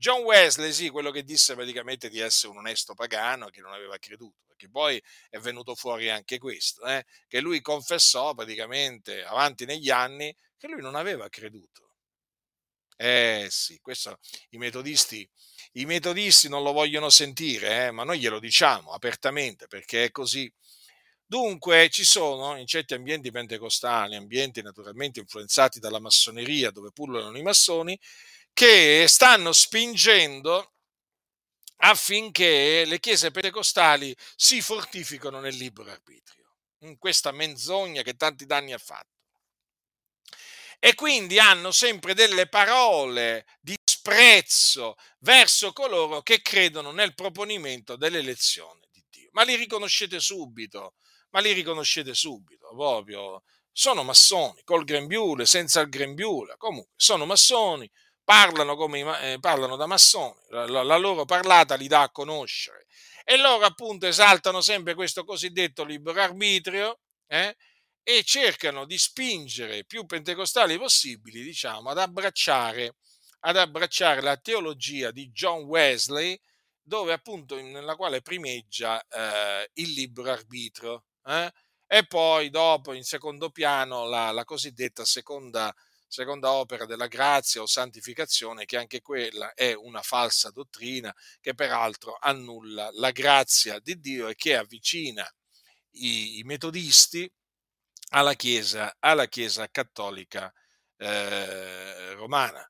John 0.02 0.24
Wesley, 0.24 0.74
sì, 0.74 0.90
quello 0.90 1.12
che 1.12 1.24
disse 1.24 1.54
praticamente 1.54 2.10
di 2.10 2.18
essere 2.18 2.52
un 2.52 2.58
onesto 2.58 2.96
pagano 2.96 3.50
che 3.50 3.62
non 3.62 3.72
aveva 3.72 4.00
creduto, 4.00 4.42
perché 4.48 4.68
poi 4.68 5.00
è 5.30 5.38
venuto 5.38 5.76
fuori 5.76 6.10
anche 6.10 6.40
questo, 6.40 6.84
eh, 6.88 7.06
che 7.28 7.40
lui 7.40 7.62
confessò 7.62 8.34
praticamente 8.34 9.24
avanti 9.24 9.66
negli 9.66 9.92
anni 9.92 10.36
che 10.58 10.68
lui 10.68 10.82
non 10.82 10.96
aveva 10.96 11.30
creduto. 11.30 11.98
Eh 12.98 13.46
sì, 13.52 13.80
questo 13.80 14.18
i 14.50 14.58
metodisti, 14.58 15.30
i 15.74 15.86
metodisti 15.86 16.50
non 16.50 16.64
lo 16.64 16.72
vogliono 16.72 17.12
sentire, 17.12 17.86
eh, 17.86 17.92
ma 17.92 18.04
noi 18.04 18.18
glielo 18.20 18.40
diciamo 18.40 18.94
apertamente 18.94 19.68
perché 19.68 20.06
è 20.06 20.10
così. 20.12 20.52
Dunque 21.24 21.90
ci 21.90 22.04
sono 22.04 22.58
in 22.58 22.66
certi 22.66 22.96
ambienti 22.96 23.32
pentecostali, 23.32 24.16
ambienti 24.16 24.64
naturalmente 24.64 25.20
influenzati 25.20 25.80
dalla 25.80 26.00
massoneria 26.00 26.72
dove 26.72 26.92
pullulano 26.92 27.38
i 27.38 27.42
massoni, 27.42 27.98
che 28.54 29.06
stanno 29.08 29.52
spingendo 29.52 30.74
affinché 31.84 32.86
le 32.86 33.00
chiese 33.00 33.32
pentecostali 33.32 34.16
si 34.36 34.62
fortificano 34.62 35.40
nel 35.40 35.56
libero 35.56 35.90
arbitrio, 35.90 36.58
in 36.80 36.98
questa 36.98 37.32
menzogna 37.32 38.02
che 38.04 38.16
tanti 38.16 38.46
danni 38.46 38.74
ha 38.74 38.78
fatto. 38.78 39.10
E 40.84 40.96
quindi 40.96 41.38
hanno 41.40 41.72
sempre 41.72 42.14
delle 42.16 42.48
parole 42.48 43.46
di 43.60 43.78
sprezzo 43.84 44.96
verso 45.20 45.74
coloro 45.74 46.24
che 46.24 46.42
credono 46.42 46.92
nel 46.92 47.14
proponimento 47.14 47.96
dell'elezione 47.96 48.88
di 48.92 49.04
Dio. 49.10 49.30
Ma 49.34 49.44
li 49.44 49.56
riconoscete 49.56 50.20
subito, 50.20 50.96
ma 51.30 51.40
li 51.40 51.52
riconoscete 51.52 52.16
subito, 52.16 52.70
proprio. 52.76 53.44
Sono 53.72 54.04
massoni, 54.04 54.62
col 54.64 54.84
grembiule, 54.84 55.46
senza 55.46 55.82
il 55.82 55.90
grembiule, 55.90 56.56
comunque 56.58 56.94
sono 56.96 57.26
massoni, 57.26 57.90
parlano, 58.24 58.76
come, 58.76 59.34
eh, 59.34 59.40
parlano 59.40 59.76
da 59.76 59.86
massoni, 59.86 60.36
la, 60.50 60.84
la, 60.84 60.98
loro 60.98 61.26
parlata 61.26 61.76
li 61.76 61.88
dà 61.88 62.04
a 62.04 62.12
conoscere 62.12 62.86
e 63.24 63.38
loro 63.38 63.66
appunto 63.66 64.08
esaltano 64.08 64.62
sempre 64.62 64.96
questo 64.96 65.24
cosiddetto 65.24 65.84
libero 65.84 66.22
arbitrio 66.22 67.00
eh, 67.28 67.56
e 68.04 68.24
cercano 68.24 68.86
di 68.86 68.98
spingere 68.98 69.86
più 69.86 70.06
pentecostali 70.06 70.78
possibili, 70.78 71.44
diciamo, 71.44 71.90
ad 71.90 72.00
abbracciare, 72.00 72.96
ad 73.42 73.58
abbracciare 73.58 74.22
la 74.22 74.38
teologia 74.38 75.12
di 75.12 75.30
John 75.32 75.64
Wesley, 75.64 76.40
dove 76.82 77.14
appunto 77.14 77.56
nella 77.62 77.96
quale 77.96 78.22
primeggia 78.22 79.02
eh, 79.08 79.70
il 79.76 79.92
libero 79.92 80.32
arbitrio. 80.32 81.06
Eh? 81.26 81.52
E 81.88 82.06
poi 82.08 82.50
dopo 82.50 82.94
in 82.94 83.04
secondo 83.04 83.50
piano 83.50 84.06
la, 84.06 84.32
la 84.32 84.46
cosiddetta 84.46 85.06
seconda 85.06 85.74
seconda 86.12 86.52
opera 86.52 86.86
della 86.86 87.08
grazia 87.08 87.62
o 87.62 87.66
santificazione, 87.66 88.66
che 88.66 88.76
anche 88.76 89.02
quella 89.02 89.54
è 89.54 89.74
una 89.74 90.02
falsa 90.02 90.52
dottrina 90.52 91.16
che 91.40 91.54
peraltro 91.54 92.18
annulla 92.20 92.90
la 92.92 93.12
grazia 93.12 93.80
di 93.80 93.98
Dio 93.98 94.28
e 94.28 94.36
che 94.36 94.58
avvicina 94.58 95.26
i, 95.92 96.40
i 96.40 96.44
metodisti 96.44 97.32
alla 98.10 98.34
Chiesa, 98.34 98.94
alla 99.00 99.28
chiesa 99.28 99.70
cattolica 99.70 100.54
eh, 100.98 102.14
romana. 102.16 102.70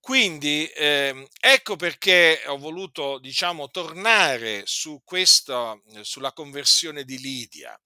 Quindi 0.00 0.66
eh, 0.68 1.28
ecco 1.38 1.76
perché 1.76 2.42
ho 2.46 2.56
voluto, 2.56 3.18
diciamo, 3.18 3.68
tornare 3.70 4.62
su 4.64 5.02
questa, 5.04 5.78
sulla 6.00 6.32
conversione 6.32 7.04
di 7.04 7.18
Lidia, 7.18 7.78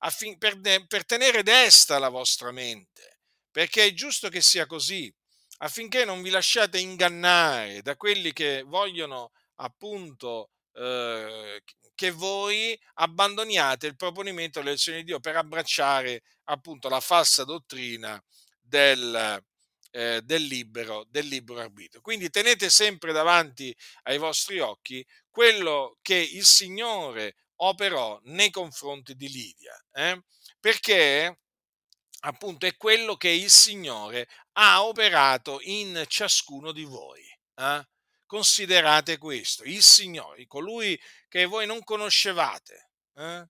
affin, 0.00 0.36
per, 0.36 0.60
per 0.86 1.06
tenere 1.06 1.42
desta 1.42 1.98
la 1.98 2.10
vostra 2.10 2.52
mente 2.52 3.13
perché 3.54 3.84
è 3.84 3.94
giusto 3.94 4.28
che 4.30 4.40
sia 4.40 4.66
così, 4.66 5.14
affinché 5.58 6.04
non 6.04 6.22
vi 6.22 6.30
lasciate 6.30 6.80
ingannare 6.80 7.82
da 7.82 7.94
quelli 7.94 8.32
che 8.32 8.64
vogliono 8.66 9.30
appunto 9.58 10.50
eh, 10.72 11.62
che 11.94 12.10
voi 12.10 12.76
abbandoniate 12.94 13.86
il 13.86 13.94
proponimento 13.94 14.58
dell'elezione 14.58 14.98
di 14.98 15.04
Dio 15.04 15.20
per 15.20 15.36
abbracciare 15.36 16.24
appunto 16.46 16.88
la 16.88 16.98
falsa 16.98 17.44
dottrina 17.44 18.20
del, 18.60 19.40
eh, 19.92 20.20
del, 20.24 20.42
libero, 20.42 21.06
del 21.08 21.28
libero 21.28 21.60
arbitrio. 21.60 22.00
Quindi 22.00 22.30
tenete 22.30 22.68
sempre 22.70 23.12
davanti 23.12 23.72
ai 24.02 24.18
vostri 24.18 24.58
occhi 24.58 25.06
quello 25.30 25.96
che 26.02 26.16
il 26.16 26.44
Signore 26.44 27.36
operò 27.58 28.18
nei 28.24 28.50
confronti 28.50 29.14
di 29.14 29.28
Lidia, 29.28 29.80
eh? 29.92 30.20
perché 30.58 31.38
appunto 32.26 32.66
è 32.66 32.76
quello 32.76 33.16
che 33.16 33.28
il 33.28 33.50
Signore 33.50 34.28
ha 34.52 34.84
operato 34.84 35.60
in 35.62 36.04
ciascuno 36.08 36.72
di 36.72 36.84
voi. 36.84 37.22
Eh? 37.56 37.88
Considerate 38.26 39.18
questo, 39.18 39.64
il 39.64 39.82
Signore, 39.82 40.46
colui 40.46 40.98
che 41.28 41.44
voi 41.44 41.66
non 41.66 41.82
conoscevate, 41.84 42.90
eh? 43.14 43.48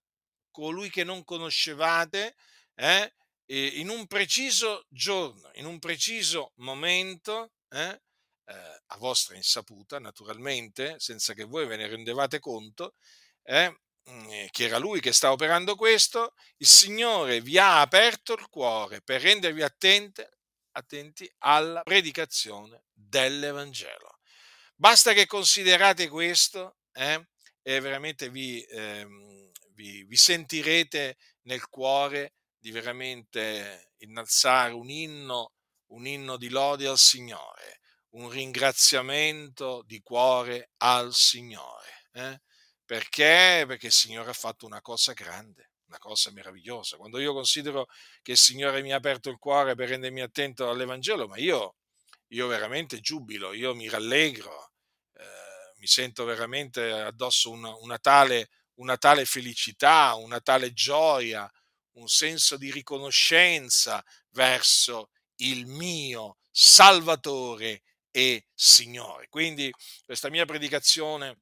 colui 0.51 0.89
che 0.89 1.03
non 1.03 1.23
conoscevate, 1.23 2.35
eh? 2.75 3.13
in 3.47 3.89
un 3.89 4.07
preciso 4.07 4.85
giorno, 4.89 5.51
in 5.55 5.65
un 5.65 5.79
preciso 5.79 6.51
momento, 6.55 7.53
eh? 7.69 8.01
Eh, 8.47 8.81
a 8.87 8.97
vostra 8.97 9.35
insaputa 9.35 9.97
naturalmente, 9.97 10.99
senza 10.99 11.33
che 11.33 11.45
voi 11.45 11.65
ve 11.65 11.77
ne 11.77 11.87
rendevate 11.87 12.39
conto, 12.39 12.95
eh? 13.43 13.75
Mm, 14.09 14.45
che 14.51 14.65
era 14.65 14.77
lui 14.77 14.99
che 14.99 15.13
sta 15.13 15.31
operando 15.31 15.75
questo, 15.75 16.33
il 16.57 16.67
Signore 16.67 17.41
vi 17.41 17.57
ha 17.57 17.81
aperto 17.81 18.33
il 18.33 18.47
cuore 18.49 19.01
per 19.01 19.21
rendervi 19.21 19.61
attenti, 19.61 20.23
attenti 20.71 21.31
alla 21.39 21.81
predicazione 21.81 22.83
dell'Evangelo. 22.91 24.19
Basta 24.75 25.13
che 25.13 25.25
considerate 25.25 26.09
questo 26.09 26.77
eh, 26.91 27.27
e 27.61 27.79
veramente 27.79 28.29
vi, 28.29 28.61
ehm, 28.61 29.51
vi, 29.73 30.03
vi 30.03 30.15
sentirete 30.17 31.17
nel 31.43 31.67
cuore 31.69 32.33
di 32.57 32.71
veramente 32.71 33.91
innalzare 33.99 34.73
un 34.73 34.89
inno, 34.89 35.53
un 35.87 36.05
inno 36.05 36.37
di 36.37 36.49
lode 36.49 36.87
al 36.87 36.97
Signore, 36.97 37.79
un 38.11 38.29
ringraziamento 38.29 39.83
di 39.85 40.01
cuore 40.01 40.71
al 40.77 41.13
Signore. 41.13 42.07
Eh? 42.13 42.41
Perché? 42.85 43.65
Perché 43.67 43.87
il 43.87 43.91
Signore 43.91 44.29
ha 44.29 44.33
fatto 44.33 44.65
una 44.65 44.81
cosa 44.81 45.13
grande, 45.13 45.71
una 45.87 45.97
cosa 45.97 46.31
meravigliosa. 46.31 46.97
Quando 46.97 47.19
io 47.19 47.33
considero 47.33 47.87
che 48.21 48.33
il 48.33 48.37
Signore 48.37 48.81
mi 48.81 48.93
ha 48.93 48.97
aperto 48.97 49.29
il 49.29 49.37
cuore 49.37 49.75
per 49.75 49.89
rendermi 49.89 50.21
attento 50.21 50.69
all'Evangelo, 50.69 51.27
ma 51.27 51.37
io, 51.37 51.77
io 52.27 52.47
veramente 52.47 52.99
giubilo, 52.99 53.53
io 53.53 53.73
mi 53.73 53.89
rallegro, 53.89 54.71
eh, 55.13 55.23
mi 55.77 55.87
sento 55.87 56.25
veramente 56.25 56.91
addosso 56.91 57.49
una, 57.49 57.75
una, 57.77 57.97
tale, 57.97 58.49
una 58.75 58.97
tale 58.97 59.25
felicità, 59.25 60.13
una 60.13 60.39
tale 60.39 60.71
gioia, 60.71 61.49
un 61.93 62.07
senso 62.07 62.55
di 62.55 62.71
riconoscenza 62.71 64.03
verso 64.29 65.09
il 65.37 65.65
mio 65.65 66.37
Salvatore 66.51 67.81
e 68.11 68.45
Signore. 68.53 69.27
Quindi 69.27 69.71
questa 70.05 70.29
mia 70.29 70.45
predicazione 70.45 71.39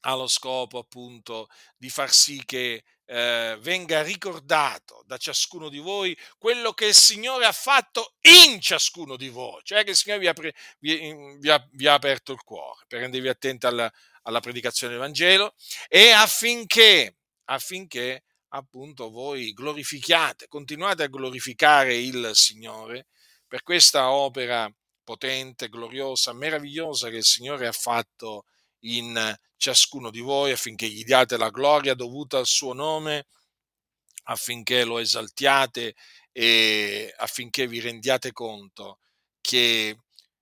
ha 0.00 0.14
lo 0.14 0.26
scopo 0.26 0.78
appunto 0.78 1.48
di 1.76 1.90
far 1.90 2.12
sì 2.12 2.42
che 2.44 2.84
eh, 3.10 3.58
venga 3.60 4.02
ricordato 4.02 5.02
da 5.04 5.16
ciascuno 5.16 5.68
di 5.68 5.78
voi 5.78 6.16
quello 6.38 6.72
che 6.72 6.86
il 6.86 6.94
Signore 6.94 7.44
ha 7.44 7.52
fatto 7.52 8.14
in 8.20 8.60
ciascuno 8.60 9.16
di 9.16 9.28
voi, 9.28 9.60
cioè 9.64 9.82
che 9.82 9.90
il 9.90 9.96
Signore 9.96 10.20
vi 10.20 10.28
ha, 10.28 10.32
pre, 10.32 10.54
vi, 10.78 11.36
vi 11.38 11.50
ha, 11.50 11.68
vi 11.72 11.86
ha 11.88 11.94
aperto 11.94 12.32
il 12.32 12.42
cuore 12.42 12.84
per 12.86 13.00
rendervi 13.00 13.28
attenti 13.28 13.66
alla, 13.66 13.92
alla 14.22 14.40
predicazione 14.40 14.92
del 14.92 15.02
Vangelo 15.02 15.54
e 15.88 16.10
affinché, 16.10 17.16
affinché 17.46 18.22
appunto 18.50 19.10
voi 19.10 19.52
glorifichiate, 19.52 20.46
continuate 20.46 21.02
a 21.02 21.08
glorificare 21.08 21.96
il 21.96 22.30
Signore 22.34 23.06
per 23.46 23.64
questa 23.64 24.12
opera 24.12 24.72
potente, 25.02 25.68
gloriosa, 25.68 26.32
meravigliosa 26.32 27.08
che 27.08 27.16
il 27.16 27.24
Signore 27.24 27.66
ha 27.66 27.72
fatto 27.72 28.44
in 28.80 29.34
ciascuno 29.56 30.10
di 30.10 30.20
voi 30.20 30.52
affinché 30.52 30.88
gli 30.88 31.04
diate 31.04 31.36
la 31.36 31.50
gloria 31.50 31.94
dovuta 31.94 32.38
al 32.38 32.46
suo 32.46 32.72
nome, 32.72 33.26
affinché 34.24 34.84
lo 34.84 34.98
esaltiate 34.98 35.94
e 36.32 37.12
affinché 37.18 37.66
vi 37.66 37.80
rendiate 37.80 38.32
conto 38.32 38.98
che 39.40 39.96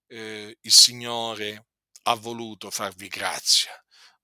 eh, 0.07 0.59
il 0.61 0.73
Signore 0.73 1.67
ha 2.03 2.15
voluto 2.15 2.71
farvi 2.71 3.09
grazia 3.09 3.73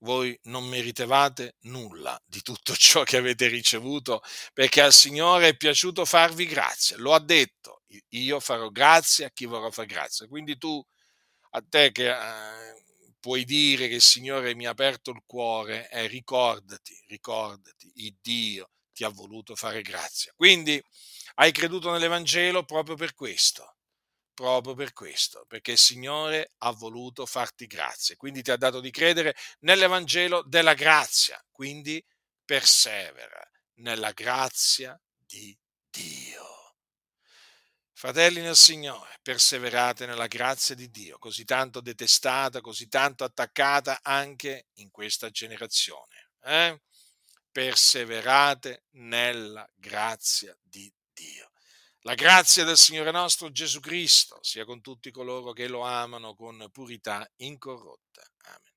voi 0.05 0.39
non 0.45 0.67
meritevate 0.67 1.57
nulla 1.63 2.21
di 2.25 2.43
tutto 2.43 2.75
ciò 2.77 3.03
che 3.03 3.17
avete 3.17 3.49
ricevuto, 3.49 4.23
perché 4.53 4.81
al 4.83 4.93
Signore 4.93 5.49
è 5.49 5.57
piaciuto 5.57 6.05
farvi 6.05 6.47
grazia. 6.47 6.97
Lo 6.99 7.15
ha 7.15 7.21
detto, 7.21 7.83
io 8.11 8.39
farò 8.39 8.69
grazia 8.69 9.27
a 9.27 9.31
chi 9.31 9.47
vorrà 9.47 9.71
fare 9.71 9.89
grazia. 9.89 10.29
Quindi 10.29 10.57
tu, 10.59 10.83
a 11.51 11.63
te 11.69 11.91
che 11.91 12.11
eh, 12.11 12.84
puoi 13.25 13.45
dire 13.47 13.89
che 13.89 13.95
il 13.95 14.03
Signore 14.03 14.55
mi 14.55 14.67
ha 14.67 14.71
aperto 14.71 15.11
il 15.11 15.23
cuore, 15.25 15.89
eh, 15.89 16.07
ricordati, 16.09 16.95
ricordati, 17.09 17.91
il 17.95 18.15
Dio 18.21 18.69
ti 18.93 19.03
ha 19.03 19.09
voluto 19.09 19.57
fare 19.57 19.81
grazia. 19.81 20.31
Quindi 20.37 20.79
hai 21.37 21.51
creduto 21.51 21.91
nell'Evangelo 21.91 22.65
proprio 22.65 22.97
per 22.97 23.15
questo 23.15 23.77
proprio 24.35 24.75
per 24.75 24.93
questo, 24.93 25.45
perché 25.47 25.73
il 25.73 25.79
Signore 25.79 26.53
ha 26.59 26.73
voluto 26.73 27.25
farti 27.25 27.67
grazia, 27.67 28.17
quindi 28.17 28.43
ti 28.43 28.51
ha 28.51 28.57
dato 28.57 28.81
di 28.81 28.91
credere 28.91 29.35
nell'Evangelo 29.61 30.43
della 30.43 30.75
grazia, 30.75 31.43
quindi 31.51 32.05
persevera 32.45 33.41
nella 33.77 34.11
grazia 34.11 35.01
di 35.17 35.57
Dio. 35.89 36.64
Fratelli 38.05 38.43
nel 38.43 38.55
Signore, 38.55 39.19
perseverate 39.23 40.05
nella 40.05 40.27
grazia 40.27 40.75
di 40.75 40.91
Dio, 40.91 41.19
così 41.19 41.47
tanto 41.47 41.81
detestata, 41.81 42.61
così 42.61 42.87
tanto 42.87 43.25
attaccata 43.25 44.01
anche 44.03 44.67
in 44.75 44.91
questa 44.91 45.31
generazione. 45.31 46.33
Eh? 46.43 46.83
Perseverate 47.51 48.85
nella 48.97 49.67
grazia 49.75 50.55
di 50.61 50.93
Dio. 51.15 51.51
La 52.01 52.13
grazia 52.13 52.65
del 52.65 52.77
Signore 52.77 53.11
nostro 53.11 53.51
Gesù 53.51 53.81
Cristo 53.81 54.39
sia 54.43 54.67
con 54.67 54.83
tutti 54.83 55.11
coloro 55.11 55.55
che 55.55 55.67
lo 55.67 55.81
amano 55.81 56.35
con 56.35 56.69
purità 56.71 57.27
incorrotta. 57.37 58.23
Amen. 58.49 58.74